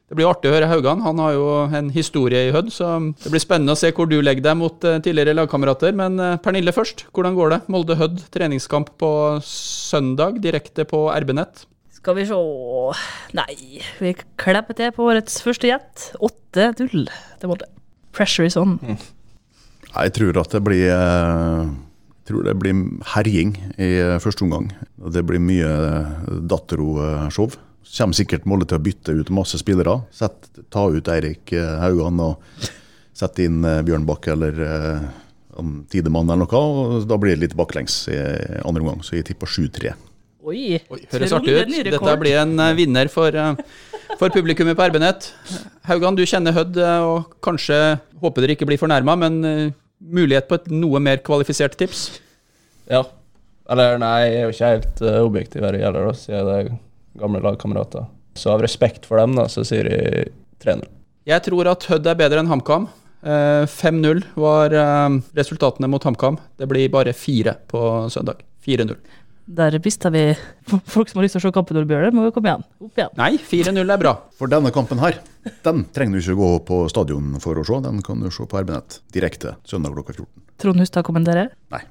Det 0.07 0.15
blir 0.15 0.29
artig 0.31 0.47
å 0.47 0.55
høre 0.55 0.69
Haugan. 0.71 1.01
Han 1.03 1.19
har 1.19 1.33
jo 1.35 1.47
en 1.75 1.89
historie 1.91 2.45
i 2.47 2.53
Hødd, 2.55 2.69
så 2.71 2.93
det 3.11 3.33
blir 3.33 3.43
spennende 3.43 3.75
å 3.75 3.79
se 3.81 3.91
hvor 3.91 4.07
du 4.07 4.21
legger 4.23 4.45
deg 4.45 4.61
mot 4.61 4.85
eh, 4.87 5.01
tidligere 5.03 5.35
lagkamerater. 5.35 5.97
Men 5.99 6.21
eh, 6.23 6.37
Pernille 6.39 6.71
først, 6.71 7.09
hvordan 7.11 7.35
går 7.35 7.51
det? 7.51 7.59
Molde-Hødd 7.75 8.23
treningskamp 8.31 8.93
på 9.03 9.11
søndag, 9.43 10.39
direkte 10.45 10.87
på 10.87 11.09
RB-nett. 11.11 11.65
Skal 12.07 12.21
vi 12.21 12.25
se 12.29 12.37
Nei, 13.35 13.81
vi 13.99 14.13
klemmer 14.39 14.77
til 14.79 14.93
på 14.95 15.09
årets 15.11 15.41
første 15.43 15.67
gjett. 15.67 16.05
8-0 16.23 17.09
til 17.11 17.51
Molde. 17.51 17.67
Pressure 18.15 18.47
is 18.47 18.55
on. 18.55 18.77
Jeg 19.91 20.13
tror 20.15 20.39
at 20.39 20.55
det 20.55 20.61
blir 20.63 20.85
eh, 20.87 21.67
jeg 21.67 22.29
tror 22.31 22.47
det 22.47 22.55
blir 22.63 22.85
herjing 23.17 23.57
i 23.75 23.91
eh, 24.05 24.21
første 24.23 24.47
omgang. 24.47 24.71
Det 25.03 25.27
blir 25.27 25.43
mye 25.43 25.75
dattero-show. 26.47 27.51
Kommer 27.99 28.21
sikkert 28.23 28.47
Molde 28.47 28.71
til 28.71 28.79
å 28.79 28.87
bytte 28.87 29.19
ut 29.19 29.35
masse 29.35 29.59
spillere. 29.59 29.99
Sett, 30.15 30.47
ta 30.71 30.87
ut 30.87 31.11
Eirik 31.11 31.57
eh, 31.59 31.77
Haugan 31.83 32.23
og 32.23 32.69
sette 33.19 33.51
inn 33.51 33.67
Bjørnbakk 33.67 34.31
eller 34.37 34.67
eh, 34.71 35.07
Tidemann 35.91 36.31
eller 36.31 36.47
noe. 36.47 36.67
Og 37.03 37.11
da 37.11 37.19
blir 37.19 37.35
det 37.35 37.49
litt 37.49 37.59
baklengs 37.59 38.05
i 38.15 38.21
andre 38.63 38.87
omgang, 38.87 39.03
så 39.03 39.19
jeg 39.19 39.33
tipper 39.33 39.51
7-3. 39.51 39.99
Oi. 40.47 40.79
Høres 41.11 41.33
artig 41.35 41.57
ut. 41.59 41.73
Dette 41.89 42.17
blir 42.21 42.39
en 42.39 42.55
eh, 42.63 42.75
vinner 42.79 43.11
for, 43.11 43.35
eh, 43.35 43.59
For 44.17 44.31
publikummet 44.31 44.79
på 44.79 44.87
RB-nett. 44.87 45.33
Haugan, 45.89 46.15
du 46.15 46.23
kjenner 46.23 46.55
Hødd, 46.55 46.79
eh, 46.79 47.03
og 47.03 47.35
kanskje 47.43 47.99
håper 48.23 48.45
dere 48.45 48.55
ikke 48.55 48.69
blir 48.69 48.79
fornærma, 48.79 49.17
men 49.19 49.41
mulighet 49.99 50.47
på 50.49 50.61
et 50.61 50.69
noe 50.71 51.01
mer 51.03 51.19
kvalifisert 51.27 51.75
tips? 51.81 52.21
Ja. 52.89 53.03
Eller 53.69 53.99
nei, 53.99 54.15
jeg 54.29 54.37
er 54.39 54.45
jo 54.47 54.55
ikke 54.55 54.71
helt 54.77 55.03
objektiv 55.27 55.67
her 55.67 55.81
gjelder, 55.81 56.07
da, 56.07 56.15
siden 56.21 56.47
det 56.47 56.57
er 56.61 56.71
gamle 57.19 57.43
lagkamerater. 57.43 58.07
Så 58.39 58.53
av 58.55 58.63
respekt 58.63 59.09
for 59.09 59.19
dem, 59.19 59.35
da, 59.35 59.49
så 59.51 59.67
sier 59.67 59.91
jeg 59.91 60.31
3-0. 60.63 60.87
Jeg 61.27 61.43
tror 61.49 61.73
at 61.73 61.89
Hødd 61.91 62.07
er 62.07 62.21
bedre 62.23 62.45
enn 62.45 62.53
HamKam. 62.53 62.87
Eh, 63.27 63.67
5-0 63.67 64.23
var 64.39 64.79
resultatene 65.35 65.91
mot 65.91 66.07
HamKam. 66.07 66.39
Det 66.55 66.71
blir 66.71 66.93
bare 66.95 67.17
fire 67.17 67.59
på 67.67 67.83
søndag. 68.15 68.47
4-0. 68.63 68.95
Der 69.47 69.77
mista 69.79 70.11
vi 70.11 70.23
folk 70.95 71.11
som 71.11 71.21
har 71.21 71.27
lyst 71.27 71.37
til 71.37 71.45
å 71.45 71.47
se 71.47 71.55
kampen 71.55 71.79
når 71.79 71.87
Bjørner. 71.91 72.15
Må 72.15 72.27
jo 72.27 72.35
komme 72.35 72.51
igjen. 72.51 72.65
Opp 72.83 72.99
igjen. 72.99 73.13
Nei, 73.19 73.33
4-0 73.39 73.83
er 73.95 74.01
bra. 74.03 74.15
For 74.39 74.51
denne 74.51 74.73
kampen 74.75 74.99
her, 75.03 75.21
den 75.67 75.85
trenger 75.95 76.19
du 76.19 76.25
ikke 76.25 76.39
gå 76.41 76.51
på 76.67 76.81
stadion 76.91 77.37
for 77.43 77.59
å 77.61 77.67
se. 77.67 77.79
Den 77.85 78.03
kan 78.07 78.23
du 78.25 78.31
se 78.35 78.47
på 78.51 78.63
RB-nett 78.63 79.01
direkte 79.15 79.55
søndag 79.69 79.95
klokka 79.95 80.17
14. 80.17 80.29
Trond 80.63 80.83
Hustad 80.83 81.07
kommenterer. 81.07 81.53
Nei. 81.75 81.85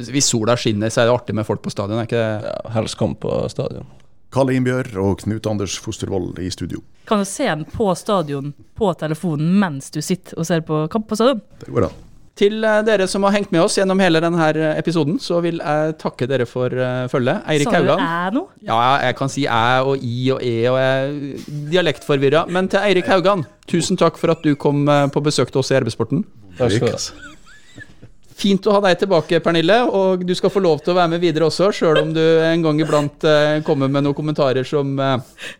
Hvis 0.00 0.30
sola 0.32 0.56
skinner, 0.56 0.88
så 0.88 1.02
er 1.02 1.10
det 1.10 1.16
artig 1.18 1.36
med 1.36 1.44
folk 1.44 1.60
på 1.64 1.72
stadion. 1.74 2.00
er 2.00 2.08
ikke 2.08 2.20
det? 2.20 2.48
Ja, 2.48 2.74
helst 2.78 2.96
kom 2.96 3.16
på 3.20 3.34
stadion. 3.52 3.88
Kalle 4.30 4.54
Innbjørg 4.54 4.94
og 5.02 5.24
Knut 5.24 5.46
Anders 5.50 5.74
Fostervoll 5.82 6.30
i 6.40 6.48
studio. 6.54 6.80
Kan 7.10 7.20
du 7.20 7.26
se 7.26 7.48
den 7.48 7.64
på 7.66 7.88
stadion 7.98 8.52
på 8.78 8.92
telefonen 8.94 9.56
mens 9.58 9.90
du 9.90 9.98
sitter 10.00 10.38
og 10.38 10.46
ser 10.46 10.62
på 10.64 10.84
kamp 10.92 11.08
på 11.10 11.18
stadion? 11.18 11.42
Det 11.58 11.74
går 11.74 11.88
an. 11.88 11.98
Til 12.40 12.64
eh, 12.64 12.80
dere 12.86 13.04
som 13.10 13.26
har 13.26 13.34
hengt 13.36 13.50
med 13.52 13.60
oss 13.60 13.76
gjennom 13.76 14.00
hele 14.00 14.22
denne 14.24 14.46
episoden, 14.72 15.18
så 15.20 15.42
vil 15.44 15.60
jeg 15.60 15.96
takke 16.00 16.28
dere 16.30 16.46
for 16.48 16.72
eh, 16.72 17.06
følget. 17.12 17.42
Eirik 17.52 17.68
Sa 17.68 17.74
du 17.76 17.90
Haugan. 17.90 18.00
æ 18.00 18.36
nå? 18.38 18.44
Ja, 18.64 18.78
jeg 19.04 19.18
kan 19.18 19.32
si 19.32 19.44
æ 19.44 19.64
og 19.84 20.04
i 20.06 20.30
og 20.32 20.40
e 20.40 20.54
og 20.70 20.78
jeg 20.80 21.42
dialektforvirra. 21.74 22.46
Men 22.48 22.70
til 22.72 22.80
Eirik 22.80 23.10
Haugan, 23.12 23.44
tusen 23.68 24.00
takk 24.00 24.16
for 24.20 24.32
at 24.32 24.46
du 24.46 24.54
kom 24.56 24.88
eh, 24.88 25.08
på 25.12 25.20
besøk 25.24 25.52
til 25.52 25.60
oss 25.60 25.74
i 25.74 25.82
RB-sporten. 25.82 26.24
Takk 26.56 26.78
skal 26.78 26.94
du 26.94 26.96
ha. 26.96 27.36
Fint 28.40 28.64
å 28.70 28.72
ha 28.72 28.80
deg 28.86 29.02
tilbake, 29.02 29.42
Pernille, 29.44 29.82
og 29.92 30.22
du 30.24 30.32
skal 30.38 30.52
få 30.52 30.62
lov 30.64 30.78
til 30.80 30.94
å 30.94 30.96
være 30.96 31.12
med 31.12 31.20
videre 31.20 31.50
også, 31.50 31.68
sjøl 31.76 31.98
om 32.00 32.14
du 32.16 32.22
en 32.24 32.62
gang 32.64 32.78
iblant 32.80 33.26
eh, 33.28 33.58
kommer 33.66 33.90
med 33.92 34.06
noen 34.06 34.16
kommentarer 34.16 34.64
som 34.64 34.94
eh, 34.96 35.18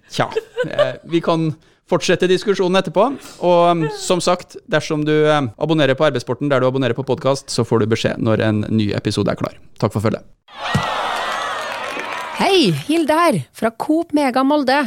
Tja. 0.08 0.30
Eh, 0.64 0.94
vi 1.12 1.20
kan 1.24 1.50
fortsette 1.90 2.28
diskusjonen 2.30 2.80
etterpå. 2.80 3.06
Og 3.46 3.62
mm, 3.76 3.86
som 3.98 4.22
sagt, 4.22 4.56
dersom 4.70 5.04
du 5.06 5.14
eh, 5.24 5.50
abonnerer 5.60 5.98
på 5.98 6.06
Arbeidssporten 6.08 6.50
der 6.52 6.62
du 6.62 6.68
abonnerer 6.70 6.96
på 6.96 7.06
podkast, 7.06 7.50
så 7.50 7.66
får 7.66 7.82
du 7.82 7.90
beskjed 7.90 8.22
når 8.22 8.44
en 8.46 8.64
ny 8.70 8.90
episode 8.96 9.32
er 9.32 9.40
klar. 9.40 9.58
Takk 9.82 9.96
for 9.96 10.04
følget. 10.04 10.24
Hei, 12.40 12.70
Hilde 12.88 13.16
her, 13.16 13.42
fra 13.52 13.68
Coop 13.76 14.14
Mega 14.16 14.44
Molde. 14.46 14.78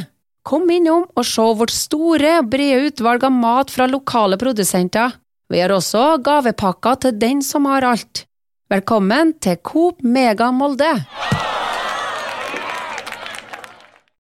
Kom 0.44 0.66
innom 0.74 1.06
og 1.16 1.28
se 1.28 1.44
vårt 1.60 1.72
store, 1.72 2.42
brede 2.44 2.90
utvalg 2.90 3.24
av 3.24 3.36
mat 3.36 3.72
fra 3.72 3.88
lokale 3.88 4.40
produsenter. 4.42 5.14
Vi 5.54 5.62
har 5.62 5.72
også 5.72 6.18
gavepakker 6.26 7.00
til 7.06 7.20
den 7.22 7.44
som 7.46 7.70
har 7.70 7.86
alt. 7.86 8.26
Velkommen 8.74 9.36
til 9.44 9.60
Coop 9.62 10.02
Mega 10.02 10.50
Molde. 10.52 10.96